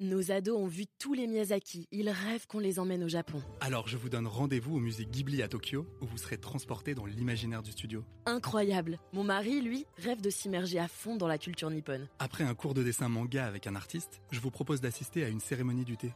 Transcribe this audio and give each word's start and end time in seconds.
Nos 0.00 0.30
ados 0.30 0.56
ont 0.56 0.68
vu 0.68 0.84
tous 1.00 1.12
les 1.12 1.26
Miyazaki. 1.26 1.88
Ils 1.90 2.08
rêvent 2.08 2.46
qu'on 2.46 2.60
les 2.60 2.78
emmène 2.78 3.02
au 3.02 3.08
Japon. 3.08 3.42
Alors 3.60 3.88
je 3.88 3.96
vous 3.96 4.08
donne 4.08 4.28
rendez-vous 4.28 4.76
au 4.76 4.78
musée 4.78 5.04
Ghibli 5.04 5.42
à 5.42 5.48
Tokyo, 5.48 5.86
où 6.00 6.06
vous 6.06 6.18
serez 6.18 6.38
transporté 6.38 6.94
dans 6.94 7.04
l'imaginaire 7.04 7.64
du 7.64 7.72
studio. 7.72 8.04
Incroyable. 8.24 9.00
Mon 9.12 9.24
mari, 9.24 9.60
lui, 9.60 9.86
rêve 9.96 10.20
de 10.20 10.30
s'immerger 10.30 10.78
à 10.78 10.86
fond 10.86 11.16
dans 11.16 11.26
la 11.26 11.36
culture 11.36 11.68
nippone. 11.68 12.06
Après 12.20 12.44
un 12.44 12.54
cours 12.54 12.74
de 12.74 12.84
dessin 12.84 13.08
manga 13.08 13.44
avec 13.44 13.66
un 13.66 13.74
artiste, 13.74 14.20
je 14.30 14.38
vous 14.38 14.52
propose 14.52 14.80
d'assister 14.80 15.24
à 15.24 15.28
une 15.28 15.40
cérémonie 15.40 15.84
du 15.84 15.96
thé. 15.96 16.12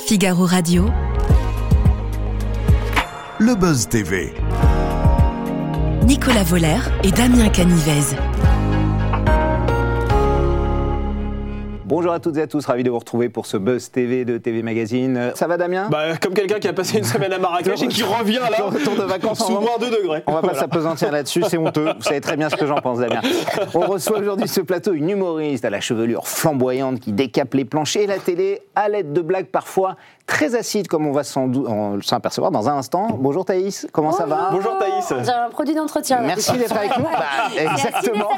Figaro 0.00 0.44
Radio. 0.44 0.84
Le 3.40 3.54
Buzz 3.54 3.88
TV. 3.88 4.34
Nicolas 6.04 6.44
Voller 6.44 6.80
et 7.04 7.10
Damien 7.10 7.48
Canivez. 7.48 8.16
Bonjour 11.92 12.12
à 12.14 12.20
toutes 12.20 12.38
et 12.38 12.40
à 12.40 12.46
tous, 12.46 12.64
ravi 12.64 12.84
de 12.84 12.88
vous 12.88 12.98
retrouver 12.98 13.28
pour 13.28 13.44
ce 13.44 13.58
Buzz 13.58 13.90
TV 13.90 14.24
de 14.24 14.38
TV 14.38 14.62
Magazine. 14.62 15.32
Ça 15.34 15.46
va 15.46 15.58
Damien? 15.58 15.90
Bah, 15.90 16.16
comme 16.16 16.32
quelqu'un 16.32 16.58
qui 16.58 16.66
a 16.66 16.72
passé 16.72 16.96
une 16.96 17.04
semaine 17.04 17.34
à 17.34 17.38
Marrakech 17.38 17.82
et 17.82 17.88
qui 17.88 18.02
revient 18.02 18.40
là, 18.50 18.64
retour 18.64 18.94
de 18.96 19.02
vacances 19.02 19.42
en 19.42 19.44
sous 19.44 19.52
moment. 19.52 19.66
moins 19.66 19.78
2 19.78 19.90
degrés. 19.90 20.22
On 20.26 20.32
va 20.32 20.40
pas 20.40 20.46
Voilà. 20.46 20.60
s'apesantir 20.60 21.12
là-dessus, 21.12 21.42
c'est 21.46 21.58
honteux. 21.58 21.92
Vous 21.94 22.02
savez 22.02 22.22
très 22.22 22.38
bien 22.38 22.48
ce 22.48 22.56
que 22.56 22.64
j'en 22.64 22.76
pense, 22.80 22.98
Damien. 23.00 23.20
On 23.74 23.80
reçoit 23.80 24.20
aujourd'hui 24.20 24.48
ce 24.48 24.62
plateau 24.62 24.94
une 24.94 25.10
humoriste 25.10 25.66
à 25.66 25.70
la 25.70 25.82
chevelure 25.82 26.26
flamboyante 26.26 26.98
qui 26.98 27.12
décape 27.12 27.52
les 27.52 27.66
planchers 27.66 28.04
et 28.04 28.06
la 28.06 28.16
télé 28.16 28.62
à 28.74 28.88
l'aide 28.88 29.12
de 29.12 29.20
blagues 29.20 29.48
parfois 29.52 29.96
très 30.26 30.54
acides, 30.54 30.88
comme 30.88 31.06
on 31.06 31.12
va 31.12 31.24
s'en 31.24 31.50
apercevoir 32.10 32.50
dans 32.52 32.70
un 32.70 32.76
instant. 32.78 33.08
Bonjour 33.18 33.44
Thaïs, 33.44 33.86
comment 33.92 34.12
ça 34.12 34.24
va 34.24 34.48
Bonjour 34.50 34.78
Thaïs. 34.78 35.12
J'ai 35.26 35.30
un 35.30 35.50
produit 35.50 35.74
d'entretien. 35.74 36.20
Merci 36.22 36.52
d'être 36.56 36.74
avec 36.74 36.96
nous. 36.96 37.04
Bah, 37.12 37.72
exactement. 37.74 38.28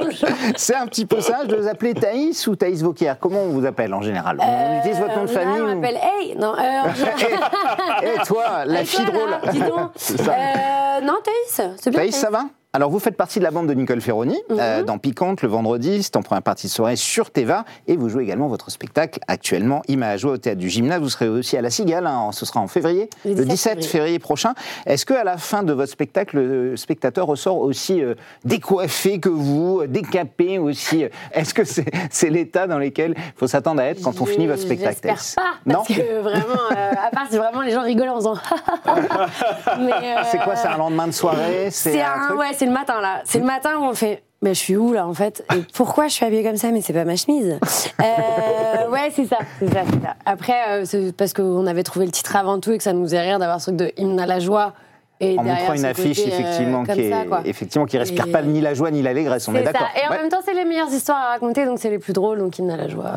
Bonjour. 0.00 0.28
C'est 0.56 0.74
un 0.74 0.86
petit 0.86 1.04
peu 1.04 1.20
ça. 1.20 1.40
Je 1.42 1.48
dois 1.48 1.58
vous 1.60 1.68
appeler 1.68 1.92
Thaïs 1.92 2.45
ou 2.48 2.56
Thaïs 2.56 2.82
Vauquier. 2.82 3.12
Comment 3.20 3.40
on 3.40 3.48
vous 3.48 3.66
appelle 3.66 3.92
en 3.94 4.00
général 4.02 4.38
On 4.40 4.78
utilise 4.80 4.98
votre 5.00 5.16
nom 5.16 5.22
de 5.24 5.30
famille 5.30 5.60
On 5.60 5.72
ou- 5.72 5.74
m'appelle 5.80 5.98
Hey. 6.02 6.36
Non, 6.36 6.54
euh, 6.58 8.02
Et 8.02 8.18
toi, 8.26 8.64
la 8.64 8.84
fille 8.84 9.04
drôle. 9.04 9.38
dis 9.52 9.60
donc. 9.60 9.90
Euh, 10.28 11.00
non, 11.02 11.14
Thaïs, 11.22 11.70
c'est 11.78 11.90
bien. 11.90 12.00
Thaïs, 12.00 12.16
ça 12.16 12.30
va? 12.30 12.44
Alors 12.76 12.90
vous 12.90 12.98
faites 12.98 13.16
partie 13.16 13.38
de 13.38 13.44
la 13.44 13.50
bande 13.50 13.66
de 13.68 13.72
Nicole 13.72 14.02
Ferroni 14.02 14.38
Mhm. 14.50 14.56
euh, 14.60 14.82
dans 14.82 14.98
Piquante 14.98 15.40
le 15.40 15.48
vendredi, 15.48 16.02
c'est 16.02 16.14
en 16.16 16.22
première 16.22 16.42
partie 16.42 16.66
de 16.66 16.72
soirée 16.72 16.96
sur 16.96 17.30
Teva 17.30 17.64
et 17.88 17.96
vous 17.96 18.10
jouez 18.10 18.22
également 18.24 18.48
votre 18.48 18.70
spectacle 18.70 19.18
actuellement 19.28 19.80
Image 19.88 20.26
au 20.26 20.36
théâtre 20.36 20.58
du 20.58 20.68
gymnase. 20.68 21.00
Vous 21.00 21.08
serez 21.08 21.28
aussi 21.28 21.56
à 21.56 21.62
la 21.62 21.70
Cigale, 21.70 22.06
hein, 22.06 22.30
ce 22.32 22.44
sera 22.44 22.60
en 22.60 22.66
février, 22.68 23.08
Le 23.24 23.30
le 23.30 23.44
17 23.44 23.48
17 23.48 23.72
février, 23.76 23.88
février. 23.88 24.18
prochain. 24.18 24.52
Est-ce 24.84 25.06
que 25.06 25.14
à 25.14 25.24
la 25.24 25.38
fin 25.38 25.62
de 25.62 25.72
votre 25.72 25.90
spectacle, 25.90 26.36
le 26.38 26.76
spectateur 26.76 27.26
ressort 27.26 27.56
aussi 27.58 28.02
euh, 28.02 28.14
décoiffé 28.44 29.20
que 29.20 29.30
vous, 29.30 29.86
décapé 29.86 30.58
aussi? 30.58 31.04
Est-ce 31.32 31.54
que 31.54 31.64
c'est 31.64 31.86
c'est 32.10 32.28
l'état 32.28 32.66
dans 32.66 32.78
lequel 32.78 33.14
il 33.16 33.22
faut 33.36 33.46
s'attendre 33.46 33.80
à 33.80 33.84
être 33.86 34.02
quand 34.02 34.20
on 34.20 34.26
finit 34.26 34.46
votre 34.48 34.60
spectacle? 34.62 34.98
J'espère 35.02 35.42
pas, 35.44 35.54
Non? 35.72 35.76
parce 35.86 35.88
que 35.88 36.20
vraiment, 36.20 36.60
euh, 36.72 36.90
à 37.06 37.10
part 37.10 37.26
si 37.30 37.38
vraiment 37.38 37.62
les 37.62 37.70
gens 37.72 37.82
rigolent 37.82 38.10
en 38.10 38.16
faisant. 38.16 38.34
C'est 40.30 40.38
quoi 40.38 40.56
C'est 40.56 40.68
un 40.68 40.76
lendemain 40.76 41.06
de 41.06 41.12
soirée? 41.12 41.68
C'est 41.70 42.02
un, 42.02 42.26
truc? 42.28 42.38
ouais, 42.38 42.52
c'est 42.66 42.70
le 42.70 42.74
matin 42.74 43.00
là. 43.00 43.20
C'est 43.24 43.38
le 43.38 43.44
matin 43.44 43.76
où 43.78 43.84
on 43.84 43.94
fait. 43.94 44.22
Mais 44.42 44.52
je 44.52 44.58
suis 44.58 44.76
où 44.76 44.92
là 44.92 45.06
en 45.06 45.14
fait? 45.14 45.44
Et 45.54 45.60
pourquoi 45.74 46.08
je 46.08 46.12
suis 46.14 46.26
habillée 46.26 46.42
comme 46.44 46.56
ça? 46.56 46.70
Mais 46.70 46.80
c'est 46.82 46.92
pas 46.92 47.04
ma 47.04 47.16
chemise. 47.16 47.58
Euh, 48.02 48.90
ouais, 48.90 49.10
c'est 49.14 49.24
ça, 49.26 49.38
c'est 49.58 49.72
ça, 49.72 49.80
c'est 49.90 50.02
ça. 50.02 50.14
Après, 50.26 50.68
euh, 50.68 50.84
c'est 50.84 51.16
parce 51.16 51.32
qu'on 51.32 51.66
avait 51.66 51.82
trouvé 51.82 52.04
le 52.06 52.12
titre 52.12 52.36
avant 52.36 52.60
tout 52.60 52.72
et 52.72 52.76
que 52.78 52.84
ça 52.84 52.92
nous 52.92 53.04
faisait 53.04 53.20
rire 53.20 53.38
d'avoir 53.38 53.60
ce 53.60 53.70
truc 53.70 53.76
de 53.76 53.92
hymne 53.96 54.20
à 54.20 54.26
la 54.26 54.38
joie. 54.38 54.74
Et 55.18 55.38
en 55.38 55.42
montrant 55.44 55.72
une 55.72 55.86
affiche 55.86 56.18
côté, 56.22 56.30
euh, 56.34 56.38
effectivement 56.38 56.84
qui 56.84 57.00
est 57.00 57.10
ça, 57.10 57.24
effectivement 57.46 57.86
qui 57.86 57.96
respire 57.96 58.26
Et- 58.26 58.32
pas 58.32 58.42
ni 58.42 58.60
la 58.60 58.74
joie 58.74 58.90
ni 58.90 59.00
l'allégresse 59.00 59.48
on 59.48 59.54
est, 59.54 59.62
d'accord 59.62 59.86
Et 59.96 60.06
en 60.06 60.10
Ouais. 60.10 60.18
même 60.18 60.28
temps, 60.28 60.40
c'est 60.44 60.52
les 60.52 60.66
meilleures 60.66 60.92
histoires 60.92 61.16
à 61.16 61.28
raconter, 61.30 61.64
donc 61.64 61.78
c'est 61.78 61.88
les 61.88 61.98
plus 61.98 62.12
drôles, 62.12 62.38
donc 62.38 62.58
hymne 62.58 62.70
à 62.70 62.76
la 62.76 62.88
joie. 62.88 63.12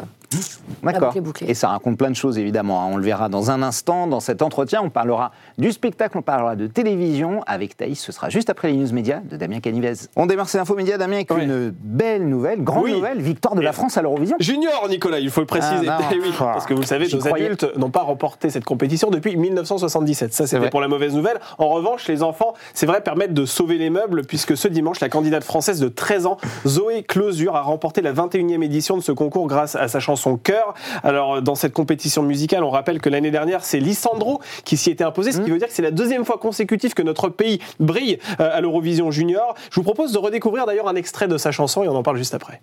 D'accord. 0.83 1.13
Et 1.47 1.53
ça 1.53 1.69
raconte 1.69 1.97
plein 1.97 2.09
de 2.09 2.15
choses, 2.15 2.37
évidemment. 2.37 2.81
hein. 2.83 2.89
On 2.91 2.97
le 2.97 3.03
verra 3.03 3.29
dans 3.29 3.51
un 3.51 3.61
instant. 3.63 4.07
Dans 4.07 4.19
cet 4.19 4.41
entretien, 4.41 4.81
on 4.83 4.89
parlera 4.89 5.31
du 5.57 5.71
spectacle, 5.71 6.17
on 6.17 6.21
parlera 6.21 6.55
de 6.55 6.67
télévision. 6.67 7.41
Avec 7.47 7.75
Thaïs, 7.75 7.99
ce 7.99 8.11
sera 8.11 8.29
juste 8.29 8.49
après 8.49 8.69
les 8.71 8.77
news 8.77 8.91
médias 8.93 9.19
de 9.29 9.37
Damien 9.37 9.59
Canivez. 9.59 9.93
On 10.15 10.25
démarre 10.25 10.47
ces 10.49 10.57
infos 10.59 10.75
médias, 10.75 10.97
Damien, 10.97 11.15
avec 11.17 11.31
Ouais. 11.31 11.43
une 11.43 11.69
belle 11.71 12.27
nouvelle, 12.27 12.63
grande 12.63 12.83
Oui. 12.85 12.93
nouvelle, 12.93 13.19
victoire 13.21 13.55
de 13.55 13.61
la 13.61 13.73
France 13.73 13.97
à 13.97 14.01
l'Eurovision. 14.01 14.37
Junior, 14.39 14.87
Nicolas, 14.89 15.19
il 15.19 15.29
faut 15.31 15.41
le 15.41 15.47
préciser. 15.47 15.87
Ah, 15.89 15.97
non. 16.01 16.05
Eh 16.11 16.19
oui, 16.19 16.31
parce 16.37 16.65
que 16.65 16.73
vous 16.73 16.81
le 16.81 16.85
savez, 16.87 17.07
nos 17.11 17.19
croyais. 17.19 17.45
adultes 17.45 17.77
n'ont 17.77 17.89
pas 17.91 18.01
remporté 18.01 18.49
cette 18.49 18.65
compétition 18.65 19.09
depuis 19.09 19.35
1977. 19.35 20.33
Ça, 20.33 20.43
vrai. 20.43 20.47
c'était 20.57 20.69
pour 20.69 20.81
la 20.81 20.87
mauvaise 20.87 21.13
nouvelle. 21.15 21.39
En 21.57 21.69
revanche, 21.69 22.07
les 22.07 22.23
enfants, 22.23 22.53
c'est 22.73 22.85
vrai, 22.85 23.01
permettent 23.01 23.33
de 23.33 23.45
sauver 23.45 23.77
les 23.77 23.89
meubles, 23.89 24.23
puisque 24.25 24.55
ce 24.57 24.67
dimanche, 24.67 24.99
la 24.99 25.09
candidate 25.09 25.43
française 25.43 25.79
de 25.79 25.87
13 25.87 26.25
ans, 26.25 26.37
Zoé 26.67 27.03
Closure, 27.03 27.55
a 27.55 27.61
remporté 27.61 28.01
la 28.01 28.11
21e 28.13 28.63
édition 28.63 28.95
de 28.97 29.01
ce 29.01 29.11
concours 29.11 29.47
grâce 29.47 29.75
à 29.75 29.87
sa 29.87 29.99
chanson 29.99 30.18
Cœur. 30.37 30.73
Alors, 31.03 31.41
dans 31.41 31.55
cette 31.55 31.73
compétition 31.73 32.23
musicale, 32.23 32.63
on 32.63 32.69
rappelle 32.69 33.01
que 33.01 33.09
l'année 33.09 33.31
dernière, 33.31 33.63
c'est 33.63 33.79
Lissandro 33.79 34.41
qui 34.65 34.77
s'y 34.77 34.89
était 34.91 35.03
imposé, 35.03 35.29
Mmh. 35.29 35.33
ce 35.33 35.41
qui 35.41 35.51
veut 35.51 35.57
dire 35.57 35.67
que 35.67 35.73
c'est 35.73 35.81
la 35.81 35.91
deuxième 35.91 36.25
fois 36.25 36.37
consécutive 36.37 36.93
que 36.93 37.01
notre 37.03 37.29
pays 37.29 37.59
brille 37.79 38.19
euh, 38.39 38.49
à 38.51 38.61
l'Eurovision 38.61 39.11
Junior. 39.11 39.53
Je 39.69 39.75
vous 39.75 39.83
propose 39.83 40.11
de 40.11 40.17
redécouvrir 40.17 40.65
d'ailleurs 40.65 40.87
un 40.87 40.95
extrait 40.95 41.27
de 41.27 41.37
sa 41.37 41.51
chanson 41.51 41.83
et 41.83 41.87
on 41.87 41.95
en 41.95 42.03
parle 42.03 42.17
juste 42.17 42.33
après. 42.33 42.61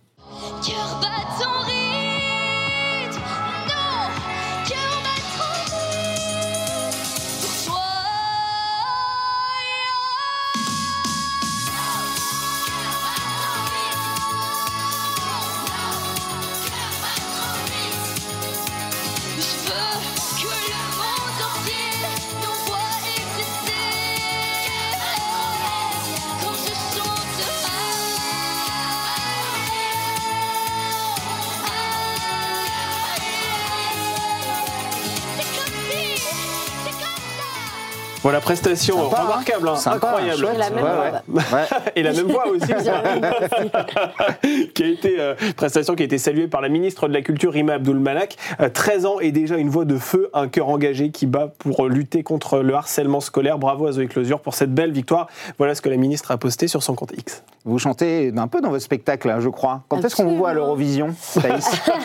Ça. 38.27 38.31
Voilà, 38.31 38.41
prestation 38.41 38.97
Sympa, 38.97 39.17
hein 39.21 39.25
remarquable, 39.25 39.69
hein, 39.69 39.77
Sympa, 39.77 40.09
incroyable. 40.09 40.49
Et 40.55 40.59
la 40.59 40.71
même 40.71 40.85
Ouais, 40.85 40.91
ouais. 40.91 41.11
robe. 41.11 41.21
Ouais. 41.53 41.93
Et 41.97 42.03
la 42.03 42.13
même 42.13 42.27
voix 42.27 42.47
aussi. 42.49 42.67
qui 44.75 44.83
a 44.83 44.87
été, 44.87 45.17
euh, 45.19 45.35
prestation 45.57 45.95
qui 45.95 46.03
a 46.03 46.07
été 46.07 46.19
saluée 46.19 46.49
par 46.49 46.61
la 46.61 46.69
ministre 46.69 47.09
de 47.09 47.13
la 47.13 47.23
Culture, 47.23 47.53
Rima 47.53 47.75
Abdul 47.75 47.99
Malak. 47.99 48.37
Euh, 48.61 48.69
13 48.69 49.07
ans 49.07 49.21
et 49.21 49.33
déjà 49.33 49.57
une 49.57 49.71
voix 49.71 49.85
de 49.85 49.97
feu, 49.97 50.31
un 50.35 50.49
cœur 50.49 50.69
engagé 50.69 51.11
qui 51.11 51.27
bat 51.27 51.53
pour 51.59 51.89
lutter 51.89 52.23
contre 52.23 52.59
le 52.59 52.75
harcèlement 52.75 53.21
scolaire. 53.21 53.59
Bravo 53.59 53.87
à 53.87 53.93
Zoé 53.93 54.07
Closure 54.07 54.41
pour 54.41 54.55
cette 54.55 54.75
belle 54.75 54.93
victoire. 54.93 55.29
Voilà 55.59 55.75
ce 55.75 55.83
que 55.83 55.89
la 55.89 55.97
ministre 55.97 56.31
a 56.31 56.37
posté 56.37 56.69
sur 56.69 56.83
son 56.83 56.95
compte 56.95 57.13
X. 57.17 57.43
Vous 57.65 57.79
chantez 57.81 58.33
un 58.37 58.47
peu 58.47 58.61
dans 58.61 58.71
votre 58.71 58.85
spectacle, 58.85 59.29
hein, 59.29 59.41
je 59.41 59.49
crois. 59.49 59.83
Quand 59.89 60.05
est-ce 60.05 60.15
qu'on 60.15 60.27
vous 60.27 60.37
voit 60.37 60.51
à 60.51 60.55
l'Eurovision, 60.55 61.15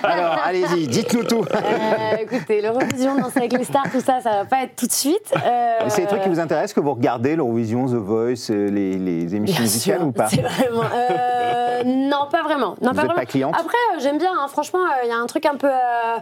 Alors, 0.02 0.40
allez-y, 0.44 0.88
dites-nous 0.88 1.24
tout. 1.24 1.46
Euh, 1.54 2.16
écoutez, 2.20 2.62
l'Eurovision, 2.62 3.16
danser 3.16 3.40
avec 3.40 3.54
les 3.54 3.64
stars, 3.64 3.86
tout 3.92 4.02
ça, 4.02 4.22
ça 4.22 4.32
va 4.32 4.46
pas 4.46 4.64
être 4.64 4.76
tout 4.76 4.88
de 4.88 4.92
suite. 4.92 5.32
Euh, 5.36 5.86
C'est 5.90 6.11
trucs 6.12 6.24
qui 6.24 6.30
vous 6.30 6.40
intéressent, 6.40 6.74
que 6.74 6.80
vous 6.80 6.94
regardez 6.94 7.36
l'Eurovision, 7.36 7.86
The 7.88 7.94
Voice, 7.94 8.50
euh, 8.50 8.70
les, 8.70 8.98
les 8.98 9.36
émissions 9.36 9.56
Bien 9.56 9.62
musicales 9.62 9.98
sûr, 10.00 10.08
ou 10.08 10.12
pas 10.12 10.28
c'est 10.28 10.42
vraiment. 10.42 10.84
euh, 10.94 11.84
non, 11.86 12.28
pas 12.32 12.44
vraiment. 12.44 12.76
Non, 12.82 12.90
Vous 12.90 12.90
pas 12.90 12.90
êtes 12.90 12.96
vraiment. 12.98 13.14
pas 13.16 13.26
cliente 13.26 13.56
Après, 13.60 13.78
euh, 13.96 14.00
j'aime 14.00 14.18
bien. 14.18 14.32
hein, 14.40 14.48
franchement, 14.48 14.80
il 15.04 15.10
y 15.10 15.12
a 15.14 15.18
un 15.18 15.26
truc 15.26 15.46
un 15.46 15.56
peu, 15.56 15.68
euh, 15.68 16.18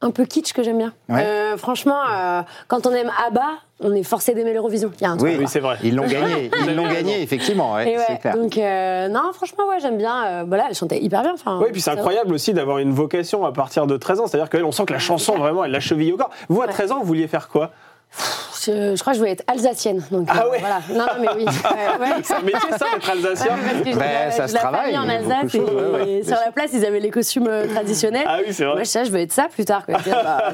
un 0.00 0.10
peu 0.10 0.24
kitsch 0.24 0.52
que 0.52 0.62
j'aime 0.62 0.78
bien. 0.78 0.92
Ouais. 1.08 1.22
Euh, 1.24 1.56
franchement, 1.56 2.00
euh, 2.10 2.42
quand 2.68 2.86
on 2.86 2.92
aime 2.92 3.10
ABBA, 3.26 3.42
on 3.84 3.92
est 3.94 4.02
forcé 4.04 4.32
d'aimer 4.34 4.52
l'Eurovision. 4.52 4.90
Il 5.00 5.02
y 5.02 5.06
a 5.06 5.10
un 5.10 5.16
truc. 5.16 5.30
Oui, 5.30 5.36
Oui, 5.40 5.46
c'est 5.48 5.58
vrai. 5.60 5.76
Ils 5.82 5.94
l'ont 5.94 6.06
gagné, 6.06 6.50
ils 6.68 6.74
l'ont 6.74 6.88
gagné, 6.88 7.20
effectivement, 7.20 7.74
ouais, 7.74 7.96
c'est 8.06 8.18
clair. 8.18 8.34
donc 8.36 8.56
euh, 8.56 9.08
non, 9.08 9.32
franchement, 9.32 9.64
ouais, 9.68 9.80
j'aime 9.80 9.98
bien. 9.98 10.24
Euh, 10.24 10.44
voilà, 10.46 10.66
elle 10.68 10.74
chantait 10.76 11.00
hyper 11.02 11.22
bien. 11.22 11.32
Enfin, 11.34 11.58
Oui, 11.60 11.68
puis 11.72 11.80
c'est 11.80 11.90
incroyable 11.90 12.32
aussi 12.32 12.54
d'avoir 12.54 12.78
une 12.78 12.92
vocation 12.92 13.44
à 13.44 13.52
partir 13.52 13.86
de 13.86 13.96
13 13.96 14.20
ans. 14.20 14.26
C'est-à-dire 14.28 14.48
qu'elle, 14.50 14.64
on 14.64 14.72
sent 14.72 14.84
que 14.86 14.92
la 14.92 14.98
chanson, 15.00 15.36
vraiment, 15.36 15.64
elle 15.64 15.72
l'a 15.72 15.80
cheville 15.80 16.12
au 16.12 16.16
corps. 16.16 16.30
Vous, 16.48 16.62
à 16.62 16.68
13 16.68 16.92
ans, 16.92 16.98
vous 17.00 17.06
vouliez 17.06 17.26
faire 17.28 17.48
quoi? 17.48 17.70
Je, 18.64 18.94
je 18.94 19.00
crois 19.00 19.12
que 19.12 19.16
je 19.16 19.20
voulais 19.20 19.32
être 19.32 19.44
alsacienne. 19.46 20.02
Donc, 20.10 20.28
Ah 20.30 20.44
euh, 20.46 20.50
ouais 20.50 20.58
voilà. 20.60 20.80
Non, 20.90 20.98
non, 20.98 21.20
mais 21.20 21.28
oui. 21.36 21.44
Ouais, 21.72 22.06
ouais. 22.06 22.12
C'est 22.22 22.34
un 22.34 22.42
métier, 22.42 22.58
ça, 22.70 22.86
d'être 22.94 23.10
alsacien 23.10 23.54
Ouais, 23.54 23.60
parce 23.64 23.78
que 23.82 23.84
j'ai 23.90 23.96
Ben, 23.96 23.98
de 23.98 24.24
la- 24.26 24.30
ça 24.30 24.48
se 24.48 24.54
travaille, 24.54 24.96
en 24.98 25.08
Alsace 25.08 25.50
choses, 25.52 25.54
et, 25.54 25.74
ouais, 25.74 25.90
ouais. 26.04 26.10
et 26.10 26.22
sur 26.22 26.36
la 26.44 26.52
place 26.52 26.70
ils 26.72 26.84
avaient 26.84 27.00
les 27.00 27.10
costumes 27.10 27.46
euh, 27.48 27.66
traditionnels. 27.66 28.24
Ah 28.26 28.38
oui, 28.46 28.52
c'est 28.52 28.64
vrai. 28.64 28.74
Moi 28.74 28.82
je 28.84 28.88
sais, 28.88 29.04
je 29.04 29.10
veux 29.10 29.20
être 29.20 29.32
ça 29.32 29.48
plus 29.52 29.64
tard. 29.64 29.82
Bah, 29.88 29.98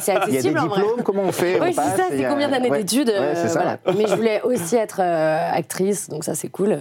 c'est 0.00 0.12
Il 0.12 0.14
y 0.14 0.16
a 0.16 0.20
des 0.26 0.36
accessible 0.36 0.58
en 0.58 0.66
vrai. 0.66 0.80
diplômes, 0.80 1.02
comment 1.02 1.22
on 1.24 1.32
fait 1.32 1.60
Oui, 1.60 1.68
c'est 1.70 1.74
ça, 1.74 2.04
c'est 2.10 2.24
combien 2.24 2.48
d'années 2.48 2.70
ouais. 2.70 2.78
d'études 2.78 3.08
Ouais, 3.08 3.14
euh, 3.18 3.46
voilà. 3.52 3.78
Mais 3.96 4.06
je 4.06 4.14
voulais 4.14 4.40
aussi 4.42 4.76
être 4.76 5.00
euh, 5.00 5.50
actrice, 5.52 6.08
donc 6.08 6.24
ça 6.24 6.34
c'est 6.34 6.48
cool. 6.48 6.78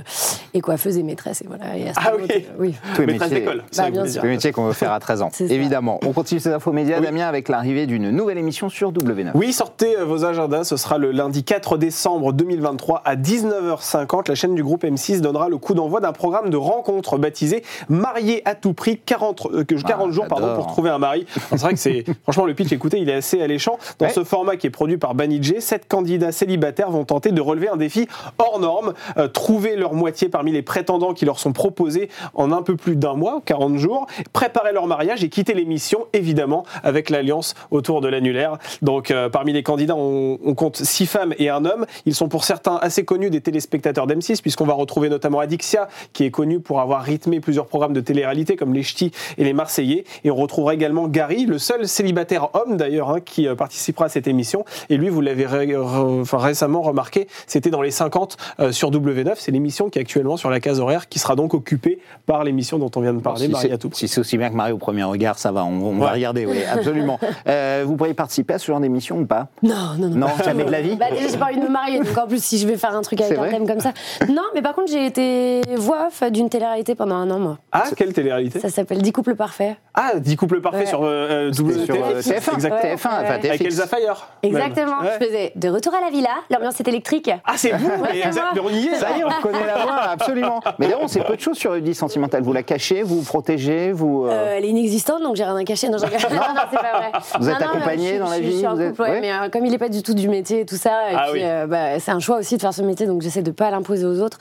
Et 0.53 0.61
coiffeuse 0.61 0.97
et 0.97 1.03
maîtresse, 1.03 1.41
et 1.41 1.47
voilà. 1.47 1.75
Et 1.77 1.85
Ah 1.95 2.11
oui. 2.17 2.45
oui. 2.57 2.75
Tous 2.95 3.01
les 3.01 3.17
métiers. 3.17 3.41
Bah. 3.41 3.51
C'est 3.71 3.89
le 4.23 4.29
métier 4.29 4.51
qu'on 4.51 4.65
veut 4.65 4.73
faire 4.73 4.91
à 4.91 4.99
13 4.99 5.21
ans, 5.23 5.29
évidemment. 5.39 5.99
On 6.05 6.13
continue 6.13 6.39
ces 6.39 6.51
infos 6.53 6.71
médias. 6.71 6.99
Damien, 6.99 7.27
avec 7.27 7.49
l'arrivée 7.49 7.85
d'une 7.85 8.09
nouvelle 8.11 8.37
émission 8.37 8.69
sur 8.69 8.91
W9. 8.91 9.31
Oui, 9.33 9.51
sortez 9.53 9.95
vos 9.97 10.25
agendas, 10.25 10.63
ce 10.63 10.77
sera 10.77 10.97
le 10.97 11.11
lundi 11.17 11.43
4 11.43 11.77
décembre 11.77 12.31
2023 12.31 13.01
à 13.03 13.15
19h50, 13.15 14.29
la 14.29 14.35
chaîne 14.35 14.55
du 14.55 14.63
groupe 14.63 14.83
M6 14.83 15.19
donnera 15.21 15.49
le 15.49 15.57
coup 15.57 15.73
d'envoi 15.73 15.99
d'un 15.99 16.13
programme 16.13 16.49
de 16.49 16.57
rencontre 16.57 17.17
baptisé 17.17 17.63
Marié 17.89 18.41
à 18.45 18.55
tout 18.55 18.73
prix 18.73 18.97
40, 19.03 19.47
euh, 19.53 19.63
que- 19.63 19.75
40 19.75 20.07
Ah, 20.09 20.13
jours 20.13 20.27
pardon, 20.27 20.53
pour 20.55 20.67
trouver 20.67 20.89
un 20.89 20.97
mari. 20.99 21.25
C'est 21.49 21.57
vrai 21.59 21.73
que 21.73 21.79
c'est 21.79 22.05
franchement 22.23 22.45
le 22.45 22.53
pitch 22.53 22.71
écoutez, 22.71 22.99
il 22.99 23.09
est 23.09 23.13
assez 23.15 23.41
alléchant. 23.41 23.77
Dans 23.99 24.05
Ouais. 24.05 24.11
ce 24.11 24.23
format 24.23 24.55
qui 24.57 24.67
est 24.67 24.71
produit 24.71 24.97
par 24.97 25.15
Banijé, 25.15 25.59
sept 25.59 25.87
candidats 25.87 26.31
célibataires 26.31 26.91
vont 26.91 27.03
tenter 27.03 27.31
de 27.31 27.41
relever 27.41 27.67
un 27.69 27.77
défi 27.77 28.07
hors 28.37 28.59
norme, 28.59 28.93
euh, 29.17 29.27
trouver 29.27 29.75
leur 29.75 29.93
moitié 29.93 30.29
parmi 30.29 30.51
les 30.51 30.61
prétendants 30.61 31.13
qui 31.13 31.25
leur 31.25 31.39
sont 31.39 31.51
proposés 31.51 32.09
en 32.35 32.51
un 32.51 32.61
peu 32.61 32.75
plus 32.75 32.95
d'un 32.95 33.15
mois, 33.15 33.41
40 33.43 33.77
jours, 33.77 34.05
préparer 34.33 34.71
leur 34.71 34.85
mariage 34.85 35.23
et 35.23 35.29
quitter 35.29 35.53
l'émission, 35.55 36.05
évidemment, 36.13 36.63
avec 36.83 37.09
l'alliance 37.09 37.55
autour 37.71 38.01
de 38.01 38.07
l'annulaire. 38.07 38.57
Donc, 38.83 39.09
euh, 39.09 39.29
parmi 39.29 39.51
les 39.53 39.63
candidats, 39.63 39.95
on, 39.95 40.37
on 40.45 40.53
compte 40.53 40.77
six 40.77 41.06
femmes 41.07 41.33
et 41.39 41.49
un 41.49 41.65
homme. 41.65 41.85
Ils 42.05 42.13
sont 42.13 42.27
pour 42.27 42.43
certains 42.43 42.75
assez 42.81 43.03
connus 43.03 43.29
des 43.31 43.41
téléspectateurs 43.41 44.05
d'M6, 44.07 44.41
puisqu'on 44.41 44.65
va 44.65 44.73
retrouver 44.73 45.09
notamment 45.09 45.39
Adixia, 45.39 45.87
qui 46.13 46.23
est 46.25 46.31
connu 46.31 46.59
pour 46.59 46.79
avoir 46.81 47.01
rythmé 47.01 47.39
plusieurs 47.39 47.65
programmes 47.65 47.93
de 47.93 48.01
télé-réalité 48.01 48.55
comme 48.55 48.73
Les 48.73 48.83
Ch'tis 48.83 49.11
et 49.37 49.43
Les 49.43 49.53
Marseillais. 49.53 50.03
Et 50.23 50.29
on 50.31 50.35
retrouvera 50.35 50.73
également 50.75 51.07
Gary, 51.07 51.45
le 51.45 51.57
seul 51.57 51.87
célibataire 51.87 52.49
homme 52.53 52.77
d'ailleurs, 52.77 53.09
hein, 53.09 53.19
qui 53.19 53.47
euh, 53.47 53.55
participera 53.55 54.05
à 54.05 54.09
cette 54.09 54.27
émission. 54.27 54.63
Et 54.89 54.97
lui, 54.97 55.09
vous 55.09 55.21
l'avez 55.21 55.45
ré- 55.45 55.67
re- 55.67 56.21
enfin, 56.21 56.37
récemment 56.37 56.81
remarqué, 56.81 57.27
c'était 57.47 57.69
dans 57.71 57.81
les 57.81 57.91
50 57.91 58.37
euh, 58.59 58.71
sur 58.71 58.91
W9. 58.91 59.33
C'est 59.37 59.51
l'émission 59.51 59.89
qui 59.89 59.99
est 59.99 60.01
actuellement 60.01 60.37
sur 60.37 60.49
la 60.49 60.59
case 60.59 60.79
horaire, 60.79 61.07
qui 61.09 61.19
sera 61.19 61.35
donc 61.35 61.53
occupée 61.53 61.99
par 62.25 62.43
l'émission 62.43 62.77
dont 62.77 62.91
on 62.95 63.01
vient 63.01 63.13
de 63.13 63.21
parler, 63.21 63.45
si 63.45 63.51
Marie 63.51 63.71
à 63.71 63.77
tout 63.77 63.89
si 63.93 64.07
c'est 64.07 64.19
aussi 64.19 64.37
bien 64.37 64.49
que 64.49 64.55
Marie 64.55 64.71
au 64.73 64.77
premier 64.77 65.03
regard, 65.03 65.39
ça 65.39 65.51
va, 65.51 65.63
on, 65.63 65.81
on 65.81 65.97
va 65.97 66.11
regarder, 66.11 66.45
oui, 66.45 66.57
absolument. 66.69 67.19
Euh, 67.47 67.83
vous 67.85 67.95
pourriez 67.95 68.13
participer 68.13 68.55
à 68.55 68.59
ce 68.59 68.67
genre 68.67 68.79
d'émission 68.79 69.19
ou 69.19 69.25
pas? 69.25 69.47
Non, 69.63 69.93
non, 69.97 70.09
non. 70.09 70.17
Non, 70.17 70.27
jamais 70.43 70.63
de 70.65 70.69
la 70.71 70.81
vie? 70.81 70.96
Bah, 70.97 71.05
déjà, 71.11 71.27
j'ai 71.27 71.37
pas 71.37 71.45
envie 71.45 71.57
de 71.57 71.63
me 71.63 71.69
marier, 71.69 71.99
donc 71.99 72.17
en 72.17 72.27
plus, 72.27 72.43
si 72.43 72.57
je 72.57 72.67
vais 72.67 72.77
faire 72.77 72.95
un 72.95 73.01
truc 73.01 73.21
avec 73.21 73.37
un 73.37 73.49
thème 73.49 73.67
comme 73.67 73.79
ça. 73.79 73.93
Non, 74.29 74.43
mais 74.53 74.61
par 74.61 74.73
contre, 74.73 74.91
j'ai 74.91 75.05
été 75.05 75.61
voix 75.75 76.07
off 76.07 76.23
d'une 76.31 76.49
télé-réalité 76.49 76.95
pendant 76.95 77.15
un 77.15 77.29
an, 77.31 77.39
moi. 77.39 77.57
Ah, 77.71 77.85
quelle 77.95 78.13
télé-réalité? 78.13 78.59
Ça 78.59 78.69
s'appelle 78.69 79.01
10 79.01 79.11
couples 79.11 79.35
parfaits. 79.35 79.77
Ah, 79.99 80.11
10 80.19 80.35
couples 80.35 80.61
parfaits 80.61 80.81
Ouais. 80.81 80.85
sur 80.85 81.01
euh, 81.03 81.51
C'était 81.51 81.73
sur 81.85 81.95
euh, 81.95 82.19
WTF. 82.19 82.27
TF1, 82.27 82.53
Exactement. 82.53 82.75
Ouais. 82.75 82.93
TF1, 82.93 82.93
enfin. 82.93 83.09
Avec. 83.33 83.61
Elsa 83.61 83.87
Fire. 83.87 84.27
Exactement. 84.43 84.99
Ouais. 85.01 85.09
Je 85.19 85.25
faisais 85.25 85.51
de 85.55 85.69
retour 85.69 85.93
à 85.95 86.01
la 86.01 86.09
villa, 86.11 86.29
l'ambiance 86.51 86.79
est 86.79 86.87
électrique. 86.87 87.31
Ah, 87.45 87.53
c'est 87.55 87.71
vous 87.71 87.87
Ouais, 87.89 88.09
mais, 88.13 88.19
exact- 88.19 88.45
mais 88.53 88.61
on 88.61 88.69
y 88.69 88.87
est. 88.87 88.95
Ça 88.95 89.07
y 89.17 89.21
est, 89.21 89.23
on 89.23 89.29
reconnaît 89.29 89.65
la 89.65 89.77
voix, 89.83 89.99
absolument. 90.11 90.59
Mais 90.77 90.85
d'ailleurs, 90.85 91.01
on 91.01 91.07
sait 91.07 91.21
peu 91.21 91.35
de 91.35 91.41
choses 91.41 91.57
sur 91.57 91.73
Udie 91.73 91.95
Sentimental. 91.95 92.43
Vous 92.43 92.53
la 92.53 92.61
cachez, 92.63 93.01
vous 93.01 93.21
protégez, 93.23 93.91
vous. 93.91 94.25
euh, 94.25 94.29
Euh, 94.31 94.55
elle 94.57 94.65
est 94.65 94.69
inexistante, 94.69 95.23
donc 95.23 95.35
j'ai 95.35 95.43
rien 95.43 95.55
à 95.55 95.63
cacher. 95.63 95.89
Non, 95.89 95.97
non, 96.01 96.05
non, 96.05 96.61
c'est 96.71 96.77
pas 96.77 96.97
vrai. 96.97 97.11
Vous 97.39 97.49
êtes 97.49 97.59
mais 97.59 97.65
accompagné 97.65 98.19
dans 98.19 98.29
la 98.29 98.39
vie, 98.39 98.51
Je 98.51 98.57
suis 98.57 98.67
en 98.67 98.75
vous 98.75 98.89
couple, 98.89 99.09
mais 99.19 99.31
euh, 99.31 99.49
comme 99.49 99.65
il 99.65 99.73
est 99.73 99.77
pas 99.79 99.89
du 99.89 100.03
tout 100.03 100.13
du 100.13 100.29
métier 100.29 100.61
et 100.61 100.65
tout 100.65 100.75
ça, 100.75 100.91
Ah 101.15 101.25
euh, 101.33 101.65
bah, 101.65 101.99
c'est 101.99 102.11
un 102.11 102.19
choix 102.19 102.37
aussi 102.37 102.55
de 102.57 102.61
faire 102.61 102.73
ce 102.73 102.83
métier, 102.83 103.07
donc 103.07 103.21
j'essaie 103.23 103.41
de 103.41 103.51
pas 103.51 103.71
l'imposer 103.71 104.05
aux 104.05 104.21
autres. 104.21 104.37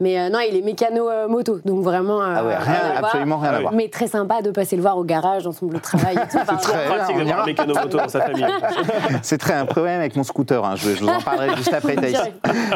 Mais 0.00 0.18
euh, 0.20 0.28
non, 0.28 0.40
il 0.46 0.54
est 0.56 0.62
mécano 0.62 1.08
euh, 1.08 1.28
moto, 1.28 1.58
donc 1.64 1.82
vraiment. 1.82 2.20
euh, 2.22 2.28
Mm. 2.28 2.34
Ah 2.36 2.44
ouais, 2.44 2.54
absolument 2.98 3.38
rien 3.38 3.50
à 3.52 3.54
Ah 3.56 3.60
voir. 3.60 3.72
Mais 3.72 3.88
très 3.88 4.06
sympa 4.06 4.42
de 4.42 4.50
passer 4.50 4.76
le 4.76 4.82
voir 4.82 4.97
au 4.98 5.04
garage 5.04 5.44
dans 5.44 5.52
son 5.52 5.66
bleu 5.66 5.78
de 5.78 5.82
travail 5.82 6.16
et 6.16 6.28
tout. 6.30 6.38
Enfin, 6.42 6.56
très- 6.56 6.86
pratique 6.86 7.16
on 7.16 7.18
d'avoir 7.18 7.26
ira. 7.26 7.42
un 7.42 7.46
mécano 7.46 7.74
moto 7.74 7.98
dans 7.98 8.08
sa 8.08 8.20
famille. 8.20 8.46
C'est 9.22 9.38
très 9.38 9.54
un 9.54 9.66
problème 9.66 10.00
avec 10.00 10.16
mon 10.16 10.22
scooter. 10.24 10.64
hein. 10.64 10.74
Je, 10.76 10.90
je 10.94 11.00
vous 11.00 11.08
en 11.08 11.20
parlerai 11.20 11.56
juste 11.56 11.72
après, 11.72 11.96
Thaïs. 11.96 12.16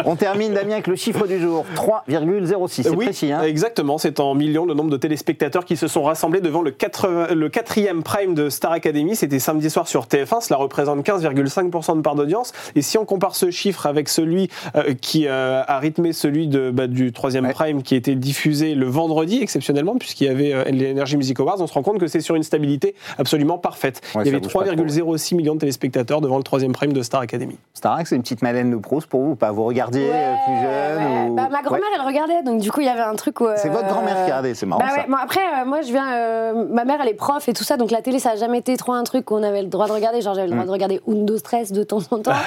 On 0.04 0.16
termine, 0.16 0.52
Damien, 0.54 0.72
avec 0.74 0.86
le 0.86 0.96
chiffre 0.96 1.26
du 1.26 1.40
jour 1.40 1.64
3,06. 1.76 2.82
C'est 2.82 2.88
oui, 2.90 3.04
précis. 3.06 3.32
Hein 3.32 3.42
exactement. 3.42 3.98
C'est 3.98 4.20
en 4.20 4.34
millions 4.34 4.64
le 4.66 4.74
nombre 4.74 4.90
de 4.90 4.96
téléspectateurs 4.96 5.64
qui 5.64 5.76
se 5.76 5.86
sont 5.88 6.02
rassemblés 6.02 6.40
devant 6.40 6.62
le, 6.62 6.70
80 6.70 7.28
le 7.34 7.48
quatrième 7.48 8.02
prime 8.02 8.34
de 8.34 8.48
Star 8.50 8.72
Academy. 8.72 9.16
C'était 9.16 9.38
samedi 9.38 9.70
soir 9.70 9.88
sur 9.88 10.04
TF1. 10.06 10.40
Cela 10.42 10.58
représente 10.58 11.04
15,5% 11.06 11.96
de 11.96 12.00
part 12.02 12.14
d'audience. 12.14 12.52
Et 12.74 12.82
si 12.82 12.98
on 12.98 13.04
compare 13.04 13.34
ce 13.34 13.50
chiffre 13.50 13.86
avec 13.86 14.08
celui 14.08 14.48
euh, 14.76 14.94
qui 15.00 15.26
euh, 15.26 15.62
a 15.66 15.78
rythmé 15.78 16.12
celui 16.12 16.48
de, 16.48 16.70
bah, 16.70 16.86
du 16.86 17.12
troisième 17.12 17.42
Ouais. 17.42 17.52
prime 17.52 17.82
qui 17.82 17.94
a 17.94 17.96
été 17.96 18.14
diffusé 18.14 18.74
le 18.76 18.86
vendredi 18.86 19.40
exceptionnellement, 19.42 19.96
puisqu'il 19.96 20.26
y 20.26 20.30
avait 20.30 20.52
euh, 20.52 20.62
les 20.66 20.92
Energy 20.92 21.16
Music 21.16 21.40
Awards, 21.40 21.56
on 21.60 21.66
se 21.66 21.72
rend 21.72 21.82
compte 21.82 21.98
que 21.98 22.06
c'est 22.12 22.20
sur 22.20 22.34
une 22.36 22.42
stabilité 22.42 22.94
absolument 23.18 23.58
parfaite. 23.58 24.00
Ouais, 24.14 24.22
Il 24.22 24.26
y 24.26 24.28
avait 24.30 24.38
bouge 24.40 24.52
pas 24.52 24.64
trop, 24.64 24.72
3,06 24.74 25.34
millions 25.34 25.54
de 25.54 25.60
téléspectateurs 25.60 26.20
devant 26.20 26.36
le 26.36 26.42
troisième 26.42 26.72
prime 26.72 26.92
de 26.92 27.02
Star 27.02 27.20
Academy. 27.22 27.58
Starac, 27.74 28.06
c'est 28.06 28.16
une 28.16 28.22
petite 28.22 28.42
Madeleine 28.42 28.70
de 28.70 28.76
Proust 28.76 29.06
pour 29.08 29.22
vous 29.22 29.30
ou 29.32 29.34
pas? 29.34 29.50
Vous 29.50 29.64
regardiez 29.64 30.08
euh, 30.08 30.12
Ouais, 30.32 30.38
plus 30.46 30.54
jeune 30.54 31.12
ouais. 31.24 31.30
ou... 31.30 31.34
Bah, 31.34 31.48
ma 31.50 31.62
grand-mère, 31.62 31.82
Ouais. 31.82 31.88
elle 31.98 32.06
regardait, 32.06 32.42
donc 32.42 32.60
du 32.60 32.70
coup, 32.70 32.80
il 32.80 32.86
y 32.86 32.90
avait 32.90 33.00
un 33.00 33.14
truc 33.14 33.40
où. 33.40 33.46
C'est 33.56 33.68
votre 33.68 33.88
grand-mère 33.88 34.16
qui 34.16 34.22
regardait, 34.24 34.54
c'est 34.54 34.66
marrant 34.66 34.80
Bah 34.82 34.90
ça. 34.90 34.96
ouais, 35.00 35.06
bon, 35.08 35.16
après, 35.16 35.40
euh, 35.40 35.64
moi, 35.64 35.80
je 35.82 35.90
viens. 35.90 36.12
euh, 36.12 36.66
ma 36.70 36.84
mère, 36.84 36.98
elle 37.02 37.08
est 37.08 37.14
prof 37.14 37.48
et 37.48 37.52
tout 37.52 37.64
ça, 37.64 37.76
donc 37.76 37.90
la 37.90 38.02
télé, 38.02 38.18
ça 38.18 38.30
a 38.32 38.36
jamais 38.36 38.58
été 38.58 38.76
trop 38.76 38.92
un 38.92 39.02
truc 39.04 39.24
qu'on 39.24 39.42
avait 39.42 39.62
le 39.62 39.68
droit 39.68 39.86
de 39.88 39.92
regarder. 39.92 40.20
Genre, 40.20 40.34
j'avais 40.34 40.46
le 40.48 40.52
droit 40.54 40.66
de 40.66 40.70
regarder 40.70 41.00
Undo 41.08 41.36
Stress 41.38 41.72
de 41.72 41.82
temps 41.82 41.98
en 42.10 42.18
temps. 42.18 42.32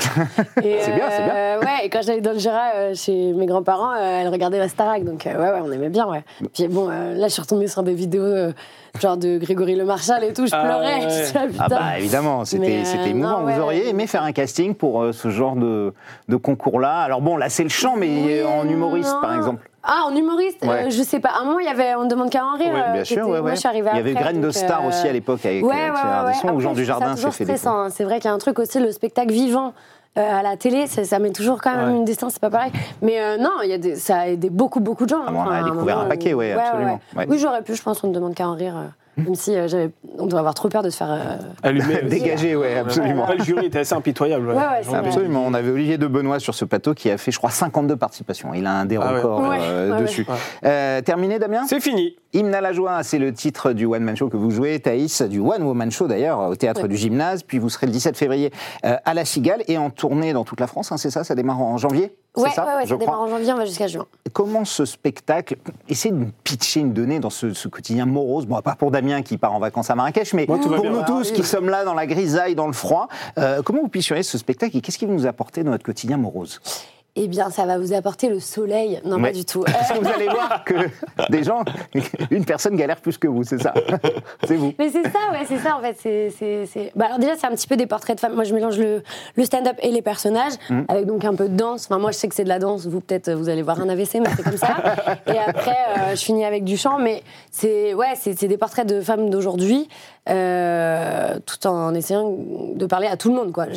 Mm. 0.56 0.62
C'est 0.62 0.94
bien, 0.96 1.10
c'est 1.10 1.24
bien. 1.24 1.36
euh, 1.36 1.60
ouais, 1.60 1.86
et 1.86 1.90
quand 1.90 2.02
j'allais 2.02 2.22
dans 2.22 2.32
le 2.34 2.40
Jura 2.40 2.72
euh, 2.76 2.94
chez 2.96 3.34
mes 3.34 3.46
grands-parents, 3.46 3.92
euh, 3.94 4.22
elle 4.22 4.28
regardait 4.30 4.58
la 4.60 4.68
Starac, 4.70 5.04
donc 5.04 5.26
euh, 5.28 5.34
ouais, 5.34 5.52
ouais, 5.52 5.62
on 5.66 5.72
aimait 5.72 5.90
bien, 5.90 6.08
ouais. 6.08 6.24
Puis 6.54 6.68
bon, 6.68 6.88
euh, 6.90 7.14
là, 7.16 7.28
je 7.28 7.34
suis 7.34 7.42
retombée 7.42 7.68
sur 7.68 7.84
des 7.84 7.94
vidéos 7.94 8.24
euh, 8.24 8.52
genre 9.00 9.18
de 9.18 9.38
Grégory 9.38 9.55
Le 9.56 9.84
Marchal 9.86 10.24
et 10.24 10.34
tout, 10.34 10.46
je 10.48 10.52
Ah 10.54 10.62
pleurais. 10.64 10.96
ouais. 10.96 11.02
je 11.04 11.08
disais, 11.08 11.34
ah, 11.60 11.64
Ah 11.66 11.68
bah 11.70 11.82
évidemment, 11.98 12.46
c'était 12.46 12.80
euh, 12.80 12.84
c'était 12.86 13.10
émouvant. 13.10 13.40
non, 13.40 13.46
ouais, 13.46 13.56
Vous 13.56 13.62
auriez 13.62 13.90
aimé 13.90 14.08
faire 14.08 14.24
un 14.24 14.32
casting 14.32 14.76
pour 14.76 15.02
euh, 15.02 15.12
ce 15.12 15.30
genre 15.30 15.56
de, 15.56 15.94
de 16.28 16.36
concours-là? 16.36 17.00
Alors 17.00 17.22
bon, 17.22 17.38
là 17.38 17.50
c'est 17.50 17.64
le 17.64 17.70
chant, 17.70 17.96
mais 17.98 18.08
Oui, 18.26 18.44
en 18.44 18.68
humoriste 18.68 19.14
non. 19.14 19.22
par 19.22 19.36
exemple. 19.36 19.70
Ah, 19.88 20.04
en 20.08 20.16
humoriste 20.16 20.64
Ouais. 20.64 20.86
euh, 20.86 20.90
Je 20.90 21.04
sais 21.04 21.20
pas. 21.20 21.30
À 21.30 21.42
un 21.42 21.46
moment, 21.46 21.60
il 21.60 21.66
y 21.66 21.70
avait 21.70 21.94
On 21.96 22.06
ne 22.06 22.10
demande 22.10 22.32
qu'à 22.32 22.44
en 22.44 22.56
rire. 22.58 22.72
Oui, 22.74 22.80
euh, 22.90 22.94
Bien 22.94 23.04
sûr, 23.04 23.28
ouais, 23.30 23.40
Moi, 23.42 23.52
je 23.54 23.60
suis 23.60 23.68
arrivée 23.68 23.90
Il 23.94 23.98
y 23.98 24.00
avait 24.00 24.12
après, 24.12 24.24
Graines 24.24 24.42
de 24.42 24.50
Star 24.50 24.84
euh, 24.84 24.88
aussi 24.90 25.08
à 25.08 25.14
l'époque 25.14 25.46
avec 25.46 25.64
Ouais, 25.64 25.76
euh. 25.76 25.94
Ardisson, 25.96 26.48
Après, 26.48 26.60
Jean 26.62 26.74
Dujardin 26.74 27.16
s'est 27.16 27.30
fait 27.46 27.68
hein. 27.68 27.88
C'est 27.92 28.04
vrai 28.04 28.16
qu'il 28.20 28.26
y 28.30 28.32
a 28.32 28.34
un 28.34 28.40
truc 28.40 28.58
aussi, 28.60 28.80
le 28.80 28.92
spectacle 28.92 29.32
vivant. 29.32 29.74
euh, 30.18 30.40
à 30.40 30.42
la 30.42 30.56
télé, 30.58 30.88
ça, 30.88 31.04
ça 31.04 31.20
met 31.20 31.30
toujours 31.32 31.62
quand 31.62 31.76
même 31.76 31.92
Ouais. 31.92 31.98
une 31.98 32.06
distance, 32.06 32.34
c'est 32.34 32.42
pas 32.42 32.50
pareil. 32.50 32.72
Mais 33.04 33.20
euh, 33.20 33.38
non, 33.38 33.52
il 33.64 33.70
y 33.70 33.74
a 33.74 33.78
des, 33.78 33.96
ça 33.96 34.20
a 34.22 34.28
aidé 34.28 34.50
beaucoup, 34.50 34.80
beaucoup 34.80 35.04
de 35.04 35.10
gens. 35.10 35.22
Ah 35.28 35.32
bon, 35.32 35.40
on 35.40 35.42
a 35.42 35.46
Enfin, 35.46 35.54
à 35.56 35.64
découvert 35.66 35.96
moment 35.98 36.08
un 36.08 36.10
paquet, 36.10 36.34
ouais, 36.34 36.54
absolument. 36.54 37.00
Ouais. 37.18 37.26
Oui, 37.30 37.38
j'aurais 37.38 37.62
pu, 37.62 37.76
je 37.76 37.84
pense, 37.84 38.04
on 38.04 38.08
ne 38.08 38.14
demande 38.14 38.34
qu'à 38.34 38.48
en 38.48 38.56
rire. 38.56 38.74
Même 39.18 39.36
si 39.36 39.56
euh, 39.56 39.88
on 40.18 40.26
doit 40.28 40.40
avoir 40.40 40.54
trop 40.54 40.68
peur 40.70 40.84
de 40.84 40.90
se 40.90 40.98
faire. 40.98 41.10
euh. 41.66 42.02
Dégagé, 42.10 42.56
ouais, 42.56 42.76
absolument. 42.78 43.26
Le 43.38 43.44
jury 43.44 43.68
était 43.68 43.80
assez 43.80 43.94
impitoyable. 43.96 44.48
Ouais, 44.50 44.56
ouais, 44.56 44.62
c'est 44.82 44.90
vrai. 44.90 45.00
Absolument. 45.00 45.44
On 45.46 45.54
avait 45.54 45.72
Olivier 45.72 45.98
de 45.98 46.08
Benoît 46.08 46.40
sur 46.40 46.54
ce 46.54 46.66
plateau 46.66 46.94
qui 46.94 47.10
a 47.10 47.18
fait, 47.18 47.32
je 47.32 47.38
crois, 47.38 47.50
52 47.50 47.96
participations. 47.96 48.54
Il 48.54 48.66
a 48.66 48.72
un 48.74 48.86
des 48.86 48.98
Ah 49.02 49.12
records 49.12 49.40
Ouais, 49.50 49.58
euh, 49.62 49.96
ouais, 49.96 50.02
dessus. 50.02 50.26
ouais. 50.28 50.36
Euh, 50.66 51.02
terminé, 51.02 51.40
Damien? 51.40 51.64
C'est 51.68 51.80
fini. 51.80 52.16
Hymne 52.34 52.54
à 52.54 52.60
la 52.60 52.74
joie, 52.74 53.02
c'est 53.04 53.18
le 53.20 53.32
titre 53.34 53.72
du 53.72 53.86
One 53.86 54.04
Man 54.04 54.18
Show 54.18 54.28
que 54.28 54.36
vous 54.36 54.52
jouez, 54.52 54.80
Thaïs, 54.82 55.22
du 55.22 55.40
One 55.40 55.64
Woman 55.64 55.90
Show 55.90 56.08
d'ailleurs, 56.08 56.40
au 56.50 56.56
théâtre 56.56 56.82
Ouais. 56.82 56.88
du 56.90 56.98
Gymnase. 56.98 57.44
Puis 57.44 57.60
vous 57.60 57.70
serez 57.70 57.86
le 57.88 57.94
17 57.94 58.18
février 58.18 58.52
euh, 58.86 58.98
à 59.06 59.14
La 59.14 59.24
Cigale 59.24 59.64
et 59.70 59.78
en 59.78 59.90
tournée 59.90 60.34
dans 60.34 60.44
toute 60.44 60.60
la 60.60 60.68
France, 60.68 60.92
hein, 60.92 60.98
c'est 60.98 61.10
ça? 61.12 61.24
Ça 61.24 61.34
démarre 61.36 61.62
en 61.62 61.78
janvier? 61.78 62.14
Ouais, 62.36 62.50
ça, 62.50 62.66
ouais, 62.66 62.72
ouais, 62.76 62.82
je 62.84 62.90
ça 62.90 62.96
crois. 62.96 63.06
démarre 63.06 63.22
en 63.22 63.28
janvier, 63.30 63.54
on 63.54 63.58
va 63.58 63.64
jusqu'à 63.66 63.88
juin. 63.88 64.06
Comment 64.34 64.66
ce 64.66 64.84
spectacle, 64.84 65.56
essayez 65.88 66.14
de 66.14 66.26
pitcher, 66.44 66.82
une 66.82 66.92
donnée 66.92 67.20
dans 67.20 67.30
ce, 67.30 67.54
ce 67.54 67.70
quotidien 67.70 68.06
morose, 68.06 68.46
bon, 68.46 68.58
à 68.58 68.62
part 68.62 68.76
pour 68.76 68.92
Damien 68.92 69.05
qui 69.22 69.38
part 69.38 69.54
en 69.54 69.60
vacances 69.60 69.90
à 69.90 69.96
Marrakech, 69.96 70.34
mais 70.34 70.46
Moi, 70.48 70.60
pour 70.60 70.70
nous 70.70 71.00
Ah, 71.02 71.06
tous 71.06 71.32
qui 71.32 71.44
sommes 71.44 71.70
là 71.70 71.84
dans 71.86 71.94
la 71.94 72.08
grisaille, 72.08 72.56
dans 72.56 72.68
le 72.68 72.74
froid, 72.74 73.08
euh, 73.38 73.62
comment 73.64 73.82
vous 73.82 73.88
pitcheriez 73.88 74.24
ce 74.24 74.38
spectacle 74.38 74.78
et 74.78 74.82
qu'est-ce 74.82 74.98
qu'il 74.98 75.10
nous 75.10 75.26
apporter 75.26 75.64
dans 75.64 75.72
notre 75.72 75.86
quotidien 75.86 76.18
morose? 76.18 76.60
Eh 77.18 77.28
bien, 77.28 77.50
ça 77.50 77.66
va 77.66 77.78
vous 77.78 77.94
apporter 77.94 78.28
le 78.28 78.40
soleil. 78.42 79.00
Non, 79.06 79.22
pas 79.22 79.32
du 79.32 79.46
tout. 79.46 79.64
Parce 79.66 79.92
que 79.92 80.00
vous 80.00 80.10
allez 80.12 80.26
voir 80.28 80.64
que 80.66 80.74
des 81.30 81.44
gens, 81.44 81.64
une 82.30 82.44
personne 82.44 82.76
galère 82.76 83.00
plus 83.00 83.18
que 83.18 83.28
vous, 83.28 83.44
c'est 83.44 83.62
ça 83.62 83.74
C'est 84.46 84.58
vous 84.58 84.74
Mais 84.78 84.90
c'est 84.90 85.04
ça, 85.04 85.32
ouais, 85.32 85.46
c'est 85.48 85.60
ça 85.60 85.78
en 85.78 85.82
fait. 85.82 85.96
C'est, 85.98 86.92
Bah, 86.96 87.06
alors 87.06 87.20
déjà, 87.20 87.36
c'est 87.38 87.48
un 87.48 87.52
petit 87.56 87.68
peu 87.68 87.78
des 87.78 87.88
portraits 87.88 88.18
de 88.18 88.20
femmes. 88.20 88.36
Moi, 88.36 88.44
je 88.44 88.54
mélange 88.54 88.78
le, 88.78 89.02
le 89.36 89.46
stand-up 89.46 89.78
et 89.82 89.92
les 89.92 90.02
personnages, 90.02 90.54
Mm. 90.70 90.82
avec 90.88 91.06
donc 91.06 91.26
un 91.26 91.36
peu 91.36 91.48
de 91.48 91.56
danse. 91.56 91.86
Enfin, 91.86 92.00
moi, 92.00 92.12
je 92.12 92.18
sais 92.18 92.28
que 92.28 92.36
c'est 92.36 92.44
de 92.44 92.50
la 92.50 92.60
danse. 92.60 92.86
Vous, 92.88 93.00
peut-être, 93.00 93.32
vous 93.32 93.50
allez 93.50 93.62
voir 93.62 93.80
un 93.80 93.90
AVC, 93.90 94.16
mais 94.16 94.30
c'est 94.36 94.44
comme 94.44 94.58
ça. 94.58 94.76
et 95.28 95.38
après, 95.38 95.78
euh, 95.98 96.16
je 96.16 96.24
finis 96.24 96.46
avec 96.46 96.64
du 96.64 96.78
chant. 96.78 96.98
Mais 97.00 97.24
c'est, 97.52 97.94
ouais, 97.94 98.14
c'est, 98.16 98.46
des 98.46 98.58
portraits 98.58 98.88
de 98.88 99.02
femmes 99.02 99.30
d'aujourd'hui, 99.30 99.88
euh, 100.30 101.38
tout 101.46 101.68
en 101.68 101.94
essayant 101.94 102.36
de 102.76 102.86
parler 102.86 103.08
à 103.08 103.18
tout 103.18 103.30
le 103.30 103.36
monde. 103.36 103.52
Quoi. 103.52 103.68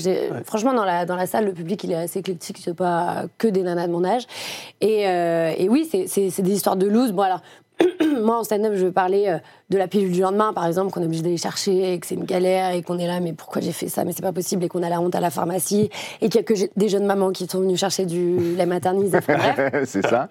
Franchement, 0.45 0.73
dans 0.75 0.85
la, 0.85 1.05
dans 1.05 1.17
la 1.17 1.27
salle, 1.27 1.45
le 1.47 1.53
public, 1.53 1.85
il 1.85 1.93
est 1.93 1.97
assez 1.97 2.19
éclectique. 2.21 2.59
C'est 2.63 2.75
pas 2.75 3.25
que 3.37 3.49
des 3.49 3.63
nanas 3.63 3.87
de 3.87 3.93
mon 3.93 4.05
âge. 4.05 4.27
Et, 4.81 5.09
euh, 5.09 5.53
et 5.57 5.69
oui, 5.69 5.89
c'est, 5.91 6.43
des 6.43 6.53
histoires 6.53 6.77
de 6.77 6.87
loose. 6.87 7.13
Bon, 7.13 7.23
alors. 7.23 7.43
Moi, 8.23 8.37
en 8.37 8.43
stand-up, 8.43 8.73
je 8.75 8.87
veux 8.87 8.93
parler 8.93 9.27
euh, 9.29 9.39
de 9.71 9.77
la 9.79 9.87
pilule 9.87 10.13
du 10.13 10.21
lendemain, 10.23 10.53
par 10.55 10.67
exemple, 10.67 10.91
qu'on 10.93 11.03
est 11.03 11.07
obligé 11.07 11.23
d'aller 11.23 11.37
chercher, 11.37 11.93
et 11.93 11.99
que 12.01 12.07
c'est 12.07 12.15
une 12.15 12.25
galère, 12.25 12.73
et 12.73 12.83
qu'on 12.83 12.99
est 12.99 13.07
là, 13.07 13.21
mais 13.21 13.33
pourquoi 13.35 13.61
j'ai 13.61 13.73
fait 13.73 13.89
ça, 13.89 14.05
mais 14.05 14.13
c'est 14.13 14.23
pas 14.23 14.33
possible, 14.33 14.65
et 14.65 14.69
qu'on 14.69 14.83
a 14.83 14.89
la 14.89 15.01
honte 15.01 15.15
à 15.15 15.21
la 15.21 15.31
pharmacie, 15.31 15.91
et 16.23 16.29
qu'il 16.29 16.37
y 16.37 16.39
a 16.39 16.43
que 16.43 16.55
des 16.77 16.89
jeunes 16.89 17.05
mamans 17.05 17.31
qui 17.33 17.47
sont 17.47 17.61
venues 17.61 17.77
chercher 17.77 18.07
du. 18.07 18.39
Enfin, 18.59 19.35
bref. 19.37 19.73
c'est 19.85 20.07
ça. 20.07 20.29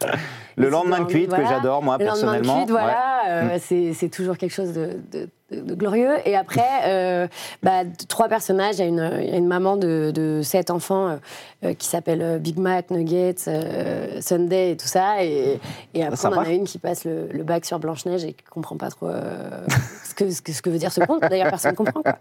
Le 0.56 0.70
lendemain 0.70 1.00
de 1.02 1.06
cuite 1.06 1.30
que 1.30 1.46
j'adore, 1.48 1.84
moi, 1.84 1.98
Le 2.00 2.06
lendemain 2.06 2.16
de 2.16 2.42
personnellement. 2.42 2.58
cuite, 2.58 2.70
voilà, 2.72 2.88
Ouais. 3.26 3.30
euh, 3.30 3.58
c'est, 3.62 3.94
c'est 3.94 4.10
toujours 4.10 4.38
quelque 4.38 4.54
chose 4.54 4.74
de, 4.74 4.98
de 5.12 5.30
de- 5.50 5.62
de 5.62 5.76
glorieux. 5.76 6.12
Et 6.26 6.36
après, 6.36 6.62
euh, 6.88 7.26
bah, 7.64 7.84
trois 8.10 8.28
personnages. 8.28 8.76
Il 8.76 8.80
y, 8.80 8.84
a 8.84 8.88
une- 8.88 9.12
il 9.24 9.30
y 9.30 9.34
a 9.34 9.38
une 9.38 9.48
maman 9.48 9.78
de, 9.78 10.12
de 10.14 10.42
sept 10.44 10.70
enfants 10.72 11.18
euh, 11.64 11.74
qui 11.74 11.88
s'appelle 11.88 12.40
Big 12.42 12.58
Mac, 12.60 12.92
Nuggets, 12.92 13.36
euh, 13.48 14.20
Sunday 14.20 14.72
et 14.72 14.76
tout 14.78 14.88
ça. 14.88 15.24
Et, 15.24 15.58
et 15.94 16.04
après, 16.04 16.28
on 16.28 16.34
en 16.34 16.40
a 16.42 16.50
une 16.50 16.66
qui 16.66 16.80
passe 16.80 17.06
le, 17.06 17.30
le 17.32 17.44
bac 17.44 17.64
sur 17.66 17.80
Blanche-Neige 17.80 18.26
et 18.26 18.34
qui 18.34 18.44
comprend 18.50 18.76
pas 18.76 18.90
trop 18.90 19.08
ce, 20.04 20.14
que, 20.14 20.30
ce, 20.30 20.42
que, 20.42 20.52
ce 20.52 20.62
que 20.62 20.70
veut 20.70 20.78
dire 20.78 20.92
ce 20.92 21.02
conte. 21.02 21.22
D'ailleurs, 21.22 21.50
personne 21.50 21.72
ne 21.72 21.76
comprend. 21.78 22.02
Quoi. 22.02 22.18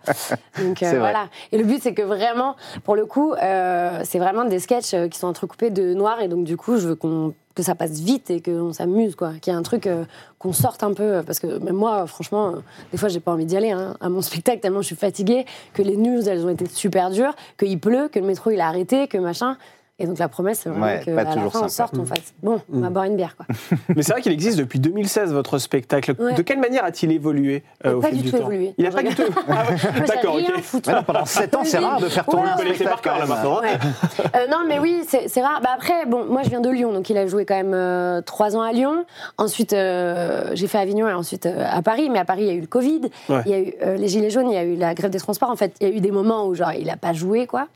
Donc 0.63 0.83
euh, 0.83 0.99
voilà. 0.99 1.29
Et 1.53 1.59
le 1.59 1.65
but, 1.65 1.83
c'est 1.83 1.95
que 1.95 2.03
vraiment, 2.03 2.57
pour 2.85 2.97
le 2.97 3.07
coup, 3.07 3.33
euh, 3.33 4.01
c'est 4.05 4.19
vraiment 4.19 4.45
des 4.45 4.59
sketchs 4.59 4.95
euh, 4.95 5.09
qui 5.09 5.19
sont 5.19 5.27
entrecoupés 5.27 5.71
de 5.71 5.95
noir. 5.95 6.21
Et 6.21 6.29
donc, 6.29 6.45
du 6.45 6.57
coup, 6.57 6.77
je 6.77 6.89
veux 6.89 6.95
qu'on 6.95 7.35
que 7.57 7.63
ça 7.63 7.75
passe 7.75 7.99
vite 8.01 8.31
et 8.31 8.41
qu'on 8.41 8.73
s'amuse, 8.73 9.17
quoi. 9.17 9.33
Qu'il 9.41 9.53
y 9.53 9.57
ait 9.57 9.59
un 9.59 9.63
truc, 9.63 9.87
euh, 9.87 10.05
qu'on 10.39 10.53
sorte 10.53 10.83
un 10.85 10.93
peu. 10.93 11.23
Parce 11.27 11.41
que 11.41 11.59
même 11.59 11.75
moi, 11.75 12.07
franchement, 12.07 12.49
euh, 12.49 12.59
des 12.93 12.99
fois, 12.99 13.09
j'ai 13.09 13.19
pas 13.19 13.33
envie 13.33 13.47
d'y 13.47 13.57
aller 13.57 13.71
hein, 13.71 13.97
à 14.01 14.11
mon 14.11 14.21
spectacle 14.21 14.61
tellement 14.61 14.83
je 14.83 14.89
suis 14.89 14.97
fatiguée, 14.97 15.47
que 15.73 15.83
les 15.83 15.97
news, 15.97 16.29
elles 16.29 16.45
ont 16.45 16.51
été 16.51 16.67
super 16.67 17.11
dures, 17.11 17.35
qu'il 17.59 17.81
pleut, 17.81 18.09
que 18.09 18.19
le 18.19 18.27
métro, 18.27 18.51
il 18.51 18.61
a 18.61 18.69
arrêté, 18.69 19.09
que 19.09 19.17
machin. 19.17 19.57
Et 19.99 20.07
donc, 20.07 20.19
la 20.19 20.29
promesse, 20.29 20.61
c'est 20.63 20.69
vraiment 20.69 20.85
Ouais, 20.85 21.01
qu'à 21.03 21.15
pas 21.15 21.25
la 21.25 21.31
fin, 21.51 21.63
on 21.65 21.69
sorte, 21.69 21.97
on 21.97 22.05
fasse 22.05 22.35
bon, 22.43 22.61
on 22.71 22.81
va 22.81 22.91
boire 22.91 23.07
une 23.07 23.17
bière, 23.17 23.35
quoi. 23.35 23.47
Mais 23.97 24.03
c'est 24.03 24.13
vrai 24.13 24.21
qu'il 24.21 24.31
existe 24.33 24.59
depuis 24.59 24.79
2016 24.79 25.33
votre 25.33 25.57
spectacle. 25.57 26.15
Ouais. 26.19 26.35
De 26.35 26.43
quelle 26.43 26.59
manière 26.61 26.85
a-t-il 26.85 27.13
évolué 27.13 27.63
euh, 27.87 27.95
au 27.95 28.01
pas 28.01 28.09
fil 28.09 28.19
du 28.19 28.25
du 28.25 28.31
tout 28.31 28.37
temps 28.37 28.43
évolué. 28.43 28.75
Il 28.77 28.85
a 28.85 28.91
Non, 28.91 28.95
pas 28.97 29.03
du 29.03 29.15
tout. 29.15 29.23
Ah 29.49 29.65
ouais, 29.71 30.01
D'accord, 30.07 30.35
ok. 30.37 30.87
non, 30.87 31.03
pendant 31.03 31.25
7 31.25 31.55
ans, 31.57 31.63
c'est 31.65 31.79
rare 31.79 31.99
de 31.99 32.09
faire 32.11 32.27
tourner 32.27 32.51
un 32.51 32.57
connaissez 32.59 32.85
par 32.85 32.99
spectacle. 32.99 33.19
cœur 33.19 33.19
là 33.21 33.27
maintenant. 33.27 33.61
hein. 33.65 34.29
Euh, 34.37 34.47
non, 34.51 34.59
mais 34.69 34.79
oui, 34.79 35.03
c'est 35.09 35.41
rare. 35.41 35.63
Bah 35.63 35.71
après, 35.75 36.05
bon, 36.05 36.27
moi 36.27 36.43
je 36.43 36.51
viens 36.51 36.61
de 36.61 36.69
Lyon, 36.69 36.93
donc 36.93 37.09
il 37.09 37.17
a 37.17 37.27
joué 37.27 37.47
quand 37.47 37.57
même 37.57 37.73
euh, 37.73 38.21
trois 38.21 38.55
ans 38.55 38.61
à 38.63 38.73
Lyon. 38.73 39.07
Ensuite, 39.39 39.73
euh, 39.73 40.51
j'ai 40.53 40.67
fait 40.67 40.77
Avignon 40.79 41.09
et 41.09 41.15
ensuite 41.15 41.47
euh, 41.47 41.65
à 41.71 41.81
Paris. 41.81 42.11
Mais 42.11 42.19
à 42.19 42.27
Paris, 42.27 42.43
il 42.43 42.49
y 42.49 42.51
a 42.51 42.55
eu 42.55 42.61
le 42.61 42.67
Covid, 42.67 43.01
Ouais. 43.31 43.41
il 43.47 43.51
y 43.51 43.55
a 43.55 43.59
eu 43.61 43.73
euh, 43.83 43.97
les 43.97 44.09
Gilets 44.09 44.29
jaunes, 44.29 44.51
il 44.51 44.55
y 44.55 44.59
a 44.59 44.65
eu 44.65 44.77
la 44.77 44.93
grève 44.93 45.11
des 45.11 45.21
transports. 45.21 45.49
En 45.49 45.57
fait, 45.57 45.73
il 45.81 45.89
y 45.89 45.91
a 45.91 45.95
eu 45.95 46.01
des 46.01 46.11
moments 46.11 46.47
où 46.47 46.55
genre 46.55 46.73
il 46.75 46.91
a 46.91 46.97
pas 46.99 47.15
joué, 47.15 47.47
quoi. 47.47 47.67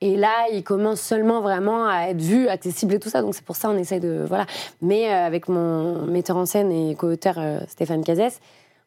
Et 0.00 0.16
là, 0.16 0.46
il 0.52 0.62
commence 0.62 1.00
seulement 1.00 1.40
vraiment 1.40 1.86
à 1.86 2.08
être 2.10 2.20
vu, 2.20 2.48
accessible 2.48 2.94
et 2.94 3.00
tout 3.00 3.08
ça. 3.08 3.20
Donc 3.22 3.34
c'est 3.34 3.44
pour 3.44 3.56
ça 3.56 3.70
on 3.70 3.76
essaye 3.76 4.00
de 4.00 4.24
voilà. 4.26 4.46
Mais 4.80 5.10
euh, 5.10 5.26
avec 5.26 5.48
mon 5.48 6.06
metteur 6.06 6.36
en 6.36 6.46
scène 6.46 6.70
et 6.70 6.94
co-auteur 6.94 7.34
euh, 7.38 7.58
Stéphane 7.68 8.04
Cazès. 8.04 8.40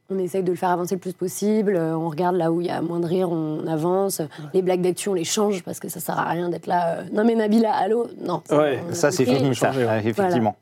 On 0.10 0.20
essaye 0.20 0.44
de 0.44 0.50
le 0.52 0.58
faire 0.58 0.72
avancer 0.72 0.96
le 0.96 1.00
plus 1.00 1.14
possible. 1.14 1.74
euh, 1.78 1.96
On 1.96 2.10
regarde 2.10 2.36
là 2.36 2.52
où 2.52 2.60
il 2.60 2.68
y 2.68 2.70
a 2.70 2.82
moins 2.82 3.00
de 3.00 3.06
rire, 3.06 3.32
on 3.32 3.66
avance. 3.66 4.22
Les 4.54 4.62
blagues 4.62 4.82
d'actu, 4.82 5.08
on 5.08 5.14
les 5.14 5.24
change 5.24 5.64
parce 5.64 5.80
que 5.80 5.88
ça 5.88 6.02
sert 6.02 6.20
à 6.20 6.26
rien 6.30 6.50
d'être 6.50 6.68
là. 6.68 6.98
euh, 6.98 7.04
non 7.14 7.24
mais 7.24 7.34
Nabila, 7.34 7.72
allô? 7.74 8.08
Non. 8.22 8.42
Ouais, 8.52 8.82
Ça, 8.92 9.10
c'est 9.12 9.24
fini, 9.24 9.56
ça, 9.56 9.72
ouais. 9.72 10.02
effectivement. 10.06 10.58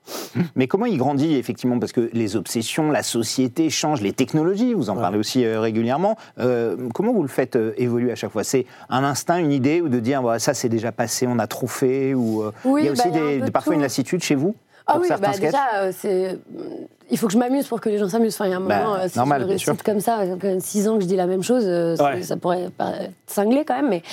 Mais 0.56 0.68
comment 0.68 0.86
il 0.86 1.00
grandit, 1.00 1.36
effectivement? 1.36 1.80
Parce 1.80 1.94
que 1.94 2.12
les 2.14 2.36
obsessions, 2.36 2.92
la 2.92 3.02
société 3.02 3.72
changent, 3.72 4.02
les 4.02 4.14
technologies, 4.14 4.76
vous 4.76 4.92
en 4.92 4.96
parlez 4.96 5.18
aussi 5.18 5.44
euh, 5.44 5.60
régulièrement. 5.60 6.16
Euh, 6.38 6.78
comment 6.94 7.12
vous 7.12 7.24
le 7.24 7.28
faites 7.28 7.56
euh, 7.56 7.74
évoluer 7.78 8.12
à 8.12 8.16
chaque 8.16 8.32
fois? 8.32 8.44
C'est 8.44 8.68
un 8.90 9.04
instinct, 9.04 9.38
une 9.40 9.52
idée, 9.52 9.82
ou 9.82 9.90
de 9.90 10.00
dire 10.00 10.22
bah, 10.22 10.38
ça, 10.38 10.54
c'est 10.54 10.70
déjà 10.70 10.92
passé, 10.92 11.26
on 11.28 11.40
a 11.40 11.48
trop 11.48 11.66
fait 11.66 12.14
ou, 12.14 12.44
euh, 12.44 12.52
Oui, 12.66 12.82
Il 12.84 12.86
y 12.86 12.90
a 12.90 12.92
aussi 12.92 13.02
bah, 13.10 13.10
il 13.16 13.18
y 13.18 13.20
a 13.20 13.24
un 13.24 13.30
des- 13.32 13.40
peu 13.40 13.46
de 13.48 13.52
parfois 13.52 13.74
tout. 13.74 13.78
une 13.78 13.82
lassitude 13.84 14.22
chez 14.22 14.36
vous? 14.36 14.54
Ah 14.90 14.94
pour 14.94 15.02
oui, 15.02 15.08
certains 15.08 15.28
bah 15.28 15.34
sketchs 15.34 15.52
déjà, 15.52 15.68
euh, 15.76 15.92
c'est. 15.96 16.40
Il 17.12 17.18
faut 17.18 17.26
que 17.28 17.34
je 17.34 17.38
m'amuse 17.40 17.66
pour 17.68 17.82
que 17.82 17.90
les 17.90 17.98
gens 17.98 18.08
s'amusent. 18.10 18.36
Enfin, 18.36 18.46
il 18.46 18.52
y 18.52 18.54
a 18.54 18.58
un 18.58 18.62
Bah, 18.62 18.82
moment, 18.84 18.96
euh, 18.96 19.08
si 19.08 19.18
normal, 19.18 19.42
je 19.44 19.48
récite 19.48 19.82
comme 19.84 20.00
ça, 20.00 20.18
ça 20.28 20.38
fait 20.40 20.60
six 20.60 20.88
ans 20.88 20.96
que 20.98 21.02
je 21.02 21.08
dis 21.08 21.16
la 21.16 21.26
même 21.26 21.42
chose, 21.44 21.64
euh, 21.66 21.96
Ouais. 21.98 22.22
ça 22.22 22.38
pourrait 22.38 22.70
paraître 22.78 23.14
cinglé 23.26 23.66
quand 23.66 23.76
même. 23.76 23.90
Mais... 23.90 24.04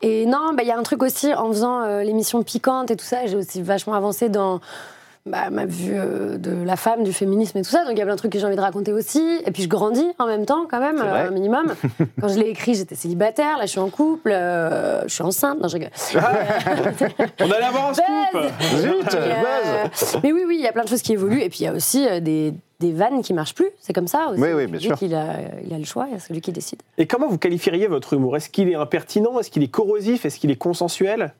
Et 0.00 0.24
non, 0.26 0.54
bah, 0.54 0.62
il 0.62 0.68
y 0.68 0.70
a 0.70 0.78
un 0.78 0.82
truc 0.82 1.02
aussi, 1.02 1.34
en 1.34 1.48
faisant 1.48 1.82
euh, 1.82 2.02
l'émission 2.02 2.42
Piquante 2.42 2.90
et 2.90 2.96
tout 2.96 3.04
ça, 3.04 3.26
j'ai 3.26 3.36
aussi 3.36 3.60
vachement 3.62 3.94
avancé 3.94 4.28
dans 4.30 4.60
bah, 5.28 5.50
ma 5.50 5.66
vue 5.66 5.92
euh, 5.94 6.36
de 6.38 6.64
la 6.64 6.76
femme, 6.76 7.04
du 7.04 7.12
féminisme 7.12 7.58
et 7.58 7.62
tout 7.62 7.70
ça. 7.70 7.84
Donc 7.84 7.92
il 7.92 7.98
y 7.98 8.02
a 8.02 8.04
plein 8.04 8.14
de 8.14 8.18
trucs 8.18 8.32
que 8.32 8.38
j'ai 8.38 8.46
envie 8.46 8.56
de 8.56 8.60
raconter 8.60 8.92
aussi. 8.92 9.22
Et 9.46 9.50
puis 9.50 9.62
je 9.62 9.68
grandis 9.68 10.06
en 10.18 10.26
même 10.26 10.44
temps, 10.46 10.66
quand 10.70 10.80
même, 10.80 10.98
euh, 11.00 11.28
un 11.28 11.30
minimum. 11.30 11.74
Quand 12.20 12.28
je 12.28 12.38
l'ai 12.38 12.48
écrit, 12.48 12.74
j'étais 12.74 12.94
célibataire. 12.94 13.58
Là, 13.58 13.66
je 13.66 13.70
suis 13.70 13.78
en 13.80 13.90
couple. 13.90 14.30
euh, 14.32 15.02
je 15.06 15.14
suis 15.14 15.22
enceinte. 15.22 15.60
Non, 15.60 15.68
je 15.68 15.74
rigole. 15.74 15.90
On 17.40 17.50
allait 17.50 17.64
avoir 17.64 17.90
un 17.90 17.94
scoop 17.94 18.42
Mais 20.22 20.32
oui, 20.32 20.42
oui, 20.46 20.56
il 20.58 20.62
y 20.62 20.66
a 20.68 20.72
plein 20.72 20.84
de 20.84 20.88
choses 20.88 21.02
qui 21.02 21.12
évoluent. 21.12 21.42
Et 21.42 21.48
puis 21.48 21.60
il 21.60 21.64
y 21.64 21.68
a 21.68 21.72
aussi 21.72 22.06
euh, 22.06 22.20
des, 22.20 22.54
des 22.80 22.92
vannes 22.92 23.22
qui 23.22 23.32
marchent 23.34 23.54
plus. 23.54 23.68
C'est 23.80 23.92
comme 23.92 24.08
ça 24.08 24.28
aussi. 24.30 24.40
Oui, 24.40 24.48
oui, 24.54 24.66
bien 24.66 24.80
sûr. 24.80 24.96
qu'il 24.98 25.14
a, 25.14 25.26
il 25.64 25.72
a 25.72 25.78
le 25.78 25.84
choix, 25.84 26.06
c'est 26.18 26.32
lui 26.32 26.40
qui 26.40 26.52
décide. 26.52 26.80
Et 26.98 27.06
comment 27.06 27.28
vous 27.28 27.38
qualifieriez 27.38 27.86
votre 27.86 28.14
humour? 28.14 28.36
Est-ce 28.36 28.48
qu'il 28.48 28.68
est 28.68 28.74
impertinent? 28.74 29.38
Est-ce 29.40 29.50
qu'il 29.50 29.62
est 29.62 29.68
corrosif? 29.70 30.24
Est-ce 30.24 30.38
qu'il 30.38 30.50
est 30.50 30.56
consensuel? 30.56 31.32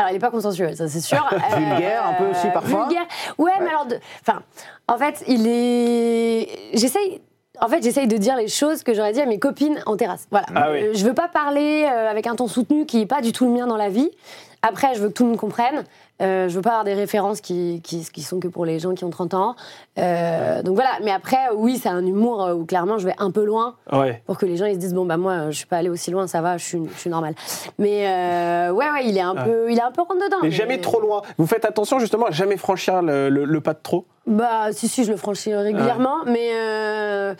Alors, 0.00 0.12
il 0.12 0.14
n'est 0.14 0.18
pas 0.18 0.30
consensuel, 0.30 0.74
ça 0.74 0.88
c'est 0.88 1.00
sûr. 1.00 1.18
Euh, 1.32 1.56
Vulgaire, 1.56 2.06
un 2.06 2.14
peu 2.14 2.30
aussi, 2.30 2.46
parfois 2.54 2.86
Vulgaire. 2.86 3.06
Ouais, 3.36 3.52
mais 3.60 3.68
alors, 3.68 3.86
enfin, 4.22 4.40
en 4.88 4.96
fait, 4.96 5.22
il 5.28 5.46
est. 5.46 6.48
J'essaye. 6.72 7.20
En 7.60 7.68
fait, 7.68 7.82
j'essaye 7.82 8.06
de 8.08 8.16
dire 8.16 8.36
les 8.36 8.48
choses 8.48 8.82
que 8.82 8.94
j'aurais 8.94 9.12
dit 9.12 9.20
à 9.20 9.26
mes 9.26 9.38
copines 9.38 9.82
en 9.84 9.96
terrasse. 9.96 10.26
Voilà. 10.30 10.46
Ah 10.54 10.68
oui. 10.72 10.82
Euh, 10.84 10.90
Je 10.94 11.04
veux 11.04 11.12
pas 11.12 11.28
parler 11.28 11.84
euh, 11.84 12.10
avec 12.10 12.26
un 12.26 12.34
ton 12.34 12.46
soutenu 12.46 12.86
qui 12.86 13.02
est 13.02 13.06
pas 13.06 13.20
du 13.20 13.32
tout 13.32 13.44
le 13.44 13.50
mien 13.50 13.66
dans 13.66 13.76
la 13.76 13.90
vie. 13.90 14.10
Après, 14.62 14.94
je 14.94 15.02
veux 15.02 15.08
que 15.08 15.14
tout 15.14 15.24
le 15.24 15.30
monde 15.30 15.38
comprenne. 15.38 15.84
Euh, 16.20 16.48
je 16.48 16.54
veux 16.56 16.60
pas 16.62 16.70
avoir 16.70 16.84
des 16.84 16.94
références 16.94 17.40
qui, 17.40 17.80
qui, 17.82 18.04
qui 18.12 18.22
sont 18.22 18.40
que 18.40 18.48
pour 18.48 18.64
les 18.64 18.78
gens 18.78 18.94
qui 18.94 19.04
ont 19.04 19.10
30 19.10 19.34
ans. 19.34 19.56
Euh, 19.98 20.62
donc 20.62 20.74
voilà. 20.74 20.90
Mais 21.02 21.10
après, 21.10 21.38
oui, 21.56 21.78
c'est 21.78 21.88
un 21.88 22.04
humour 22.04 22.44
euh, 22.44 22.54
où 22.54 22.64
clairement 22.64 22.98
je 22.98 23.06
vais 23.06 23.14
un 23.18 23.30
peu 23.30 23.44
loin 23.44 23.74
Ouais. 23.92 24.22
pour 24.26 24.38
que 24.38 24.46
les 24.46 24.56
gens 24.56 24.66
ils 24.66 24.74
se 24.74 24.78
disent 24.78 24.94
bon 24.94 25.04
bah 25.06 25.16
moi 25.16 25.50
je 25.50 25.56
suis 25.56 25.66
pas 25.66 25.78
allée 25.78 25.88
aussi 25.88 26.10
loin 26.10 26.26
ça 26.26 26.40
va 26.40 26.56
je 26.58 26.64
suis 26.64 26.80
je 26.94 26.98
suis 26.98 27.10
normale 27.10 27.34
mais 27.78 28.06
euh, 28.08 28.70
ouais 28.72 28.90
ouais 28.90 29.04
il 29.06 29.16
est 29.16 29.20
un 29.20 29.34
Ouais. 29.34 29.44
peu 29.44 29.70
il 29.72 29.78
est 29.78 29.82
un 29.82 29.90
peu 29.90 30.02
rentre 30.02 30.16
dedans 30.24 30.36
Mais 30.42 30.50
jamais 30.50 30.78
trop 30.80 31.00
loin. 31.00 31.22
Vous 31.38 31.46
faites 31.46 31.64
attention 31.64 31.98
justement 31.98 32.26
à 32.26 32.30
jamais 32.30 32.56
franchir 32.56 33.02
le, 33.02 33.28
le- 33.28 33.44
le 33.44 33.60
pas 33.60 33.74
de 33.74 33.80
trop 33.82 34.06
bah 34.26 34.72
si 34.72 34.86
si 34.88 35.04
je 35.04 35.10
le 35.10 35.16
franchis 35.16 35.54
régulièrement 35.54 36.18
mais 36.26 36.50
euh, 36.54 37.34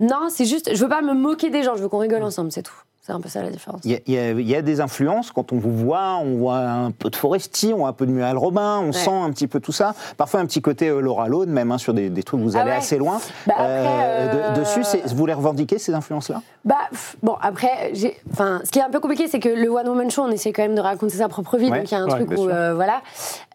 non 0.00 0.26
c'est 0.28 0.44
juste 0.44 0.74
je 0.74 0.82
veux 0.82 0.88
pas 0.88 1.00
me 1.02 1.14
moquer 1.14 1.50
des 1.50 1.62
gens 1.62 1.74
je 1.76 1.82
veux 1.82 1.88
qu'on 1.88 1.98
rigole 1.98 2.22
ensemble 2.22 2.50
c'est 2.52 2.62
tout 2.62 2.74
c'est 3.06 3.12
un 3.12 3.20
peu 3.20 3.28
ça 3.28 3.42
la 3.42 3.50
différence 3.50 3.82
Il 3.84 3.90
y, 4.06 4.16
a, 4.18 4.30
y 4.32 4.42
y 4.58 4.62
des 4.62 4.80
influences 4.80 5.30
quand 5.30 5.52
on 5.52 5.58
vous 5.58 5.76
voit, 5.76 6.16
on 6.22 6.36
voit 6.38 6.56
un 6.58 6.90
peu 6.90 7.10
de 7.10 7.16
Foresti, 7.16 7.72
on 7.74 7.78
voit 7.78 7.88
un 7.88 7.92
peu 7.92 8.06
de 8.06 8.10
Muriel 8.12 8.38
Robin, 8.38 8.80
on 8.80 8.92
sent 8.92 9.10
un 9.12 9.30
petit 9.30 9.46
peu 9.46 9.60
tout 9.60 9.72
ça. 9.72 9.94
Parfois 10.16 10.40
un 10.40 10.46
petit 10.46 10.62
côté 10.62 10.88
euh, 10.88 11.00
Laura 11.00 11.28
Lone, 11.28 11.50
même 11.50 11.70
hein, 11.70 11.76
sur 11.78 11.92
des, 11.92 12.08
des 12.08 12.22
trucs 12.22 12.40
où 12.40 12.44
vous 12.44 12.56
Ah 12.56 12.60
allez 12.60 12.70
ouais. 12.70 12.76
assez 12.78 12.96
loin. 12.96 13.20
Bah 13.46 13.54
après, 13.58 14.28
de- 14.32 14.38
euh, 14.38 14.54
dessus, 14.54 14.84
c'est- 14.84 15.06
vous 15.14 15.26
les 15.26 15.34
revendiquez 15.34 15.78
ces 15.78 15.92
influences-là? 15.92 16.40
Bah, 16.64 16.76
bon, 17.22 17.36
après, 17.42 17.92
ce 17.94 18.70
qui 18.70 18.78
est 18.78 18.82
un 18.82 18.88
peu 18.90 19.00
compliqué, 19.00 19.28
c'est 19.28 19.38
que 19.40 19.50
le 19.50 19.68
One 19.68 19.86
Woman 19.86 20.10
Show, 20.10 20.22
on 20.22 20.30
essaie 20.30 20.52
quand 20.54 20.62
même 20.62 20.74
de 20.74 20.80
raconter 20.80 21.16
sa 21.16 21.28
propre 21.28 21.58
vie, 21.58 21.68
Ouais, 21.70 21.80
donc 21.80 21.90
il 21.90 21.94
y 21.94 21.96
a 21.98 22.00
un 22.00 22.06
ouais, 22.08 22.24
truc 22.24 22.30
où, 22.38 22.48
euh, 22.48 22.72
voilà. 22.74 23.02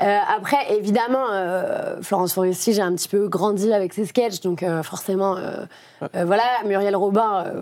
Euh, 0.03 0.17
après, 0.37 0.75
évidemment, 0.77 1.25
euh, 1.31 1.95
Florence 2.03 2.33
Foresti, 2.33 2.73
j'ai 2.73 2.83
un 2.83 2.93
petit 2.93 3.07
peu 3.09 3.27
grandi 3.27 3.73
avec 3.73 3.93
ses 3.93 4.05
sketchs, 4.05 4.41
donc 4.41 4.61
euh, 4.61 4.83
forcément, 4.83 5.37
euh, 5.37 5.65
euh, 6.15 6.23
voilà, 6.25 6.43
Muriel 6.65 6.95
Robin, 6.95 7.45
euh, 7.47 7.61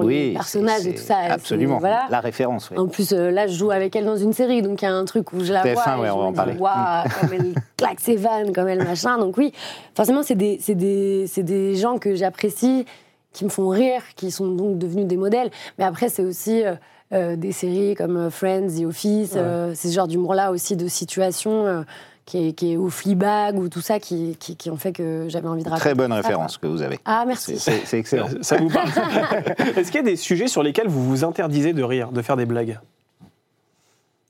pour 0.00 0.08
les 0.10 0.32
personnages 0.32 0.82
c'est- 0.82 0.90
et 0.90 0.94
tout 0.94 1.02
ça. 1.02 1.16
Absolument, 1.30 1.78
Voilà. 1.78 2.06
la 2.10 2.20
référence. 2.20 2.70
oui. 2.70 2.78
En 2.78 2.86
plus, 2.88 3.12
euh, 3.12 3.30
là, 3.30 3.46
je 3.46 3.54
joue 3.54 3.70
avec 3.70 3.94
elle 3.96 4.04
dans 4.04 4.16
une 4.16 4.32
série, 4.32 4.60
donc 4.62 4.82
il 4.82 4.84
y 4.84 4.88
a 4.88 4.92
un 4.94 5.04
truc 5.04 5.32
où 5.32 5.42
je 5.44 5.52
la 5.52 5.62
TF1, 5.62 5.74
vois. 5.96 5.96
et 5.96 6.00
ouais, 6.00 6.06
je 6.08 6.12
on 6.12 6.16
va 6.18 6.22
me 6.22 6.26
en 6.28 6.30
dis, 6.30 6.36
parler. 6.36 6.56
Waouh, 6.58 7.04
comme 7.20 7.32
elle 7.32 7.54
claque 7.76 8.00
ses 8.00 8.16
vannes, 8.16 8.52
comme 8.52 8.68
elle 8.68 8.82
machin. 8.84 9.18
Donc 9.18 9.36
oui, 9.38 9.52
forcément, 9.94 10.22
c'est 10.22 10.34
des, 10.34 10.58
c'est 10.60 10.74
des, 10.74 11.26
c'est 11.28 11.42
des 11.42 11.74
gens 11.76 11.98
que 11.98 12.14
j'apprécie, 12.14 12.84
qui 13.32 13.44
me 13.44 13.50
font 13.50 13.68
rire, 13.68 14.00
qui 14.16 14.30
sont 14.30 14.46
donc 14.48 14.78
devenus 14.78 15.06
des 15.06 15.16
modèles. 15.16 15.50
Mais 15.78 15.84
après, 15.84 16.08
c'est 16.08 16.22
aussi 16.22 16.64
euh, 16.64 16.74
euh, 17.12 17.36
des 17.36 17.52
séries 17.52 17.94
comme 17.94 18.30
Friends, 18.30 18.68
The 18.80 18.84
Office, 18.84 19.34
euh, 19.36 19.72
c'est 19.74 19.88
ce 19.88 19.94
genre 19.94 20.08
d'humour-là 20.08 20.50
aussi 20.52 20.76
de 20.76 20.86
situation. 20.88 21.84
Qui 22.26 22.48
est, 22.48 22.52
qui 22.52 22.72
est 22.72 22.76
ou 22.76 22.88
Fleabag 22.90 23.58
ou 23.58 23.68
tout 23.68 23.80
ça 23.82 23.98
qui, 24.00 24.36
qui, 24.40 24.56
qui 24.56 24.70
ont 24.70 24.76
fait 24.76 24.92
que 24.92 25.26
j'avais 25.28 25.46
envie 25.48 25.62
de 25.62 25.68
raconter. 25.68 25.80
Très 25.90 25.94
bonne 25.94 26.10
ça, 26.10 26.16
référence 26.16 26.56
quoi. 26.56 26.68
que 26.68 26.72
vous 26.74 26.82
avez. 26.82 26.98
Ah, 27.04 27.24
merci. 27.26 27.58
C'est 27.58 27.98
excellent. 27.98 28.28
Euh, 28.32 28.38
Ça 28.42 28.56
vous 28.56 28.68
parle 28.70 28.88
Est-ce 29.76 29.90
qu'il 29.92 29.96
y 29.96 29.98
a 29.98 30.02
des 30.02 30.16
sujets 30.16 30.48
sur 30.48 30.62
lesquels 30.62 30.88
vous 30.88 31.04
vous 31.04 31.24
interdisez 31.24 31.72
de 31.74 31.82
rire, 31.82 32.12
de 32.12 32.22
faire 32.22 32.36
des 32.36 32.46
blagues? 32.46 32.78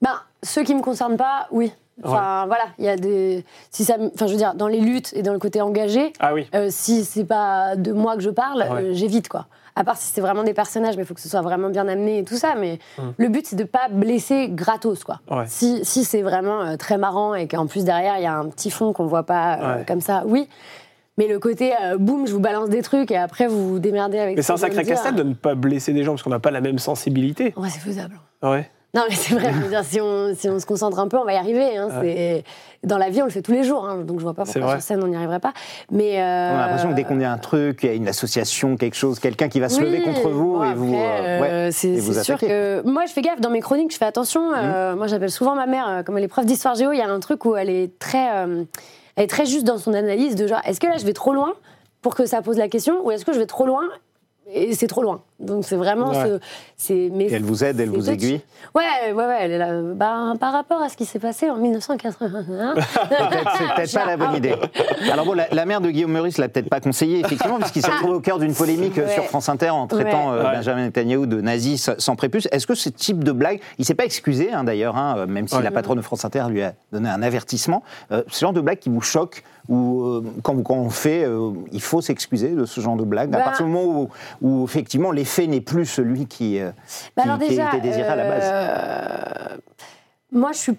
Ben, 0.02 0.20
ceux 0.42 0.62
qui 0.64 0.74
me 0.74 0.82
concernent 0.82 1.16
pas, 1.16 1.46
oui. 1.50 1.72
Enfin, 2.02 2.46
voilà, 2.46 2.64
il 2.78 2.84
y 2.84 2.88
a 2.88 2.96
des. 2.96 3.44
Si 3.70 3.84
ça, 3.84 3.96
me- 3.98 4.10
enfin, 4.12 4.26
je 4.26 4.32
veux 4.32 4.36
dire, 4.38 4.54
dans 4.54 4.66
les 4.66 4.80
luttes 4.80 5.12
et 5.14 5.22
dans 5.22 5.32
le 5.32 5.38
côté 5.38 5.60
engagé, 5.60 6.12
Ah 6.18 6.34
oui. 6.34 6.48
euh, 6.54 6.66
si 6.68 7.04
c'est 7.04 7.24
pas 7.24 7.76
de 7.76 7.92
moi 7.92 8.16
que 8.16 8.22
je 8.22 8.30
parle, 8.30 8.62
Ouais. 8.62 8.82
euh, 8.82 8.92
j'évite 8.94 9.28
quoi. 9.28 9.46
À 9.76 9.82
part 9.84 9.96
si 9.96 10.12
c'est 10.12 10.20
vraiment 10.20 10.44
des 10.44 10.54
personnages, 10.54 10.96
mais 10.96 11.02
il 11.02 11.06
faut 11.06 11.14
que 11.14 11.20
ce 11.20 11.28
soit 11.28 11.40
vraiment 11.42 11.68
bien 11.68 11.88
amené 11.88 12.18
et 12.18 12.24
tout 12.24 12.36
ça. 12.36 12.54
Mais 12.56 12.78
Hum. 12.98 13.12
le 13.16 13.28
but, 13.28 13.46
c'est 13.46 13.56
de 13.56 13.64
pas 13.64 13.88
blesser 13.90 14.48
gratos 14.50 15.02
quoi. 15.04 15.20
Ouais. 15.30 15.44
Si, 15.48 15.84
si 15.84 16.04
c'est 16.04 16.22
vraiment 16.22 16.60
euh, 16.62 16.76
très 16.76 16.96
marrant 16.98 17.34
et 17.34 17.48
qu'en 17.48 17.66
plus 17.66 17.84
derrière, 17.84 18.16
il 18.18 18.22
y 18.22 18.26
a 18.26 18.34
un 18.36 18.48
petit 18.48 18.70
fond 18.70 18.92
qu'on 18.92 19.06
voit 19.06 19.24
pas 19.24 19.54
euh, 19.58 19.76
Ouais. 19.78 19.84
comme 19.86 20.00
ça, 20.00 20.22
oui. 20.26 20.48
Mais 21.16 21.28
le 21.28 21.38
côté, 21.38 21.72
euh, 21.82 21.96
boum, 21.96 22.26
je 22.26 22.32
vous 22.32 22.40
balance 22.40 22.68
des 22.68 22.82
trucs 22.82 23.10
et 23.12 23.16
après 23.16 23.46
vous 23.46 23.68
vous 23.68 23.78
démerdez 23.78 24.18
avec 24.18 24.36
Mais 24.36 24.42
ce 24.42 24.46
c'est 24.48 24.52
un 24.52 24.56
sacré 24.56 24.84
casse-tête 24.84 25.14
de 25.14 25.22
ne 25.22 25.34
pas 25.34 25.54
blesser 25.54 25.92
des 25.92 26.02
gens 26.02 26.12
parce 26.12 26.22
qu'on 26.24 26.30
n'a 26.30 26.40
pas 26.40 26.50
la 26.50 26.60
même 26.60 26.78
sensibilité. 26.78 27.52
Ouais, 27.56 27.68
c'est 27.68 27.78
faisable. 27.80 28.18
Ouais. 28.42 28.68
Non, 28.94 29.02
mais 29.08 29.14
c'est 29.14 29.34
vrai, 29.34 29.52
je 29.52 29.58
veux 29.58 29.68
dire, 29.68 29.84
si 29.84 30.00
on, 30.00 30.34
si 30.36 30.48
on 30.48 30.60
se 30.60 30.66
concentre 30.66 30.98
un 31.00 31.08
peu, 31.08 31.18
on 31.18 31.24
va 31.24 31.32
y 31.32 31.36
arriver. 31.36 31.76
hein, 31.76 31.88
Dans 32.84 32.96
la 32.98 33.10
vie, 33.10 33.22
on 33.22 33.24
le 33.24 33.30
fait 33.30 33.42
tous 33.42 33.52
les 33.52 33.64
jours, 33.64 33.84
hein, 33.84 34.04
donc 34.04 34.20
je 34.20 34.22
vois 34.24 34.34
pas 34.34 34.44
pourquoi 34.44 34.70
sur 34.70 34.82
scène 34.82 35.02
on 35.02 35.08
n'y 35.08 35.16
arriverait 35.16 35.40
pas. 35.40 35.52
Mais 35.90 36.22
euh, 36.22 36.52
On 36.52 36.58
a 36.58 36.66
l'impression 36.66 36.90
que 36.90 36.94
dès 36.94 37.02
qu'on 37.04 37.16
dit 37.16 37.24
un 37.24 37.38
truc, 37.38 37.80
il 37.82 37.86
y 37.88 37.92
a 37.92 37.94
une 37.94 38.06
association, 38.06 38.76
quelque 38.76 38.94
chose, 38.94 39.18
quelqu'un 39.18 39.48
qui 39.48 39.58
va 39.58 39.68
se 39.68 39.80
oui, 39.80 39.86
lever 39.86 40.02
contre 40.02 40.28
vous 40.28 40.58
bon, 40.58 40.64
et 40.64 40.74
vous. 40.74 40.94
après, 40.94 41.20
euh, 41.20 41.42
euh, 41.42 41.66
ouais, 41.66 41.72
c'est 41.72 42.22
sûr 42.22 42.38
que 42.38 42.82
moi, 42.86 43.06
je 43.06 43.12
fais 43.12 43.22
gaffe 43.22 43.40
dans 43.40 43.50
mes 43.50 43.60
chroniques, 43.60 43.92
je 43.92 43.98
fais 43.98 44.04
attention. 44.04 44.50
Mmh. 44.50 44.54
euh, 44.56 44.96
moi, 44.96 45.06
j'appelle 45.08 45.30
souvent 45.32 45.54
ma 45.56 45.66
mère, 45.66 46.02
comme 46.06 46.16
elle 46.18 46.24
est 46.24 46.28
prof 46.28 46.46
d'histoire 46.46 46.74
géo, 46.76 46.92
il 46.92 46.98
y 46.98 47.02
a 47.02 47.08
un 47.08 47.20
truc 47.20 47.44
où 47.46 47.56
elle 47.56 47.70
est 47.70 47.98
très, 47.98 48.26
elle 49.16 49.24
est 49.24 49.26
très 49.26 49.46
juste 49.46 49.64
dans 49.64 49.78
son 49.78 49.92
analyse 49.92 50.36
de 50.36 50.46
genre, 50.46 50.60
est-ce 50.64 50.78
que 50.78 50.86
là 50.86 50.98
je 50.98 51.04
vais 51.04 51.14
trop 51.14 51.32
loin 51.32 51.54
pour 52.00 52.14
que 52.14 52.26
ça 52.26 52.42
pose 52.42 52.58
la 52.58 52.68
question, 52.68 53.04
ou 53.04 53.10
est-ce 53.10 53.24
que 53.24 53.32
je 53.32 53.38
vais 53.38 53.46
trop 53.46 53.66
loin 53.66 53.82
et 54.52 54.74
c'est 54.74 54.86
trop 54.86 55.02
loin? 55.02 55.22
Donc 55.40 55.64
c'est 55.64 55.76
vraiment 55.76 56.10
Ouais. 56.10 56.24
ce. 56.24 56.40
c'est- 56.76 57.10
Mais 57.12 57.28
elle 57.30 57.42
vous 57.42 57.64
aide, 57.64 57.80
elle 57.80 57.90
vous 57.90 58.08
aiguille 58.08 58.40
Ouais, 58.74 59.12
ouais, 59.12 59.26
ouais. 59.26 59.36
Elle 59.40 59.50
est 59.52 59.58
là. 59.58 59.82
Bah, 59.82 60.34
par 60.38 60.52
rapport 60.52 60.80
à 60.80 60.88
ce 60.88 60.96
qui 60.96 61.04
s'est 61.04 61.18
passé 61.18 61.50
en 61.50 61.56
1981. 61.56 62.74
Peut-être- 62.74 63.50
C'est 63.58 63.74
peut-être 63.74 63.94
pas 63.94 64.06
la 64.06 64.16
bonne 64.16 64.34
idée. 64.36 64.54
Alors 65.12 65.24
bon, 65.26 65.32
la, 65.34 65.46
la 65.50 65.64
mère 65.66 65.80
de 65.80 65.90
Guillaume 65.90 66.12
Meurice 66.12 66.38
l'a 66.38 66.48
peut-être 66.48 66.68
pas 66.68 66.80
conseillé, 66.80 67.20
effectivement, 67.20 67.58
puisqu'il 67.58 67.82
s'est 67.82 67.90
retrouvé 67.90 68.14
au 68.14 68.20
cœur 68.20 68.38
d'une 68.38 68.54
polémique 68.54 68.96
euh, 68.98 69.06
Ouais. 69.06 69.12
sur 69.14 69.24
France 69.24 69.48
Inter 69.48 69.70
en 69.70 69.86
traitant 69.86 70.30
Ouais. 70.32 70.38
euh. 70.38 70.52
Benjamin 70.52 70.84
Netanyahu 70.86 71.26
de 71.26 71.40
nazi 71.40 71.78
sans- 71.78 72.16
prépuce. 72.16 72.48
Est-ce 72.52 72.66
que 72.66 72.74
ce 72.74 72.88
type 72.88 73.24
de 73.24 73.32
blague, 73.32 73.60
il 73.78 73.84
s'est 73.84 73.94
pas 73.94 74.04
excusé 74.04 74.52
hein, 74.52 74.62
d'ailleurs, 74.64 74.96
hein, 74.96 75.16
euh, 75.18 75.26
même 75.26 75.48
si 75.48 75.56
Ouais. 75.56 75.62
la 75.62 75.70
patronne 75.72 75.96
de 75.98 76.02
France 76.02 76.24
Inter 76.24 76.44
lui 76.48 76.62
a 76.62 76.74
donné 76.92 77.08
un 77.08 77.22
avertissement, 77.22 77.82
euh, 78.12 78.22
ce 78.28 78.40
genre 78.40 78.52
de 78.52 78.60
blague 78.60 78.78
qui 78.78 78.88
vous 78.88 79.00
choque 79.00 79.42
ou 79.68 80.02
euh, 80.04 80.22
quand, 80.42 80.62
quand 80.62 80.74
on 80.74 80.90
fait, 80.90 81.24
euh, 81.24 81.50
il 81.72 81.80
faut 81.80 82.00
s'excuser 82.02 82.50
de 82.50 82.66
ce 82.66 82.80
genre 82.80 82.96
de 82.96 83.04
blague? 83.04 83.34
À 83.34 83.38
Bah- 83.38 83.44
partir 83.44 83.64
du 83.66 83.72
moment 83.72 83.86
où, 84.02 84.08
où 84.42 84.64
effectivement 84.64 85.10
l'effet 85.24 85.46
n'est 85.46 85.62
plus 85.62 85.86
celui 85.86 86.26
qui, 86.26 86.58
euh, 86.60 86.70
Bah 87.16 87.22
qui- 87.22 87.28
alors 87.28 87.38
qui 87.40 87.48
déjà, 87.48 87.68
était 87.68 87.80
désiré 87.80 88.06
à 88.08 88.16
la 88.16 88.28
base. 88.28 88.42
euh, 88.44 89.56
moi, 90.32 90.52
je 90.52 90.58
suis 90.58 90.72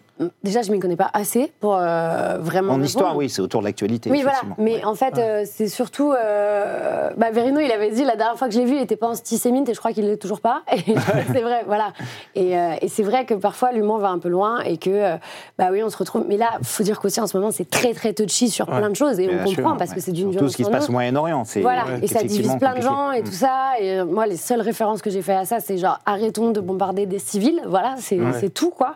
déjà, 0.44 0.62
je 0.62 0.72
m'y 0.72 0.80
connais 0.80 0.96
pas 0.96 1.10
assez 1.14 1.52
pour 1.60 1.76
euh, 1.76 2.38
vraiment. 2.40 2.74
En 2.74 2.82
histoire, 2.82 3.16
oui, 3.18 3.30
c'est 3.30 3.42
autour 3.42 3.62
de 3.62 3.66
l'actualité. 3.66 4.10
Oui, 4.10 4.22
voilà. 4.24 4.40
Mais 4.58 4.84
en 4.86 4.96
fait, 4.96 5.18
euh, 5.18 5.44
c'est 5.46 5.68
surtout. 5.68 6.14
Euh, 6.14 7.10
bah, 7.18 7.32
Verino, 7.32 7.60
il 7.60 7.72
avait 7.72 7.92
dit 7.92 8.04
la 8.04 8.16
dernière 8.16 8.38
fois 8.38 8.48
que 8.48 8.54
je 8.54 8.60
l'ai 8.60 8.66
vu, 8.66 8.74
il 8.76 8.80
n'était 8.80 8.96
pas 8.96 9.08
antisémite 9.08 9.68
et 9.70 9.74
je 9.74 9.80
crois 9.80 9.92
qu'il 9.92 10.06
l'est 10.06 10.18
toujours 10.18 10.42
pas. 10.42 10.62
Et 10.76 10.80
c'est 11.34 11.42
vrai, 11.42 11.64
voilà. 11.68 11.94
Et, 12.36 12.58
euh, 12.58 12.76
et 12.82 12.88
c'est 12.88 13.04
vrai 13.04 13.26
que 13.26 13.34
parfois 13.34 13.72
l'humour 13.72 13.98
va 14.00 14.10
un 14.10 14.20
peu 14.20 14.30
loin 14.30 14.62
et 14.62 14.78
que, 14.78 14.90
euh, 14.90 15.16
bah 15.58 15.68
oui, 15.72 15.82
on 15.84 15.90
se 15.90 15.98
retrouve. 15.98 16.26
Mais 16.28 16.38
là, 16.38 16.52
faut 16.64 16.84
dire 16.84 17.00
qu'aussi 17.00 17.20
en 17.20 17.28
ce 17.28 17.38
moment, 17.38 17.52
c'est 17.52 17.70
très 17.70 17.94
très 17.94 18.14
touchy 18.14 18.50
sur 18.50 18.66
plein 18.68 18.90
de 18.90 18.96
choses 18.96 19.20
et 19.20 19.28
Bien 19.28 19.40
on 19.42 19.44
comprend 19.46 19.70
sûr, 19.70 19.78
parce 19.78 19.90
ouais. 19.92 19.96
que 19.98 20.02
c'est 20.02 20.12
d'une 20.12 20.32
violence. 20.32 20.52
ce 20.52 20.58
qui 20.58 20.64
se 20.64 20.70
passe 20.70 20.90
au 20.90 20.92
Moyen-Orient. 20.94 21.44
c'est 21.46 21.62
Voilà, 21.62 21.86
et 22.02 22.08
ça 22.08 22.24
divise 22.24 22.56
plein 22.58 22.76
de 22.76 22.82
gens 22.82 23.12
et 23.12 23.22
Mm. 23.22 23.26
tout 23.26 23.32
ça. 23.32 23.72
Et 23.80 24.04
moi, 24.04 24.28
les 24.28 24.38
seules 24.38 24.62
références 24.62 25.02
que 25.02 25.10
j'ai 25.10 25.22
fait 25.22 25.34
à 25.36 25.46
ça, 25.46 25.60
c'est 25.60 25.78
genre 25.78 26.00
arrêtons 26.06 26.52
de 26.52 26.60
bombarder 26.60 27.06
des 27.06 27.20
civils. 27.20 27.62
Voilà, 27.68 27.96
c'est 28.00 28.50
tout, 28.54 28.70
quoi. 28.70 28.96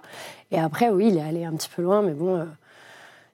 Et 0.51 0.59
après, 0.59 0.89
oui, 0.89 1.08
il 1.09 1.17
est 1.17 1.21
allé 1.21 1.45
un 1.45 1.53
petit 1.53 1.69
peu 1.75 1.81
loin, 1.81 2.01
mais 2.01 2.13
bon. 2.13 2.37
euh, 2.37 2.45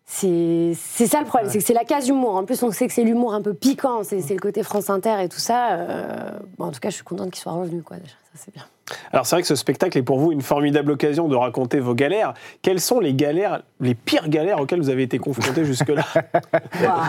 c'est 0.06 0.74
ça 1.08 1.20
le 1.20 1.26
problème, 1.26 1.50
c'est 1.50 1.60
que 1.60 1.64
c'est 1.64 1.74
la 1.74 1.84
case 1.84 2.08
humour. 2.08 2.36
En 2.36 2.46
plus, 2.46 2.62
on 2.64 2.72
sait 2.72 2.88
que 2.88 2.94
c'est 2.94 3.04
l'humour 3.04 3.34
un 3.34 3.42
peu 3.42 3.54
piquant, 3.54 4.04
c'est 4.04 4.22
le 4.30 4.40
côté 4.40 4.64
France 4.64 4.90
Inter 4.90 5.22
et 5.22 5.30
tout 5.30 5.40
ça. 5.40 5.74
euh, 5.74 6.40
en 6.60 6.72
tout 6.72 6.80
cas, 6.80 6.90
je 6.90 6.96
suis 6.96 7.04
contente 7.04 7.32
qu'il 7.32 7.42
soit 7.42 7.54
revenu, 7.54 7.82
quoi, 7.82 7.98
déjà. 7.98 8.14
Ça, 8.34 8.44
c'est 8.46 8.54
bien. 8.54 8.64
Alors 9.12 9.26
c'est 9.26 9.36
vrai 9.36 9.42
que 9.42 9.48
ce 9.48 9.56
spectacle 9.56 9.98
est 9.98 10.04
pour 10.04 10.20
vous 10.20 10.32
une 10.32 10.42
formidable 10.42 10.92
occasion 10.92 11.28
de 11.28 11.36
raconter 11.36 11.80
vos 11.80 11.96
galères. 11.96 12.34
Quelles 12.62 12.80
sont 12.80 13.00
les 13.00 13.14
galères, 13.16 13.64
les 13.80 13.96
pires 13.96 14.30
galères 14.30 14.60
auxquelles 14.62 14.80
vous 14.80 14.90
avez 14.90 15.02
été 15.04 15.18
confrontés 15.18 15.66
jusque-là? 15.66 16.04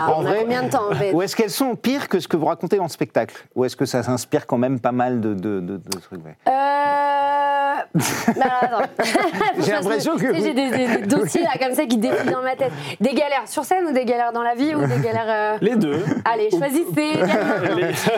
On 0.09 0.25
a 0.25 0.29
vrai, 0.29 0.39
combien 0.41 0.63
de 0.63 0.69
temps, 0.71 0.89
en 0.91 0.95
fait? 0.95 1.11
Ou 1.13 1.21
est-ce 1.21 1.35
qu'elles 1.35 1.51
sont 1.51 1.75
pires 1.75 2.09
que 2.09 2.19
ce 2.19 2.27
que 2.27 2.35
vous 2.35 2.47
racontez 2.47 2.77
dans 2.77 2.83
le 2.83 2.89
spectacle? 2.89 3.35
Ou 3.55 3.63
est-ce 3.65 3.75
que 3.75 3.85
ça 3.85 4.01
s'inspire 4.01 4.47
quand 4.47 4.57
même 4.57 4.79
pas 4.79 4.91
mal 4.91 5.21
de, 5.21 5.33
de, 5.35 5.59
de- 5.59 5.77
de 5.77 5.99
trucs 6.01 6.25
ouais? 6.25 6.35
Euh... 6.47 6.53
J'ai 9.59 9.71
l'impression 9.71 10.17
que. 10.17 10.33
J'ai 10.35 10.53
des, 10.53 10.69
des- 10.71 10.87
des 10.97 11.07
dossiers 11.07 11.43
là, 11.43 11.51
comme 11.59 11.73
ça 11.73 11.85
qui 11.85 11.97
défilent 11.97 12.31
dans 12.31 12.41
ma 12.41 12.55
tête. 12.55 12.71
Des 12.99 13.13
galères 13.13 13.47
sur 13.47 13.63
scène 13.65 13.85
ou 13.87 13.91
des 13.93 14.05
galères 14.05 14.31
dans 14.33 14.43
la 14.43 14.55
vie 14.55 14.73
ou 14.75 14.79
des 14.85 14.99
galères. 14.99 15.25
euh, 15.27 15.57
Les 15.61 15.75
deux. 15.75 16.03
Allez, 16.25 16.49
choisissez. 16.49 17.13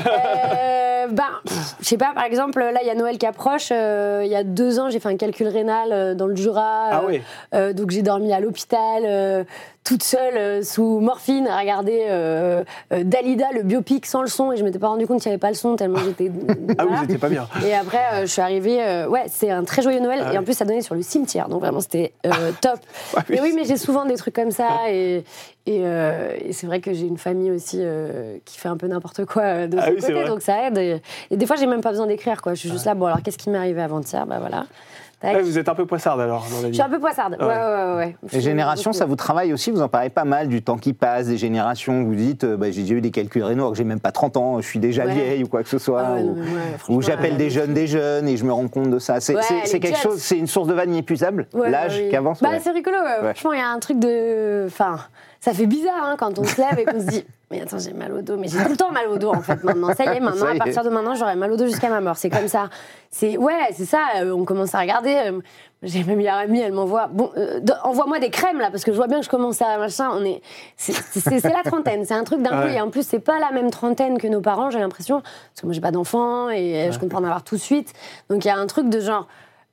Euh, 0.09 0.78
ben, 1.19 1.51
je 1.81 1.85
sais 1.85 1.97
pas, 1.97 2.13
par 2.15 2.23
exemple, 2.23 2.59
là, 2.59 2.79
il 2.81 2.87
y 2.87 2.89
a 2.89 2.95
Noël 2.95 3.17
qui 3.17 3.25
approche. 3.25 3.73
euh, 3.73 4.21
il 4.23 4.31
y 4.31 4.35
a 4.35 4.45
deux 4.45 4.79
ans, 4.79 4.89
j'ai 4.89 5.01
fait 5.01 5.09
un 5.09 5.17
calcul 5.17 5.49
rénal 5.49 5.89
euh, 5.91 6.15
dans 6.15 6.27
le 6.27 6.35
Jura. 6.37 6.87
Ah 6.91 7.01
oui. 7.05 7.21
euh, 7.53 7.73
donc, 7.73 7.91
j'ai 7.91 8.03
dormi 8.03 8.31
à 8.31 8.39
l'hôpital, 8.39 9.45
toute 9.83 10.03
seule, 10.03 10.37
euh, 10.37 10.61
sous 10.61 10.99
morphine, 10.99 11.47
à 11.47 11.57
regarder 11.59 12.05
euh, 12.09 12.63
euh, 12.93 13.03
Dalida, 13.03 13.47
le 13.53 13.63
biopic 13.63 14.05
sans 14.05 14.21
le 14.21 14.27
son. 14.27 14.51
Et 14.51 14.57
je 14.57 14.63
m'étais 14.63 14.77
pas 14.77 14.89
rendu 14.89 15.07
compte 15.07 15.21
qu'il 15.21 15.29
n'y 15.29 15.33
avait 15.33 15.39
pas 15.39 15.49
le 15.49 15.55
son, 15.55 15.75
tellement 15.75 15.99
j'étais. 15.99 16.29
Ah 16.77 16.83
vous 16.83 16.89
voilà. 16.89 17.01
n'étiez 17.01 17.17
pas 17.17 17.29
bien. 17.29 17.47
Et 17.65 17.73
après, 17.73 18.21
je 18.21 18.25
suis 18.27 18.41
arrivée. 18.41 19.05
ouais, 19.09 19.23
c'est 19.27 19.49
un 19.49 19.63
très 19.63 19.81
joyeux 19.81 19.99
Noël. 19.99 20.21
Ah 20.25 20.33
et 20.33 20.37
en 20.37 20.43
plus, 20.43 20.53
ça 20.53 20.65
donnait 20.65 20.81
sur 20.81 20.95
le 20.95 21.01
cimetière. 21.01 21.49
Donc 21.49 21.61
vraiment, 21.61 21.79
c'était 21.81 22.13
top. 22.61 22.79
Ah 23.15 23.23
oui. 23.27 23.35
Mais 23.35 23.41
oui, 23.41 23.53
mais 23.55 23.63
j'ai 23.65 23.77
souvent 23.77 24.05
des 24.05 24.15
trucs 24.15 24.35
comme 24.35 24.51
ça. 24.51 24.67
Et, 24.89 25.23
et, 25.65 25.81
euh, 25.83 26.33
et 26.39 26.53
c'est 26.53 26.67
vrai 26.67 26.79
que 26.81 26.93
j'ai 26.93 27.05
une 27.07 27.17
famille 27.17 27.51
aussi 27.51 27.77
euh, 27.81 28.37
qui 28.45 28.59
fait 28.59 28.69
un 28.69 28.77
peu 28.77 28.87
n'importe 28.87 29.25
quoi 29.25 29.67
de 29.67 29.77
Ah 29.79 29.87
son 29.87 29.91
oui, 29.93 30.01
côté. 30.01 30.25
Donc 30.25 30.41
ça 30.41 30.67
aide. 30.67 30.77
Et, 30.77 31.01
et 31.31 31.37
des 31.37 31.45
fois, 31.45 31.55
j'ai 31.55 31.65
même 31.65 31.81
pas 31.81 31.89
besoin 31.91 32.05
d'écrire. 32.07 32.41
quoi. 32.41 32.53
Je 32.53 32.59
suis 32.59 32.69
juste 32.69 32.85
là. 32.85 32.93
Bon, 32.93 33.07
alors 33.07 33.21
qu'est-ce 33.23 33.37
qui 33.37 33.49
m'est 33.49 33.57
arrivé 33.57 33.81
avant-hier 33.81 34.25
Bah 34.27 34.37
voilà. 34.39 34.65
Vous 35.43 35.57
êtes 35.57 35.67
un 35.67 35.75
peu 35.75 35.85
poissarde 35.85 36.21
alors 36.21 36.45
dans 36.49 36.55
la 36.57 36.61
Je 36.63 36.67
vie. 36.67 36.73
suis 36.73 36.81
un 36.81 36.89
peu 36.89 36.99
poissarde. 36.99 37.35
Ouais, 37.39 37.45
Ouais. 37.45 37.53
ouais, 37.53 37.57
ouais. 37.57 37.95
ouais. 37.97 38.15
Les 38.31 38.39
générations, 38.41 38.93
ça 38.93 39.05
vous 39.05 39.15
travaille 39.17 39.51
aussi 39.51 39.69
Vous 39.71 39.81
en 39.81 39.89
parlez 39.89 40.09
pas 40.09 40.23
mal 40.23 40.47
du 40.47 40.61
temps 40.61 40.77
qui 40.77 40.93
passe, 40.93 41.27
des 41.27 41.37
générations. 41.37 42.03
Vous 42.03 42.15
dites, 42.15 42.43
euh, 42.45 42.55
bah, 42.57 42.71
j'ai 42.71 42.83
déjà 42.83 42.95
eu 42.95 43.01
des 43.01 43.11
calculs 43.11 43.43
rénaux 43.43 43.63
alors 43.63 43.71
que 43.73 43.77
j'ai 43.77 43.83
même 43.83 43.99
pas 43.99 44.11
30 44.11 44.37
ans, 44.37 44.61
je 44.61 44.67
suis 44.67 44.79
déjà 44.79 45.05
Ouais. 45.05 45.13
vieille 45.13 45.43
ou 45.43 45.47
quoi 45.47 45.61
que 45.63 45.69
ce 45.69 45.77
soit. 45.77 46.03
Ah 46.05 46.17
ou 46.87 47.01
j'appelle 47.01 47.33
euh, 47.33 47.37
des 47.37 47.49
jeunes 47.49 47.73
des 47.73 47.87
jeunes 47.87 48.27
et 48.27 48.37
je 48.37 48.45
me 48.45 48.53
rends 48.53 48.67
compte 48.69 48.89
de 48.89 48.99
ça. 48.99 49.19
C'est 49.19 49.35
quelque 49.79 49.87
jets. 49.87 49.95
chose, 49.95 50.19
c'est 50.21 50.37
une 50.37 50.47
source 50.47 50.67
de 50.67 50.73
vanne 50.73 50.91
inépuisable, 50.91 51.47
Ouais, 51.53 51.69
l'âge 51.69 51.97
oui. 52.01 52.09
qui 52.09 52.15
avance. 52.15 52.41
Bah, 52.41 52.49
ouais. 52.51 52.59
c'est 52.63 52.71
rigolo. 52.71 52.97
ouais. 52.97 53.25
Ouais. 53.27 53.33
Franchement, 53.33 53.53
il 53.53 53.59
y 53.59 53.61
a 53.61 53.69
un 53.69 53.79
truc 53.79 53.99
de. 53.99 54.65
Enfin, 54.67 54.99
ça 55.41 55.51
fait 55.53 55.65
bizarre 55.65 56.03
hein, 56.05 56.15
quand 56.17 56.39
on 56.39 56.43
se 56.43 56.57
lève 56.61 56.79
et 56.79 56.85
qu'on 56.85 56.99
se 56.99 57.05
dit. 57.07 57.25
Mais 57.51 57.61
attends, 57.61 57.79
j'ai 57.79 57.93
mal 57.93 58.11
au 58.13 58.21
dos. 58.21 58.37
Mais 58.37 58.47
j'ai 58.47 58.61
tout 58.63 58.69
le 58.69 58.77
temps 58.77 58.91
mal 58.91 59.07
au 59.07 59.17
dos 59.17 59.29
en 59.31 59.41
fait 59.41 59.63
maintenant. 59.63 59.93
Ça 59.95 60.05
y 60.05 60.17
est, 60.17 60.19
maintenant, 60.19 60.47
à 60.47 60.55
partir 60.55 60.83
de 60.83 60.89
maintenant, 60.89 61.15
j'aurai 61.15 61.35
mal 61.35 61.51
au 61.51 61.57
dos 61.57 61.65
jusqu'à 61.65 61.89
ma 61.89 61.99
mort. 61.99 62.15
C'est 62.15 62.29
comme 62.29 62.47
ça. 62.47 62.69
C'est 63.09 63.37
ouais, 63.37 63.69
c'est 63.73 63.85
ça. 63.85 63.99
euh, 64.17 64.31
on 64.31 64.45
commence 64.45 64.75
à 64.75 64.79
regarder. 64.79 65.15
euh, 65.15 65.39
j'ai 65.81 66.03
ma 66.03 66.13
meilleure 66.15 66.35
amie, 66.37 66.59
elle 66.59 66.73
m'envoie. 66.73 67.07
Bon, 67.07 67.31
euh, 67.37 67.59
envoie-moi 67.83 68.19
des 68.19 68.29
crèmes 68.29 68.59
là, 68.59 68.69
parce 68.69 68.83
que 68.83 68.91
je 68.91 68.97
vois 68.97 69.07
bien 69.07 69.19
que 69.19 69.25
je 69.25 69.29
commence 69.29 69.61
à 69.61 69.77
machin. 69.79 70.09
On 70.13 70.23
est. 70.23 70.41
C'est 70.77 71.43
la 71.43 71.63
trentaine. 71.63 72.05
C'est 72.05 72.13
un 72.13 72.23
truc 72.23 72.41
d'un 72.43 72.51
coup. 72.51 72.67
Ouais. 72.67 72.75
Et 72.75 72.81
en 72.81 72.89
plus, 72.89 73.07
c'est 73.07 73.19
pas 73.19 73.39
la 73.39 73.51
même 73.51 73.71
trentaine 73.71 74.19
que 74.19 74.27
nos 74.27 74.41
parents. 74.41 74.69
J'ai 74.69 74.79
l'impression 74.79 75.21
parce 75.21 75.61
que 75.61 75.65
moi, 75.65 75.73
j'ai 75.73 75.81
pas 75.81 75.91
d'enfants 75.91 76.49
et 76.49 76.87
euh, 76.87 76.91
je 76.91 76.99
compte 76.99 77.09
pas 77.09 77.17
en 77.17 77.23
avoir 77.23 77.43
tout 77.43 77.55
de 77.55 77.61
suite. 77.61 77.93
Donc 78.29 78.45
il 78.45 78.47
y 78.47 78.51
a 78.51 78.57
un 78.57 78.67
truc 78.67 78.89
de 78.89 78.99
genre. 78.99 79.27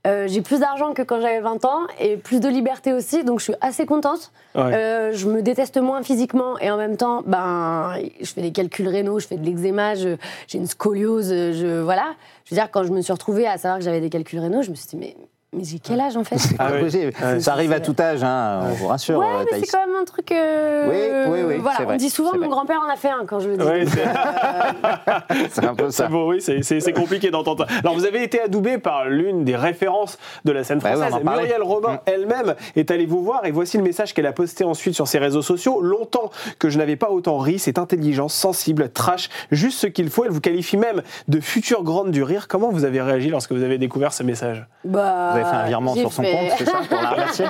Euh, 0.06 0.28
j'ai 0.28 0.40
plus 0.40 0.60
d'argent 0.60 0.94
que 0.94 1.02
quand 1.02 1.20
j'avais 1.20 1.40
20 1.40 1.64
ans 1.64 1.80
et 1.98 2.16
plus 2.16 2.40
de 2.40 2.48
liberté 2.48 2.92
aussi, 2.92 3.24
donc 3.24 3.40
je 3.40 3.44
suis 3.44 3.54
assez 3.60 3.86
contente. 3.86 4.32
Ouais. 4.54 4.62
Euh, 4.62 5.12
je 5.12 5.26
me 5.26 5.42
déteste 5.42 5.78
moins 5.78 6.02
physiquement 6.02 6.58
et 6.58 6.70
en 6.70 6.76
même 6.76 6.96
temps, 6.96 7.22
ben, 7.26 7.94
je 8.20 8.26
fais 8.26 8.42
des 8.42 8.52
calculs 8.52 8.88
rénaux, 8.88 9.18
je 9.18 9.26
fais 9.26 9.36
de 9.36 9.44
l'eczéma, 9.44 9.94
j'ai 9.94 10.18
une 10.54 10.66
scoliose, 10.66 11.28
je 11.28 11.80
voilà. 11.80 12.14
Je 12.44 12.54
veux 12.54 12.60
dire, 12.60 12.70
quand 12.70 12.84
je 12.84 12.92
me 12.92 13.00
suis 13.02 13.12
retrouvée 13.12 13.46
à 13.46 13.58
savoir 13.58 13.78
que 13.78 13.84
j'avais 13.84 14.00
des 14.00 14.10
calculs 14.10 14.38
rénaux, 14.38 14.62
je 14.62 14.70
me 14.70 14.76
suis 14.76 14.86
dit 14.86 14.96
mais, 14.96 15.16
mais 15.56 15.64
j'ai 15.64 15.78
quel 15.78 16.00
âge 16.00 16.16
en 16.16 16.24
fait 16.24 16.36
Ah 16.58 16.68
oui. 16.74 16.82
Ouais. 17.22 17.40
Ça 17.40 17.52
arrive 17.52 17.72
à 17.72 17.80
tout 17.80 17.94
âge, 17.98 18.22
hein, 18.22 18.60
on 18.70 18.74
vous 18.74 18.86
rassure. 18.88 19.18
Ouais, 19.18 19.26
mais 19.50 19.60
c'est 19.60 19.66
quand 19.66 19.86
même 19.86 19.96
un 20.00 20.04
truc. 20.04 20.30
euh, 20.32 20.86
Oui, 20.88 21.32
oui, 21.32 21.44
oui, 21.48 21.58
Voilà, 21.60 21.78
on 21.80 21.84
vrai, 21.84 21.96
dit 21.96 22.10
souvent 22.10 22.32
mon 22.38 22.48
grand-père 22.48 22.80
en 22.86 22.92
a 22.92 22.96
fait 22.96 23.08
un 23.10 23.24
quand 23.26 23.40
je 23.40 23.48
le 23.48 23.56
dis. 23.56 23.64
Ouais, 23.64 23.84
c'est- 25.50 25.64
un 25.66 25.74
peu 25.74 25.90
ça. 25.90 26.04
C'est 26.04 26.10
beau, 26.10 26.30
oui, 26.30 26.40
c'est- 26.40 26.92
compliqué 26.92 27.30
d'entendre 27.30 27.66
ça. 27.68 27.74
Alors, 27.80 27.94
vous 27.94 28.04
avez 28.06 28.22
été 28.22 28.40
adoubé 28.40 28.78
par 28.78 29.06
l'une 29.08 29.44
des 29.44 29.56
références 29.56 30.18
de 30.44 30.52
la 30.52 30.64
scène 30.64 30.78
Bah 30.78 30.90
oui, 30.92 30.96
française. 31.00 31.14
en 31.14 31.20
parlait. 31.24 31.42
Muriel 31.42 31.62
Robin 31.62 31.92
Mm. 31.94 31.98
elle-même 32.06 32.54
est 32.76 32.90
allée 32.90 33.06
vous 33.06 33.22
voir 33.22 33.44
et 33.46 33.50
voici 33.50 33.76
le 33.76 33.82
message 33.82 34.14
qu'elle 34.14 34.26
a 34.26 34.32
posté 34.32 34.64
ensuite 34.64 34.94
sur 34.94 35.08
ses 35.08 35.18
réseaux 35.18 35.42
sociaux. 35.42 35.80
Longtemps 35.80 36.30
que 36.58 36.68
je 36.68 36.78
n'avais 36.78 36.96
pas 36.96 37.10
autant 37.10 37.38
ri, 37.38 37.58
c'est 37.58 37.78
intelligent, 37.78 38.28
sensible, 38.28 38.90
trash, 38.90 39.28
juste 39.50 39.78
ce 39.78 39.86
qu'il 39.86 40.10
faut. 40.10 40.24
Elle 40.24 40.30
vous 40.30 40.40
qualifie 40.40 40.76
même 40.76 41.02
de 41.28 41.40
future 41.40 41.82
grande 41.82 42.10
du 42.10 42.22
rire. 42.22 42.48
Comment 42.48 42.70
vous 42.70 42.84
avez 42.84 43.00
réagi 43.00 43.28
lorsque 43.30 43.52
vous 43.52 43.62
avez 43.62 43.78
découvert 43.78 44.12
ce 44.12 44.22
message? 44.22 44.66
Bah, 44.84 45.30
Vous 45.32 45.38
avez 45.38 45.45
fait 45.50 45.56
un 45.56 45.66
virement 45.66 45.94
j'ai 45.94 46.00
sur 46.00 46.12
son 46.12 46.22
fait- 46.22 46.32
compte, 46.32 46.50
c'est 46.58 46.64
ça, 46.64 46.78
pour 46.88 47.00
la 47.02 47.10
remercier 47.12 47.44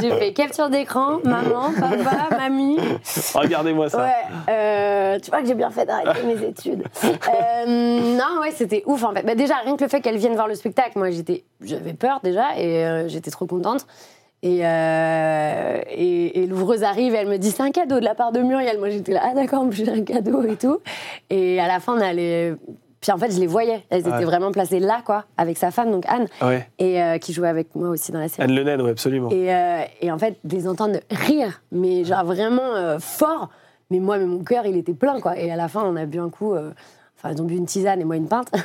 J'ai 0.00 0.10
fait 0.12 0.32
capture 0.32 0.70
d'écran, 0.70 1.18
maman, 1.24 1.70
papa, 1.78 2.36
mamie. 2.36 2.78
Regardez-moi 3.34 3.88
ça. 3.90 3.98
Ouais, 3.98 4.12
euh, 4.52 5.18
tu 5.20 5.30
vois 5.30 5.40
que 5.42 5.46
j'ai 5.48 5.54
bien 5.54 5.70
fait 5.70 5.84
d'arrêter 5.86 6.22
mes 6.24 6.42
études. 6.46 6.84
Euh, 7.28 8.16
non, 8.16 8.40
ouais, 8.40 8.50
c'était 8.52 8.82
ouf 8.86 9.02
en 9.04 9.12
fait. 9.12 9.22
Bah, 9.22 9.34
déjà, 9.34 9.56
rien 9.64 9.76
que 9.76 9.84
le 9.84 9.88
fait 9.90 10.00
qu'elle 10.00 10.16
vienne 10.16 10.34
voir 10.34 10.48
le 10.48 10.54
spectacle, 10.54 10.92
moi 10.96 11.10
j'étais, 11.10 11.44
j'avais 11.60 11.92
peur 11.92 12.20
déjà 12.22 12.56
et 12.56 12.84
euh, 12.84 13.08
j'étais 13.08 13.30
trop 13.30 13.46
contente. 13.46 13.86
Et, 14.42 14.60
euh, 14.64 15.80
et, 15.90 16.42
et 16.42 16.46
l'ouvreuse 16.46 16.84
arrive, 16.84 17.14
elle 17.14 17.26
me 17.28 17.38
dit 17.38 17.50
c'est 17.50 17.62
un 17.62 17.70
cadeau 17.72 17.98
de 18.00 18.04
la 18.04 18.14
part 18.14 18.32
de 18.32 18.40
Muriel. 18.40 18.78
Moi 18.78 18.90
j'étais 18.90 19.12
là, 19.12 19.20
ah 19.24 19.34
d'accord, 19.34 19.64
j'ai 19.70 19.88
un 19.90 20.02
cadeau 20.02 20.42
et 20.44 20.56
tout. 20.56 20.78
Et 21.30 21.60
à 21.60 21.66
la 21.66 21.80
fin, 21.80 21.96
on 21.98 22.00
allait. 22.00 22.54
Puis 23.00 23.12
en 23.12 23.18
fait, 23.18 23.30
je 23.30 23.38
les 23.38 23.46
voyais. 23.46 23.84
Elles 23.90 24.00
étaient 24.00 24.10
Ouais. 24.10 24.24
vraiment 24.24 24.50
placées 24.50 24.80
là, 24.80 25.02
quoi, 25.04 25.24
avec 25.36 25.56
sa 25.56 25.70
femme, 25.70 25.90
donc 25.92 26.04
Anne, 26.08 26.26
Ouais. 26.42 26.68
et 26.78 27.00
euh, 27.02 27.18
qui 27.18 27.32
jouait 27.32 27.48
avec 27.48 27.74
moi 27.76 27.90
aussi 27.90 28.10
dans 28.12 28.18
la 28.18 28.28
série. 28.28 28.42
Anne 28.48 28.56
Lenel, 28.56 28.82
oui, 28.82 28.90
absolument. 28.90 29.30
Et, 29.30 29.54
euh, 29.54 29.82
et 30.00 30.10
en 30.10 30.18
fait, 30.18 30.36
de 30.42 30.56
les 30.56 30.66
entendre 30.66 30.98
rire, 31.10 31.60
mais 31.70 32.04
genre 32.04 32.24
vraiment 32.24 32.74
euh, 32.74 32.98
fort. 32.98 33.50
Mais 33.90 34.00
moi, 34.00 34.18
mais 34.18 34.26
mon 34.26 34.42
cœur, 34.42 34.66
il 34.66 34.76
était 34.76 34.94
plein, 34.94 35.20
quoi. 35.20 35.38
Et 35.38 35.50
à 35.50 35.56
la 35.56 35.68
fin, 35.68 35.82
on 35.84 35.94
a 35.96 36.04
bu 36.06 36.18
un 36.18 36.28
coup. 36.28 36.54
Enfin, 36.54 37.32
ils 37.34 37.40
ont 37.40 37.44
bu 37.46 37.56
une 37.56 37.66
tisane 37.66 38.00
et 38.00 38.04
moi 38.04 38.16
une 38.16 38.28
pinte. 38.28 38.48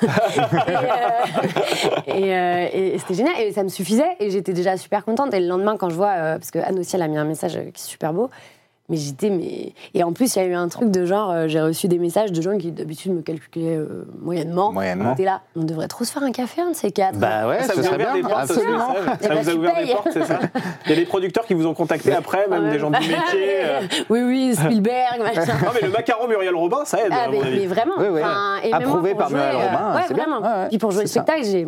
et 2.07 2.35
euh, 2.35 2.67
et, 2.71 2.95
et 2.95 2.99
c'était 2.99 3.13
génial. 3.13 3.39
Et 3.39 3.51
ça 3.51 3.63
me 3.63 3.69
suffisait. 3.69 4.15
Et 4.19 4.29
j'étais 4.31 4.53
déjà 4.53 4.77
super 4.77 5.05
contente. 5.05 5.33
Et 5.33 5.39
le 5.39 5.47
lendemain, 5.47 5.77
quand 5.77 5.89
je 5.89 5.95
vois. 5.95 6.11
euh, 6.11 6.37
parce 6.37 6.51
que 6.51 6.59
Anne 6.59 6.79
aussi, 6.79 6.95
elle 6.95 7.01
a 7.01 7.07
mis 7.07 7.17
un 7.17 7.25
message 7.25 7.53
qui 7.53 7.59
est 7.59 7.77
super 7.77 8.13
beau. 8.13 8.29
Mais 8.89 8.97
j'étais 8.97 9.29
mais 9.29 9.73
et 9.93 10.03
en 10.03 10.11
plus 10.11 10.35
il 10.35 10.39
y 10.39 10.41
a 10.41 10.45
eu 10.45 10.53
un 10.53 10.67
truc 10.67 10.91
de 10.91 11.05
genre 11.05 11.31
euh, 11.31 11.47
j'ai 11.47 11.61
reçu 11.61 11.87
des 11.87 11.99
messages 11.99 12.31
de 12.33 12.41
gens 12.41 12.57
qui 12.57 12.71
d'habitude 12.71 13.13
me 13.13 13.21
calculaient 13.21 13.77
euh, 13.77 14.05
moyennement. 14.21 14.71
Moyennement. 14.73 15.11
On 15.11 15.13
était 15.13 15.23
là, 15.25 15.41
on 15.55 15.63
devrait 15.63 15.87
trop 15.87 16.03
se 16.03 16.11
faire 16.11 16.23
un 16.23 16.31
café 16.31 16.61
un 16.61 16.71
de 16.71 16.75
ces 16.75 16.91
quatre. 16.91 17.17
Bah 17.17 17.47
ouais, 17.47 17.63
ça 17.63 17.73
vous 17.73 17.79
a 17.79 17.83
serait 17.83 17.95
ouvert 17.95 18.13
bien. 18.13 18.21
des 18.23 18.27
portes, 18.29 18.45
ça, 18.47 18.53
Absolument. 18.53 18.93
ça, 18.93 19.17
Eh 19.21 19.23
ça 19.23 19.29
ben, 19.29 19.41
vous 19.41 19.49
a 19.49 19.53
ouvert 19.53 19.75
des 19.75 19.81
payes. 19.85 19.93
portes, 19.93 20.09
c'est 20.11 20.25
ça 20.25 20.39
Il 20.85 20.89
y 20.89 20.93
a 20.93 20.95
des 20.97 21.05
producteurs 21.05 21.45
qui 21.45 21.53
vous 21.53 21.65
ont 21.65 21.73
contacté 21.73 22.13
après, 22.13 22.47
même 22.49 22.69
des 22.69 22.79
gens 22.79 22.89
du 22.91 22.99
métier. 22.99 23.15
euh. 23.63 23.81
oui 24.09 24.21
oui 24.21 24.55
Spielberg 24.55 25.19
machin. 25.21 25.45
Non, 25.63 25.69
mais 25.73 25.81
le 25.87 25.89
macaron 25.93 26.27
Muriel 26.27 26.55
Robin, 26.55 26.83
ça 26.85 26.99
aide, 26.99 27.11
Ah, 27.11 27.23
à 27.23 27.27
mon 27.27 27.39
mais, 27.39 27.47
avis. 27.47 27.59
mais 27.61 27.67
vraiment. 27.67 27.93
Oui, 27.97 28.07
oui. 28.11 28.21
Enfin, 28.21 28.55
et 28.63 28.71
même 28.71 28.81
Approuvé 28.81 29.13
moi, 29.13 29.19
par 29.19 29.29
jouer, 29.29 29.39
Muriel 29.39 29.55
euh, 29.55 29.67
Robin, 29.77 29.95
ouais, 29.95 30.01
c'est 30.07 30.13
bien. 30.13 30.23
vraiment. 30.25 30.41
Ouais, 30.41 30.61
ouais, 30.63 30.69
Puis 30.69 30.77
pour 30.77 30.91
jouer 30.91 31.03
le 31.03 31.07
spectacle, 31.07 31.43
j'ai. 31.45 31.67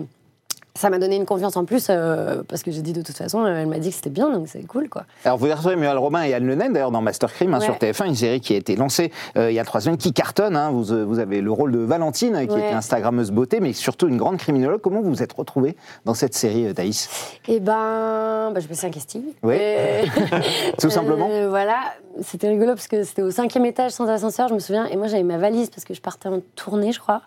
Ça 0.77 0.89
m'a 0.89 0.99
donné 0.99 1.15
une 1.15 1.25
confiance 1.25 1.55
en 1.55 1.63
plus 1.63 1.87
euh, 1.89 2.43
parce 2.49 2.61
que 2.61 2.69
j'ai 2.69 2.81
dit 2.81 2.91
de 2.91 3.01
toute 3.01 3.15
façon, 3.15 3.45
euh, 3.45 3.61
elle 3.61 3.67
m'a 3.67 3.79
dit 3.79 3.89
que 3.89 3.95
c'était 3.95 4.09
bien, 4.09 4.29
donc 4.29 4.49
c'est 4.49 4.61
cool 4.67 4.89
quoi. 4.89 5.05
Alors, 5.23 5.37
vous 5.37 5.45
retrouvez 5.47 5.77
Muriel 5.77 5.97
Robin 5.97 6.21
et 6.23 6.33
Anne 6.33 6.45
Le 6.45 6.53
Nen, 6.55 6.73
d'ailleurs, 6.73 6.91
dans 6.91 7.01
Master 7.01 7.31
Crime 7.31 7.53
hein, 7.53 7.61
sur 7.61 7.75
TF1, 7.75 8.07
une 8.07 8.15
série 8.15 8.41
qui 8.41 8.53
a 8.53 8.57
été 8.57 8.75
lancée 8.75 9.11
euh, 9.37 9.49
il 9.49 9.55
y 9.55 9.59
a 9.59 9.63
trois 9.63 9.79
semaines, 9.79 9.95
qui 9.97 10.11
cartonne. 10.11 10.57
hein. 10.57 10.71
Vous, 10.71 10.83
vous 11.07 11.19
avez 11.19 11.39
le 11.39 11.49
rôle 11.49 11.71
de 11.71 11.79
Valentine, 11.79 12.45
qui 12.47 12.53
Ouais. 12.53 12.59
était 12.65 12.73
Instagrammeuse 12.73 13.31
beauté, 13.31 13.61
mais 13.61 13.71
surtout 13.71 14.09
une 14.09 14.17
grande 14.17 14.35
criminologue. 14.37 14.81
Comment 14.81 15.01
vous 15.01 15.09
vous 15.11 15.23
êtes 15.23 15.31
retrouvée 15.31 15.77
dans 16.03 16.13
cette 16.13 16.33
série, 16.33 16.73
Thaïs? 16.73 17.09
Et 17.47 17.61
ben, 17.61 18.51
bah, 18.53 18.59
j'ai 18.59 18.67
passé 18.67 18.87
un 18.87 18.91
casting. 18.91 19.23
Oui. 19.43 19.55
Tout 20.79 20.89
simplement 20.89 21.29
Voilà, 21.49 21.79
c'était 22.21 22.49
rigolo 22.49 22.73
parce 22.73 22.87
que 22.89 23.03
c'était 23.03 23.21
au 23.21 23.31
cinquième 23.31 23.65
étage 23.65 23.91
sans 23.91 24.07
ascenseur, 24.09 24.49
je 24.49 24.53
me 24.53 24.59
souviens. 24.59 24.85
Et 24.87 24.97
moi, 24.97 25.07
j'avais 25.07 25.23
ma 25.23 25.37
valise 25.37 25.69
parce 25.69 25.85
que 25.85 25.93
je 25.93 26.01
partais 26.01 26.27
en 26.27 26.41
tournée, 26.55 26.91
je 26.91 26.99
crois. 26.99 27.21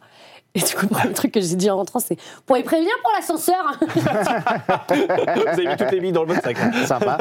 Et 0.59 0.65
du 0.67 0.75
coup, 0.75 0.83
le 0.83 0.89
premier 0.89 1.13
truc 1.15 1.33
que 1.33 1.41
j'ai 1.41 1.57
dit 1.57 1.71
en 1.71 1.77
rentrant, 1.77 2.01
c'est 2.01 2.17
pour 2.47 2.57
les 2.57 2.63
prévenir 2.63 2.91
pour 3.03 3.11
l'ascenseur. 3.17 3.79
Vous 5.37 5.47
avez 5.49 5.67
mis 5.67 5.77
toutes 5.77 5.91
les 5.93 6.01
billes 6.01 6.13
dans 6.13 6.23
le 6.23 6.29
bon 6.35 6.41
sac. 6.41 6.57
hein. 6.61 6.71
Sympa. 6.87 7.19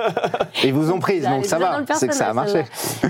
Et 0.63 0.67
ils 0.67 0.73
vous 0.73 0.91
ont 0.91 0.99
prise, 0.99 1.23
donc 1.27 1.45
ça 1.45 1.57
va. 1.59 1.81
C'est 1.95 2.07
que 2.07 2.15
ça 2.15 2.29
a 2.29 2.33
marché. 2.33 2.65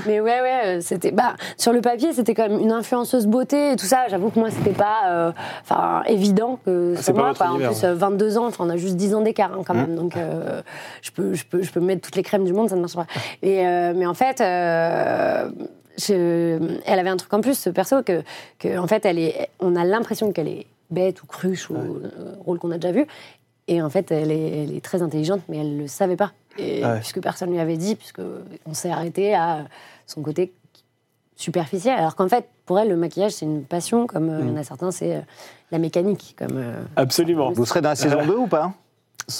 Mais 0.05 0.19
ouais, 0.19 0.41
ouais, 0.41 0.61
euh, 0.65 0.81
c'était. 0.81 1.11
Bah, 1.11 1.35
sur 1.57 1.73
le 1.73 1.81
papier, 1.81 2.13
c'était 2.13 2.33
quand 2.33 2.49
même 2.49 2.59
une 2.59 2.71
influenceuse 2.71 3.27
beauté 3.27 3.71
et 3.71 3.75
tout 3.75 3.85
ça. 3.85 4.07
J'avoue 4.09 4.29
que 4.29 4.39
moi, 4.39 4.49
c'était 4.51 4.71
pas 4.77 5.07
euh, 5.07 5.31
enfin, 5.63 6.03
évident 6.07 6.59
que 6.65 6.93
c'est 6.97 7.03
c'est 7.03 7.13
pas 7.13 7.21
moi. 7.21 7.33
quoi. 7.33 7.47
En 7.51 7.55
plus, 7.57 7.83
euh, 7.83 7.93
22 7.95 8.37
ans, 8.37 8.47
enfin, 8.47 8.65
on 8.65 8.69
a 8.69 8.77
juste 8.77 8.95
10 8.95 9.15
ans 9.15 9.21
d'écart 9.21 9.51
hein, 9.53 9.61
quand 9.65 9.73
Mmh. 9.73 9.77
même. 9.77 9.95
Donc, 9.95 10.17
euh, 10.17 10.61
je, 11.01 11.11
peux, 11.11 11.33
je, 11.33 11.45
peux, 11.45 11.61
je 11.61 11.71
peux 11.71 11.79
mettre 11.79 12.01
toutes 12.01 12.15
les 12.15 12.23
crèmes 12.23 12.43
du 12.45 12.53
monde, 12.53 12.69
ça 12.69 12.75
ne 12.75 12.81
marche 12.81 12.95
pas. 12.95 13.05
Et, 13.41 13.65
euh, 13.65 13.93
mais 13.95 14.05
en 14.05 14.13
fait. 14.13 14.41
Je- 15.97 16.79
elle 16.85 16.99
avait 16.99 17.09
un 17.09 17.17
truc 17.17 17.33
en 17.33 17.41
plus, 17.41 17.57
ce 17.57 17.69
perso, 17.69 18.03
que, 18.03 18.23
que 18.59 18.77
en 18.77 18.87
fait, 18.87 19.05
elle 19.05 19.19
est, 19.19 19.49
on 19.59 19.75
a 19.75 19.83
l'impression 19.83 20.31
qu'elle 20.31 20.47
est 20.47 20.65
bête 20.89 21.21
ou 21.23 21.25
cruche 21.27 21.69
ou 21.69 21.75
euh, 21.75 22.35
rôle 22.45 22.59
qu'on 22.59 22.71
a 22.71 22.77
déjà 22.77 22.91
vu. 22.93 23.05
Et 23.67 23.81
en 23.81 23.89
fait, 23.89 24.11
elle 24.11 24.31
est, 24.31 24.63
elle 24.63 24.73
est 24.75 24.83
très 24.83 25.01
intelligente, 25.01 25.41
mais 25.49 25.57
elle 25.57 25.75
ne 25.75 25.81
le 25.81 25.87
savait 25.87 26.15
pas. 26.15 26.31
Et 26.57 26.83
Ouais. 26.85 26.99
puisque 26.99 27.21
personne 27.21 27.51
lui 27.51 27.59
avait 27.59 27.77
dit, 27.77 27.95
puisque 27.95 28.21
on 28.65 28.73
s'est 28.73 28.89
arrêté 28.89 29.35
à 29.35 29.65
son 30.05 30.21
côté 30.21 30.53
superficiel. 31.35 31.97
Alors 31.97 32.15
qu'en 32.15 32.27
fait, 32.29 32.45
pour 32.65 32.79
elle, 32.79 32.89
le 32.89 32.95
maquillage, 32.95 33.33
c'est 33.33 33.45
une 33.45 33.63
passion, 33.63 34.07
comme 34.07 34.29
euh, 34.29 34.39
il 34.41 34.47
y 34.47 34.51
en 34.51 34.55
a 34.57 34.63
certains, 34.63 34.91
c'est 34.91 35.17
euh, 35.17 35.21
la 35.71 35.77
mécanique. 35.79 36.35
Comme, 36.37 36.55
euh, 36.57 36.81
Absolument. 36.95 37.51
Vous 37.51 37.65
serez 37.65 37.81
dans 37.81 37.89
la 37.89 37.95
saison 37.95 38.25
2 38.25 38.35
ou 38.35 38.47
pas? 38.47 38.73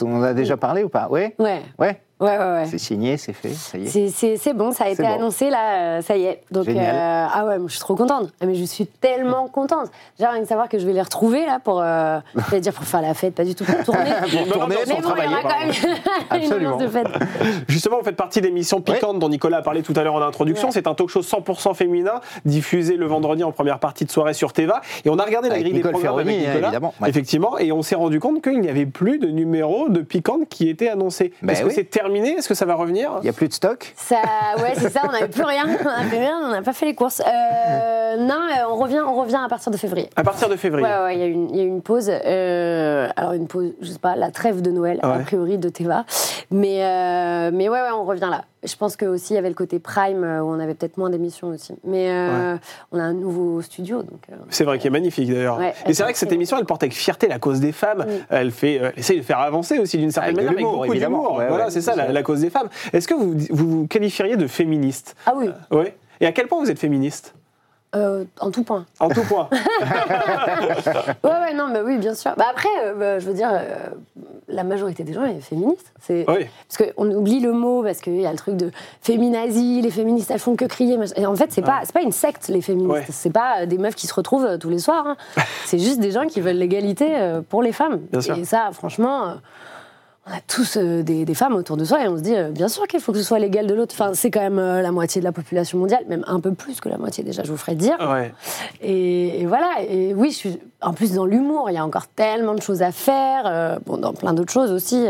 On 0.02 0.18
en 0.18 0.22
a 0.24 0.34
déjà 0.34 0.58
parlé 0.58 0.84
ou 0.84 0.90
pas? 0.90 1.08
Oui? 1.10 1.22
Ouais, 1.40 1.62
Ouais 1.80 2.02
ouais, 2.20 2.38
ouais. 2.38 2.38
ouais. 2.38 2.66
C'est 2.70 2.78
signé, 2.78 3.18
c'est 3.18 3.34
fait, 3.34 3.50
ça 3.50 3.78
y 3.78 3.86
est. 3.86 4.38
C'est- 4.38 4.54
bon, 4.54 4.72
ça 4.72 4.86
a 4.86 4.90
été 4.90 5.04
bon. 5.04 5.10
annoncé 5.14 5.50
là, 5.50 5.98
euh, 5.98 6.02
ça 6.02 6.16
y 6.18 6.26
est. 6.26 6.42
Donc 6.52 6.66
Génial. 6.66 6.96
euh, 6.96 7.28
ah 7.34 7.46
ouais, 7.46 7.58
moi, 7.58 7.68
je 7.68 7.74
suis 7.74 7.80
trop 7.82 7.96
contente. 7.96 8.30
Ah, 8.42 8.46
Mais 8.46 8.56
je 8.56 8.64
suis 8.64 8.88
tellement 8.88 9.48
contente. 9.48 9.90
Déjà 10.18 10.32
rien 10.32 10.42
que 10.42 10.48
savoir 10.48 10.70
que 10.70 10.80
je 10.80 10.86
vais 10.86 10.94
les 10.94 11.02
retrouver 11.02 11.46
là 11.46 11.60
pour, 11.64 11.82
euh, 11.82 12.20
dire 12.60 12.74
pour 12.74 12.84
faire 12.86 13.02
la 13.02 13.14
fête, 13.14 13.36
pas 13.36 13.44
du 13.46 13.56
tout 13.56 13.64
pour 13.66 13.84
tourner. 13.84 14.12
Pour 14.32 14.48
tourner, 14.54 14.76
mais 14.88 14.94
bon, 15.02 15.14
il 15.18 15.24
y 15.24 15.28
aura 15.28 15.42
quand 15.42 15.60
même 15.60 15.70
une 16.32 16.44
Absolument. 16.44 16.74
ambiance 16.76 16.82
de 16.82 16.88
fête. 16.88 17.08
Justement, 17.68 17.98
vous 18.00 18.04
faites 18.04 18.16
partie 18.16 18.42
de 18.42 18.46
l'émission 18.48 18.82
Piquante 18.82 19.20
dont 19.20 19.30
Nicolas 19.30 19.58
a 19.58 19.62
parlé 19.62 19.82
tout 19.84 19.94
à 19.96 20.04
l'heure 20.04 20.16
en 20.16 20.22
introduction. 20.22 20.68
Ouais. 20.68 20.74
C'est 20.74 20.88
un 20.88 20.94
talk 20.94 21.10
show 21.10 21.22
100% 21.22 21.74
féminin 21.76 22.20
diffusé 22.46 22.96
le 22.98 23.06
vendredi 23.06 23.44
en 23.44 23.52
première 23.52 23.80
partie 23.80 24.06
de 24.06 24.12
soirée 24.12 24.34
sur 24.34 24.54
Teva. 24.54 24.82
Et 25.06 25.10
on 25.10 25.18
a 25.20 25.24
regardé 25.24 25.50
la 25.50 25.60
grille 25.60 25.74
Nicole 25.74 25.94
des 25.94 26.00
programmes 26.00 26.18
Ferroni, 26.26 26.36
avec 26.38 26.48
Nicolas, 26.48 26.68
évidemment. 26.68 26.94
Ouais. 27.02 27.10
effectivement, 27.10 27.58
et 27.58 27.72
on 27.72 27.82
s'est 27.82 27.96
rendu 27.96 28.20
compte 28.20 28.42
qu'il 28.44 28.60
n'y 28.60 28.70
avait 28.70 28.86
plus 28.86 29.20
de 29.20 29.28
numéro 29.28 29.90
de 29.90 30.02
Piquante 30.02 30.48
qui 30.50 30.70
était 30.70 30.90
annoncé. 30.90 31.34
Ben 31.42 31.54
Est-ce 31.54 31.64
que 31.64 31.70
c'est 31.70 31.84
terminé? 32.08 32.38
Est-ce 32.38 32.48
que 32.48 32.54
ça 32.56 32.66
va 32.66 32.76
revenir? 32.76 33.12
Il 33.20 33.24
n'y 33.24 33.30
a 33.30 33.34
plus 33.34 33.48
de 33.50 33.54
stock? 33.54 33.94
Ça, 33.98 34.16
ouais, 34.60 34.74
c'est 34.78 34.90
ça, 34.90 35.02
on 35.08 35.12
n'avait 35.12 35.28
plus 35.28 35.44
rien, 35.44 35.66
on 35.66 35.84
n'a 35.84 36.04
fait 36.10 36.20
rien, 36.20 36.40
on 36.46 36.48
n'a 36.52 36.62
pas 36.62 36.74
fait 36.74 36.86
les 36.86 36.96
courses. 36.96 37.22
Euh, 37.22 38.18
non, 38.18 38.36
euh, 38.36 38.64
on 38.70 38.76
revient, 38.78 39.02
on 39.06 39.16
revient 39.16 39.40
à 39.44 39.50
partir 39.50 39.72
de 39.72 39.78
février. 39.78 40.10
À 40.16 40.24
partir 40.24 40.48
de 40.50 40.56
février. 40.56 40.88
Ouais, 40.88 41.04
ouais, 41.04 41.16
il 41.16 41.20
y, 41.20 41.24
a 41.24 41.26
une- 41.26 41.50
il 41.50 41.58
y 41.58 41.60
a 41.60 41.64
eu 41.64 41.68
une 41.68 41.82
pause. 41.82 42.10
euh, 42.10 43.10
alors, 43.16 43.34
une 43.34 43.48
pause, 43.48 43.74
je 43.82 43.88
sais 43.92 44.00
pas, 44.00 44.16
la 44.16 44.32
trêve 44.32 44.62
de 44.62 44.72
Noël, 44.72 45.00
a 45.04 45.20
priori, 45.20 45.58
de 45.58 45.70
Teva. 45.70 46.06
Mais, 46.52 46.84
euh, 46.84 47.52
mais 47.54 47.68
ouais, 47.70 47.82
ouais, 47.82 47.92
on 47.94 48.06
revient 48.06 48.30
là. 48.32 48.44
Je 48.68 48.76
pense 48.76 48.96
que 48.96 49.06
aussi 49.06 49.34
il 49.34 49.36
y 49.36 49.40
avait 49.40 49.48
le 49.50 49.56
côté 49.56 49.80
Prime, 49.80 50.24
euh, 50.24 50.42
où 50.42 50.48
on 50.50 50.60
avait 50.60 50.74
peut-être 50.76 50.98
moins 50.98 51.10
d'émissions 51.10 51.48
aussi. 51.48 51.74
Mais 51.84 52.10
euh, 52.12 52.58
on 52.92 53.00
a 53.00 53.04
un 53.04 53.14
nouveau 53.14 53.62
studio, 53.62 54.04
donc. 54.04 54.20
euh, 54.32 54.36
C'est 54.50 54.64
vrai 54.66 54.78
qu'il 54.78 54.88
est 54.88 54.92
magnifique 54.92 55.30
d'ailleurs. 55.32 55.58
Ouais, 55.58 55.74
et 55.86 55.94
c'est 55.94 56.04
vrai 56.04 56.12
que 56.14 56.20
cette 56.20 56.32
émission, 56.32 56.58
elle 56.58 56.66
porte 56.66 56.84
avec 56.84 56.94
fierté 56.94 57.28
la 57.28 57.40
cause 57.40 57.60
des 57.60 57.72
femmes. 57.72 58.06
Oui. 58.08 58.22
Elle 58.30 58.52
fait, 58.52 58.80
euh, 58.82 58.92
elle 58.94 59.00
essaie 59.00 59.16
de 59.16 59.22
faire 59.22 59.40
avancer 59.40 59.80
aussi 59.80 59.98
d'une 59.98 60.12
certaine 60.12 60.36
Avec 60.38 60.46
manière, 60.48 60.60
avec 60.68 60.72
beaucoup 60.80 60.86
évidemment. 60.94 61.22
d'humour. 61.24 61.38
Ouais, 61.38 61.48
voilà, 61.48 61.66
ouais, 61.66 61.72
c'est 61.72 61.82
ça, 61.82 61.96
la, 61.96 62.24
cause 62.24 62.42
des 62.42 62.50
femmes. 62.50 62.68
Est-ce 62.94 63.08
que 63.08 63.14
vous 63.14 63.34
vous, 63.52 63.70
vous 63.80 63.88
qualifieriez 63.88 64.36
de 64.38 64.48
féministe? 64.48 65.16
Ah 65.26 65.34
oui, 65.36 65.50
Oui. 65.72 65.86
Et 66.20 66.26
à 66.26 66.32
quel 66.32 66.48
point 66.48 66.60
vous 66.62 66.70
êtes 66.70 66.80
féministe? 66.80 67.34
Euh, 67.96 68.26
en 68.42 68.52
tout 68.52 68.64
point. 68.64 68.86
En 69.00 69.08
tout 69.10 69.24
point. 69.24 69.48
Ouais, 71.24 71.30
ouais, 71.32 71.54
non, 71.54 71.68
mais 71.72 71.82
oui, 71.82 71.98
bien 71.98 72.14
sûr. 72.14 72.34
Bah 72.38 72.46
après, 72.52 72.68
euh, 72.84 72.94
bah, 72.94 73.20
je 73.20 73.28
veux 73.28 73.34
dire, 73.34 73.50
euh, 73.52 73.90
la 74.48 74.64
majorité 74.64 75.04
des 75.04 75.14
gens 75.14 75.26
est 75.26 75.42
féministe. 75.42 75.92
C'est 76.02 76.26
oui. 76.30 76.48
Parce 76.68 76.92
qu'on 76.92 77.12
oublie 77.12 77.40
le 77.40 77.52
mot, 77.52 77.84
parce 77.84 78.00
qu'il 78.00 78.20
y 78.20 78.26
a 78.26 78.32
le 78.32 78.38
truc 78.38 78.56
de 78.56 78.72
féminazie, 79.02 79.82
les 79.82 79.92
féministes 79.92 80.32
elles 80.32 80.40
font 80.40 80.56
que 80.56 80.66
crier. 80.66 80.98
Et 81.16 81.26
en 81.26 81.36
fait, 81.36 81.52
c'est 81.52 81.62
pas, 81.62 81.82
c'est 81.84 81.94
pas 81.94 82.02
une 82.02 82.12
secte, 82.12 82.48
les 82.48 82.62
féministes. 82.62 82.92
Ouais. 82.92 83.06
C'est 83.10 83.32
pas 83.32 83.62
euh, 83.62 83.66
des 83.66 83.78
meufs 83.78 83.96
qui 83.96 84.08
se 84.08 84.14
retrouvent 84.14 84.46
euh, 84.46 84.58
tous 84.58 84.70
les 84.70 84.80
soirs. 84.80 85.06
hein. 85.06 85.18
c'est 85.66 85.80
juste 85.80 86.00
des 86.00 86.12
gens 86.12 86.28
qui 86.28 86.42
veulent 86.42 86.56
l'égalité 86.58 87.18
euh, 87.18 87.42
pour 87.42 87.62
les 87.62 87.72
femmes. 87.74 88.00
Bien 88.12 88.22
sûr. 88.22 88.38
Et 88.38 88.46
ça, 88.46 88.70
franchement. 88.72 89.36
On 90.30 90.34
a 90.36 90.40
tous 90.48 90.78
euh, 90.78 91.04
des, 91.04 91.24
des 91.26 91.34
femmes 91.34 91.56
autour 91.56 91.78
de 91.78 91.86
soi 91.86 92.04
et 92.04 92.08
on 92.08 92.18
se 92.18 92.22
dit, 92.22 92.36
euh, 92.36 92.50
bien 92.52 92.68
sûr 92.68 92.86
qu'il 92.88 93.00
faut 93.00 93.12
que 93.14 93.18
ce 93.18 93.24
soit 93.24 93.40
l'égal 93.40 93.66
de 93.66 93.74
l'autre. 93.74 93.96
Enfin, 93.98 94.12
c'est 94.14 94.30
quand 94.32 94.42
même 94.42 94.60
euh, 94.60 94.82
la 94.82 94.92
moitié 94.92 95.22
de 95.22 95.26
la 95.26 95.32
population 95.32 95.78
mondiale, 95.78 96.04
même 96.10 96.24
un 96.28 96.40
peu 96.40 96.54
plus 96.54 96.82
que 96.82 96.90
la 96.90 96.98
moitié 96.98 97.24
déjà, 97.24 97.44
je 97.44 97.52
vous 97.52 97.58
ferai 97.58 97.76
dire. 97.76 97.96
Ouais. 98.00 98.34
Et, 98.82 99.42
et 99.42 99.46
voilà, 99.46 99.70
et 99.88 100.14
oui, 100.14 100.32
je 100.32 100.36
suis 100.36 100.60
en 100.82 100.94
plus 100.94 101.14
dans 101.14 101.26
l'humour, 101.26 101.70
il 101.70 101.74
y 101.74 101.78
a 101.78 101.86
encore 101.86 102.08
tellement 102.08 102.54
de 102.54 102.62
choses 102.62 102.82
à 102.82 102.92
faire, 102.92 103.44
euh, 103.46 103.80
bon, 103.86 103.98
dans 103.98 104.14
plein 104.14 104.34
d'autres 104.34 104.52
choses 104.54 104.72
aussi. 104.72 105.06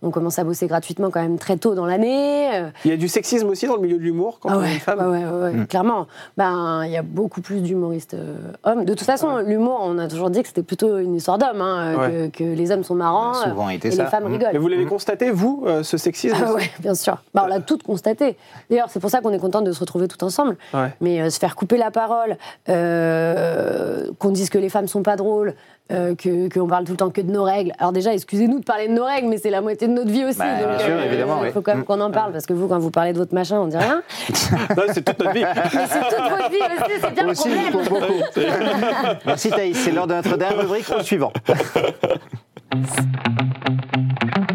On 0.00 0.10
commence 0.10 0.38
à 0.38 0.44
bosser 0.44 0.68
gratuitement 0.68 1.10
quand 1.10 1.20
même 1.20 1.38
très 1.38 1.56
tôt 1.56 1.74
dans 1.74 1.86
l'année. 1.86 2.48
Il 2.84 2.90
y 2.90 2.94
a 2.94 2.96
du 2.96 3.08
sexisme 3.08 3.48
aussi 3.48 3.66
dans 3.66 3.74
le 3.74 3.80
milieu 3.82 3.96
de 3.98 4.02
l'humour 4.02 4.38
quand 4.40 4.50
ah 4.50 4.58
on 4.58 4.62
est 4.62 4.74
une 4.74 4.78
femme. 4.80 5.00
ouais, 5.10 5.24
ouais, 5.24 5.58
ouais, 5.58 5.66
clairement. 5.66 6.06
Ben, 6.36 6.82
il 6.84 6.92
y 6.92 6.96
a 6.96 7.02
beaucoup 7.02 7.40
plus 7.40 7.60
d'humoristes 7.62 8.14
euh, 8.14 8.36
hommes. 8.62 8.84
De 8.84 8.94
toute 8.94 9.06
façon, 9.06 9.38
l'humour, 9.38 9.80
on 9.82 9.98
a 9.98 10.06
toujours 10.06 10.30
dit 10.30 10.42
que 10.42 10.48
c'était 10.48 10.62
plutôt 10.62 10.98
une 10.98 11.16
histoire 11.16 11.38
d'hommes, 11.38 11.60
hein, 11.60 11.94
que, 11.96 12.28
que 12.28 12.44
les 12.44 12.70
hommes 12.70 12.84
sont 12.84 12.94
marrants 12.94 13.34
Ça 13.34 13.46
a 13.46 13.48
souvent 13.50 13.68
été 13.70 13.88
et 13.88 13.90
ça. 13.90 14.04
les 14.04 14.08
femmes 14.10 14.24
Mhm. 14.28 14.32
rigolent. 14.34 14.57
Vous 14.58 14.68
l'avez 14.68 14.86
constaté, 14.86 15.30
vous, 15.30 15.64
euh, 15.66 15.82
ce 15.82 15.96
sexisme 15.96 16.36
Ah 16.44 16.52
ouais, 16.52 16.70
bien 16.80 16.94
sûr. 16.94 17.18
Bah, 17.34 17.42
on 17.44 17.48
l'a 17.48 17.60
toutes 17.60 17.82
constaté. 17.82 18.36
D'ailleurs, 18.70 18.88
c'est 18.90 19.00
pour 19.00 19.10
ça 19.10 19.20
qu'on 19.20 19.32
est 19.32 19.38
content 19.38 19.62
de 19.62 19.72
se 19.72 19.80
retrouver 19.80 20.08
tout 20.08 20.22
ensemble. 20.24 20.56
Ouais. 20.74 20.92
Mais 21.00 21.20
euh, 21.20 21.30
se 21.30 21.38
faire 21.38 21.56
couper 21.56 21.76
la 21.76 21.90
parole, 21.90 22.36
euh, 22.68 24.08
qu'on 24.18 24.30
dise 24.30 24.50
que 24.50 24.58
les 24.58 24.68
femmes 24.68 24.88
sont 24.88 25.02
pas 25.02 25.16
drôles, 25.16 25.54
euh, 25.90 26.14
que 26.14 26.52
qu'on 26.52 26.66
parle 26.66 26.84
tout 26.84 26.92
le 26.92 26.98
temps 26.98 27.08
que 27.10 27.20
de 27.22 27.30
nos 27.30 27.44
règles. 27.44 27.72
Alors 27.78 27.92
déjà, 27.92 28.12
excusez-nous 28.12 28.58
de 28.60 28.64
parler 28.64 28.88
de 28.88 28.92
nos 28.92 29.04
règles, 29.04 29.28
mais 29.28 29.38
c'est 29.38 29.48
la 29.50 29.62
moitié 29.62 29.88
de 29.88 29.92
notre 29.94 30.10
vie 30.10 30.24
aussi. 30.24 30.38
Bah, 30.38 30.76
bien 30.76 30.78
sûr, 30.78 31.00
évidemment, 31.00 31.38
Il 31.40 31.46
oui. 31.46 31.52
faut 31.52 31.62
quand 31.62 31.74
même 31.74 31.84
qu'on 31.84 32.00
en 32.00 32.10
parle, 32.10 32.32
parce 32.32 32.44
que 32.44 32.52
vous, 32.52 32.68
quand 32.68 32.78
vous 32.78 32.90
parlez 32.90 33.12
de 33.14 33.18
votre 33.18 33.34
machin, 33.34 33.58
on 33.58 33.68
dit 33.68 33.76
rien. 33.78 34.02
C'est 34.28 35.02
toute 35.04 35.18
notre 35.18 35.32
vie. 35.32 35.44
Mais 35.44 35.86
c'est 35.86 36.00
toute 36.00 36.30
votre 36.30 36.50
vie 36.50 36.58
aussi, 36.58 36.92
c'est 37.00 37.14
bien 37.14 37.24
le 37.24 37.30
Aussi, 37.30 37.48
problème. 37.48 37.72
pour 37.72 37.82
beaucoup. 38.00 38.12
Merci 39.26 39.50
Thaïs, 39.50 39.78
c'est 39.78 39.92
l'heure 39.92 40.06
de 40.06 40.14
notre 40.14 40.36
dernière 40.36 40.60
rubrique 40.60 40.90
au 40.90 41.02
suivant. 41.02 41.32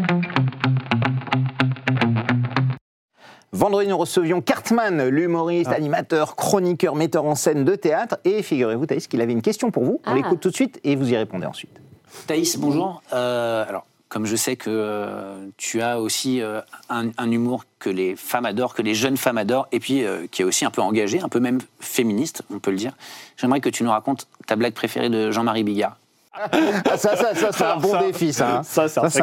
Vendredi, 3.54 3.88
nous 3.88 3.96
recevions 3.96 4.40
Cartman, 4.40 5.06
l'humoriste, 5.08 5.70
animateur, 5.70 6.34
chroniqueur, 6.34 6.96
metteur 6.96 7.24
en 7.24 7.36
scène 7.36 7.64
de 7.64 7.76
théâtre. 7.76 8.16
Et 8.24 8.42
figurez-vous, 8.42 8.86
Thaïs, 8.86 9.06
qu'il 9.06 9.20
avait 9.20 9.32
une 9.32 9.42
question 9.42 9.70
pour 9.70 9.84
vous. 9.84 10.00
On 10.06 10.10
Ah. 10.10 10.14
l'écoute 10.16 10.40
tout 10.40 10.50
de 10.50 10.54
suite 10.56 10.80
et 10.82 10.96
vous 10.96 11.12
y 11.12 11.16
répondez 11.16 11.46
ensuite. 11.46 11.70
Thaïs, 12.26 12.58
bonjour. 12.58 13.00
Euh, 13.12 13.64
alors, 13.68 13.86
comme 14.08 14.26
je 14.26 14.34
sais 14.34 14.56
que 14.56 14.70
euh, 14.70 15.46
tu 15.56 15.80
as 15.82 16.00
aussi 16.00 16.42
euh, 16.42 16.60
un, 16.88 17.10
un 17.16 17.30
humour 17.30 17.64
que 17.78 17.90
les 17.90 18.16
femmes 18.16 18.44
adorent, 18.44 18.74
que 18.74 18.82
les 18.82 18.94
jeunes 18.94 19.16
femmes 19.16 19.38
adorent, 19.38 19.68
et 19.70 19.78
puis 19.78 20.04
euh, 20.04 20.26
qui 20.28 20.42
est 20.42 20.44
aussi 20.44 20.64
un 20.64 20.70
peu 20.70 20.82
engagé, 20.82 21.20
un 21.20 21.28
peu 21.28 21.38
même 21.38 21.60
féministe, 21.78 22.42
on 22.52 22.58
peut 22.58 22.72
le 22.72 22.76
dire, 22.76 22.94
j'aimerais 23.36 23.60
que 23.60 23.68
tu 23.68 23.84
nous 23.84 23.90
racontes 23.90 24.26
ta 24.48 24.56
blague 24.56 24.74
préférée 24.74 25.10
de 25.10 25.30
Jean-Marie 25.30 25.62
Bigard. 25.62 25.96
Ah, 26.36 26.96
ça, 26.96 27.16
ça, 27.16 27.34
ça, 27.34 27.52
c'est 27.52 27.64
un 27.64 27.76
bon 27.76 27.92
ça, 27.92 27.98
défi, 27.98 28.32
ça. 28.32 28.48
hein. 28.56 28.62
ça, 28.64 28.88
c'est 28.88 29.20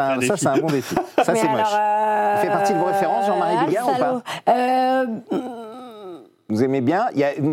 un 0.47 0.57
bon 0.57 0.67
défi. 0.67 0.95
Ça, 1.23 1.35
c'est 1.35 1.47
moche. 1.47 1.67
euh, 1.73 2.33
Il 2.37 2.41
fait 2.41 2.47
partie 2.53 2.73
de 2.73 2.77
vos 2.79 2.85
références, 2.85 3.25
Jean-Marie 3.27 3.55
ah, 3.59 3.65
Bigard, 3.65 3.89
ou 3.89 3.95
pas. 3.95 4.21
Euh, 4.49 5.05
Vous 6.49 6.63
aimez 6.63 6.81
bien 6.81 7.07
Il 7.13 7.19
y 7.19 7.23
a, 7.23 7.29
Parfois, 7.29 7.43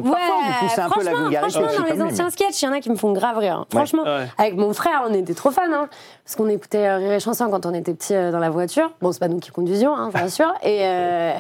vous 0.61 0.67
poussez 0.69 0.81
un 0.81 0.89
peu 0.91 1.03
la 1.03 1.11
franchement, 1.11 1.25
vulgarité. 1.29 1.51
franchement, 1.61 1.79
dans 1.89 1.95
les 1.95 2.03
anciens 2.03 2.25
mais- 2.27 2.31
sketchs, 2.31 2.63
il 2.63 2.65
y 2.65 2.69
en 2.69 2.73
a 2.73 2.81
qui 2.81 2.91
me 2.91 2.97
font 2.97 3.13
grave 3.13 3.39
rire. 3.39 3.65
Franchement, 3.71 4.03
Ouais. 4.05 4.27
avec 4.39 4.57
mon 4.57 4.73
frère, 4.73 5.03
on 5.09 5.15
était 5.15 5.35
trop 5.35 5.51
fans. 5.51 5.63
Hein, 5.73 5.89
parce 6.25 6.37
qu'on 6.37 6.49
écoutait 6.49 6.87
euh, 6.89 6.97
Rire 6.97 7.13
et 7.13 7.21
Chanson 7.21 7.49
quand 7.51 7.65
on 7.67 7.75
était 7.75 7.95
petits 7.95 8.15
euh, 8.15 8.33
dans 8.33 8.39
la 8.41 8.51
voiture. 8.51 8.91
Bon, 9.01 9.13
c'est 9.13 9.21
pas 9.21 9.29
nous 9.29 9.39
qui 9.39 9.51
conduisions, 9.51 9.95
hein, 9.95 10.11
bien 10.15 10.29
sûr. 10.29 10.53
Et, 10.63 10.81
euh, 10.83 11.33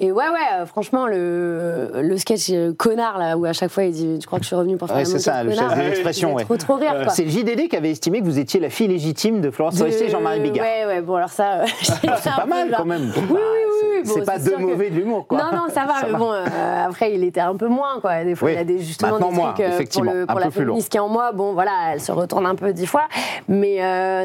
Et 0.00 0.10
ouais, 0.10 0.24
ouais, 0.28 0.38
euh, 0.60 0.66
franchement, 0.66 1.06
le, 1.06 1.92
le 2.02 2.18
sketch 2.18 2.50
euh, 2.50 2.72
connard, 2.76 3.16
là, 3.16 3.38
où 3.38 3.44
à 3.44 3.52
chaque 3.52 3.70
fois 3.70 3.84
il 3.84 3.92
dit 3.92 4.18
Tu 4.20 4.26
crois 4.26 4.40
que 4.40 4.42
je 4.44 4.48
suis 4.48 4.56
revenu 4.56 4.76
pour 4.76 4.88
faire 4.88 4.96
Ouais, 4.96 5.04
c'est 5.04 5.20
ça, 5.20 5.44
le 5.44 5.50
l'expression, 5.50 6.34
ouais. 6.34 6.42
trop, 6.42 6.56
trop 6.56 6.74
rire, 6.74 6.94
quoi. 7.04 7.10
C'est 7.10 7.22
le 7.22 7.30
JDD 7.30 7.68
qui 7.68 7.76
avait 7.76 7.92
estimé 7.92 8.18
que 8.18 8.24
vous 8.24 8.40
étiez 8.40 8.58
la 8.58 8.70
fille 8.70 8.88
légitime 8.88 9.40
de 9.40 9.52
Florence 9.52 9.78
Forestier 9.78 10.06
et 10.06 10.10
Jean-Marie 10.10 10.40
Bigard. 10.40 10.66
Ouais, 10.66 10.86
ouais, 10.86 11.00
bon, 11.00 11.14
alors 11.14 11.28
ça, 11.28 11.60
euh, 11.60 11.66
C'est 11.82 12.08
pas 12.08 12.44
mal 12.44 12.74
quand 12.76 12.84
même. 12.84 13.12
Oui, 13.16 13.22
oui, 13.30 13.38
oui. 13.38 14.02
bon, 14.04 14.12
c'est 14.14 14.24
pas 14.26 14.38
deux 14.40 14.56
que- 14.56 14.62
mauvais 14.62 14.90
de 14.90 14.96
l'humour, 14.96 15.28
quoi. 15.28 15.38
Non, 15.38 15.52
non, 15.58 15.64
ça 15.72 15.84
va, 15.84 15.94
mais 16.10 16.18
bon, 16.18 16.32
euh, 16.32 16.44
après, 16.88 17.14
il 17.14 17.22
était 17.22 17.40
un 17.40 17.54
peu 17.54 17.68
moins, 17.68 18.00
quoi. 18.00 18.24
Des 18.24 18.34
fois, 18.34 18.48
Oui, 18.48 18.54
il 18.56 18.58
a 18.60 18.64
des, 18.64 18.80
justement 18.80 19.12
maintenant 19.12 19.28
des 19.30 19.36
moins, 19.36 19.52
trucs 19.52 19.60
euh, 19.60 19.68
pour, 19.68 19.74
effectivement, 19.76 20.12
le, 20.12 20.26
pour 20.26 20.40
la 20.40 20.50
féministe 20.50 20.88
qui 20.90 20.96
est 20.96 21.00
en 21.00 21.08
moi. 21.08 21.30
Bon, 21.30 21.52
voilà, 21.52 21.70
elle 21.92 22.00
se 22.00 22.10
retourne 22.10 22.46
un 22.46 22.56
peu 22.56 22.72
dix 22.72 22.86
fois. 22.86 23.04
Mais 23.46 23.76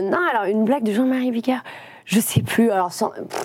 non, 0.01 0.17
alors, 0.34 0.45
une 0.45 0.65
blague 0.65 0.82
de 0.84 0.93
Jean-Marie 0.93 1.29
Bigard. 1.29 1.62
Je 2.12 2.19
sais 2.19 2.41
plus. 2.41 2.72
Alors, 2.72 2.89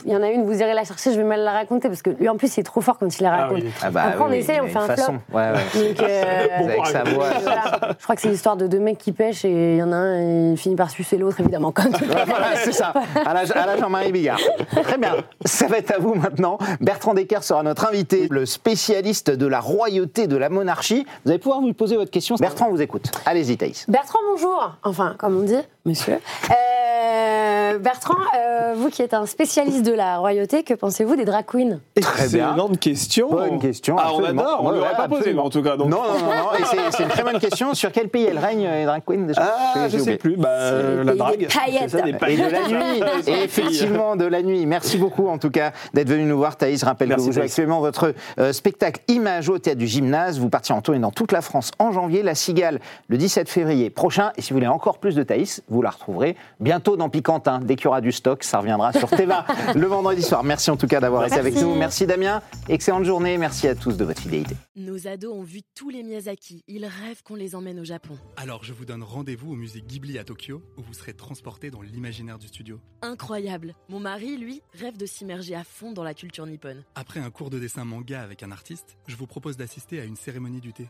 il 0.07 0.12
y 0.12 0.16
en 0.16 0.22
a 0.22 0.29
une, 0.31 0.44
vous 0.46 0.59
irez 0.59 0.72
la 0.72 0.85
chercher, 0.85 1.12
je 1.12 1.18
vais 1.18 1.24
mal 1.24 1.40
la 1.40 1.53
raconter 1.53 1.88
parce 1.88 2.00
que 2.00 2.09
lui, 2.09 2.31
en 2.31 2.37
plus, 2.38 2.57
il 2.57 2.61
est 2.61 2.64
trop 2.64 2.81
fort 2.81 2.96
quand 2.98 3.18
il 3.18 3.22
la 3.22 3.33
Ah 3.35 3.37
raconte. 3.42 3.59
oui, 3.62 3.70
Ah 3.83 3.90
bah 3.90 4.03
Après, 4.07 4.24
on 4.24 4.31
oui, 4.31 4.37
essaye, 4.38 4.57
il 4.57 4.62
on 4.62 4.64
a 4.64 4.68
fait 4.68 4.79
un 4.79 4.87
façon. 4.96 5.18
flop. 5.29 5.38
Ouais, 5.38 5.50
ouais. 5.50 5.88
Donc, 5.88 6.00
euh, 6.09 6.46
Avec 6.64 6.87
sa 6.87 7.05
voix. 7.05 7.27
voilà. 7.42 7.62
Je 7.98 8.03
crois 8.05 8.14
que 8.16 8.22
c'est 8.22 8.29
l'histoire 8.31 8.57
de 8.57 8.66
deux 8.66 8.79
mecs 8.79 8.96
qui 8.96 9.12
pêchent 9.12 9.44
et 9.44 9.74
il 9.74 9.79
y 9.79 9.83
en 9.83 9.92
a 9.92 9.96
un, 9.96 10.53
il 10.53 10.57
finit 10.57 10.77
par 10.77 10.88
sucer 10.88 11.18
l'autre, 11.18 11.40
évidemment. 11.40 11.72
Comme 11.72 11.90
voilà, 11.92 12.57
c'est 12.57 12.72
ça, 12.72 12.94
à 13.27 13.35
la, 13.35 13.40
à 13.40 13.66
la 13.66 13.77
Jean-Marie 13.77 14.12
Bigard. 14.12 14.40
Très 14.83 14.96
bien, 14.96 15.16
ça 15.44 15.66
va 15.66 15.77
être 15.77 15.90
à 15.94 15.98
vous 15.98 16.14
maintenant. 16.14 16.57
Bertrand 16.81 17.12
Descartes 17.12 17.44
sera 17.44 17.62
notre 17.62 17.87
invité, 17.87 18.29
le 18.31 18.46
spécialiste 18.46 19.31
de 19.31 19.46
la 19.46 19.61
royauté, 19.61 20.27
de 20.27 20.37
la 20.38 20.48
monarchie. 20.48 21.05
Vous 21.27 21.31
allez 21.31 21.38
pouvoir 21.38 21.61
vous 21.61 21.74
poser 21.74 21.96
votre 21.96 22.11
question. 22.11 22.37
Bertrand 22.37 22.70
vous 22.70 22.81
écoute. 22.81 23.11
Allez-y, 23.27 23.59
Thaïs. 23.59 23.85
Bertrand, 23.88 24.18
bonjour. 24.33 24.77
Enfin, 24.85 25.16
comme 25.18 25.37
on 25.37 25.42
dit, 25.42 25.55
monsieur. 25.85 26.18
Euh, 26.51 27.79
Bertrand, 27.79 28.14
euh, 28.38 28.75
vous 28.77 28.88
qui 28.88 29.03
êtes 29.03 29.14
un 29.14 29.27
spécialiste 29.27 29.83
de 29.85 29.92
la 29.92 30.18
royauté, 30.18 30.62
que 30.62 30.75
pensez-vous 30.75 31.16
des 31.16 31.25
drag 31.25 31.44
queens? 31.44 31.81
Excellente 31.97 32.79
question. 32.79 33.29
Bonne 33.31 33.59
question. 33.59 33.97
Ah, 33.99 34.11
on 34.12 34.18
absolument. 34.18 34.42
adore. 34.42 34.61
On 34.62 34.66
Ouais, 34.68 34.73
ne 34.75 34.79
l'aurait 34.81 34.97
pas 34.97 35.09
posé, 35.09 35.18
absolument. 35.20 35.44
en 35.44 35.51
tout 35.51 35.62
cas. 35.62 35.77
Donc. 35.77 35.88
Non, 35.88 36.03
non, 36.03 36.18
non, 36.20 36.27
non. 36.27 36.59
Et 36.59 36.64
c'est- 36.64 36.97
c'est 36.97 37.03
une 37.03 37.09
très 37.09 37.23
bonne 37.23 37.38
question. 37.38 37.75
Sur 37.75 37.90
quel 37.92 38.09
pays 38.09 38.27
elle 38.31 38.38
règne, 38.38 38.66
les 38.68 38.85
drag 38.85 39.03
queens 39.05 39.27
déjà? 39.27 39.42
Ah, 39.44 39.73
J'ai 39.88 39.90
je 39.90 39.97
sais 39.97 40.01
oublié. 40.03 40.16
plus. 40.18 40.37
Bah, 40.37 40.49
euh, 40.51 41.05
la 41.05 41.12
pays 41.12 41.18
drague. 41.18 41.49
paillettes. 41.53 41.83
C'est 41.90 41.99
ça, 41.99 42.03
des 42.03 42.11
Et 42.11 42.12
de 42.12 42.18
paillettes. 42.18 42.53
la 42.53 42.68
nuit. 42.68 43.03
Et 43.27 43.42
effectivement, 43.44 44.16
de 44.16 44.25
la 44.25 44.42
nuit. 44.42 44.66
Merci 44.66 44.97
beaucoup, 44.99 45.29
en 45.29 45.38
tout 45.38 45.51
cas, 45.51 45.73
d'être 45.94 46.09
venu 46.09 46.25
nous 46.25 46.37
voir. 46.38 46.57
Thaïs, 46.57 46.81
je 46.81 46.85
rappelle 46.87 47.09
Merci, 47.09 47.25
que 47.25 47.29
vous 47.29 47.33
jouez 47.35 47.42
Thaïs. 47.42 47.53
actuellement 47.53 47.81
votre 47.81 48.14
euh, 48.38 48.53
spectacle 48.53 49.01
Image 49.09 49.49
au 49.49 49.59
théâtre 49.59 49.79
du 49.79 49.87
gymnase. 49.87 50.38
Vous 50.38 50.49
partirez 50.49 50.79
en 50.79 50.83
tournée 50.83 51.01
dans 51.01 51.11
toute 51.11 51.33
la 51.33 51.40
France 51.42 51.73
en 51.79 51.92
janvier. 51.92 52.23
La 52.23 52.35
Cigale, 52.35 52.81
le 53.09 53.16
17 53.18 53.49
février 53.49 53.90
prochain. 53.90 54.33
Et 54.37 54.42
si 54.42 54.51
vous 54.53 54.57
voulez 54.59 54.66
encore 54.68 54.99
plus 54.99 55.14
de 55.16 55.23
Thaïs, 55.23 55.62
vous 55.68 55.73
la 55.82 55.90
retrouverez 55.90 56.37
bientôt 56.60 56.96
dans 56.96 57.08
Picantin. 57.08 57.60
Dès 57.60 57.76
qu'il 57.76 57.84
y 57.84 57.88
aura 57.88 58.00
du 58.00 58.12
stock, 58.12 58.42
ça 58.42 58.58
reviendra 58.58 58.92
sur 58.92 59.08
Teva 59.10 59.44
le 59.74 59.87
vendredi 59.87 60.22
soir. 60.22 60.44
Merci 60.44 60.70
en 60.70 60.76
tout 60.76 60.87
cas 60.87 61.00
d'avoir 61.00 61.26
été 61.26 61.37
avec 61.37 61.54
nous. 61.56 61.74
Merci 61.74 62.06
Damien. 62.06 62.42
Excellente 62.68 63.04
journée. 63.04 63.38
Merci 63.38 63.68
à 63.68 63.74
tous 63.74 63.96
de 63.96 64.04
votre 64.04 64.20
fidélité. 64.20 64.56
Nos 64.76 65.06
ados 65.06 65.34
ont 65.34 65.42
vu 65.42 65.60
tous 65.74 65.90
les 65.90 66.02
Miyazaki. 66.02 66.64
Ils 66.68 66.87
rêvent 66.87 67.22
qu'on 67.22 67.34
les 67.34 67.54
emmène 67.54 67.80
au 67.80 67.84
Japon. 67.84 68.16
Alors 68.37 68.64
je 68.64 68.72
vous 68.72 68.84
donne 68.84 69.02
rendez-vous 69.02 69.52
au 69.52 69.56
musée 69.56 69.82
Ghibli 69.87 70.18
à 70.18 70.24
Tokyo, 70.24 70.62
où 70.76 70.82
vous 70.82 70.94
serez 70.94 71.14
transporté 71.14 71.70
dans 71.70 71.82
l'imaginaire 71.82 72.38
du 72.38 72.48
studio. 72.48 72.80
Incroyable. 73.02 73.74
Mon 73.88 74.00
mari, 74.00 74.37
lui, 74.37 74.62
rêve 74.74 74.96
de 74.96 75.06
s'immerger 75.06 75.54
à 75.54 75.64
fond 75.64 75.92
dans 75.92 76.04
la 76.04 76.14
culture 76.14 76.46
nippone. 76.46 76.82
Après 76.94 77.20
un 77.20 77.30
cours 77.30 77.50
de 77.50 77.58
dessin 77.58 77.84
manga 77.84 78.20
avec 78.22 78.42
un 78.42 78.50
artiste, 78.50 78.96
je 79.06 79.16
vous 79.16 79.26
propose 79.26 79.56
d'assister 79.56 80.00
à 80.00 80.04
une 80.04 80.16
cérémonie 80.16 80.60
du 80.60 80.72
thé. 80.72 80.88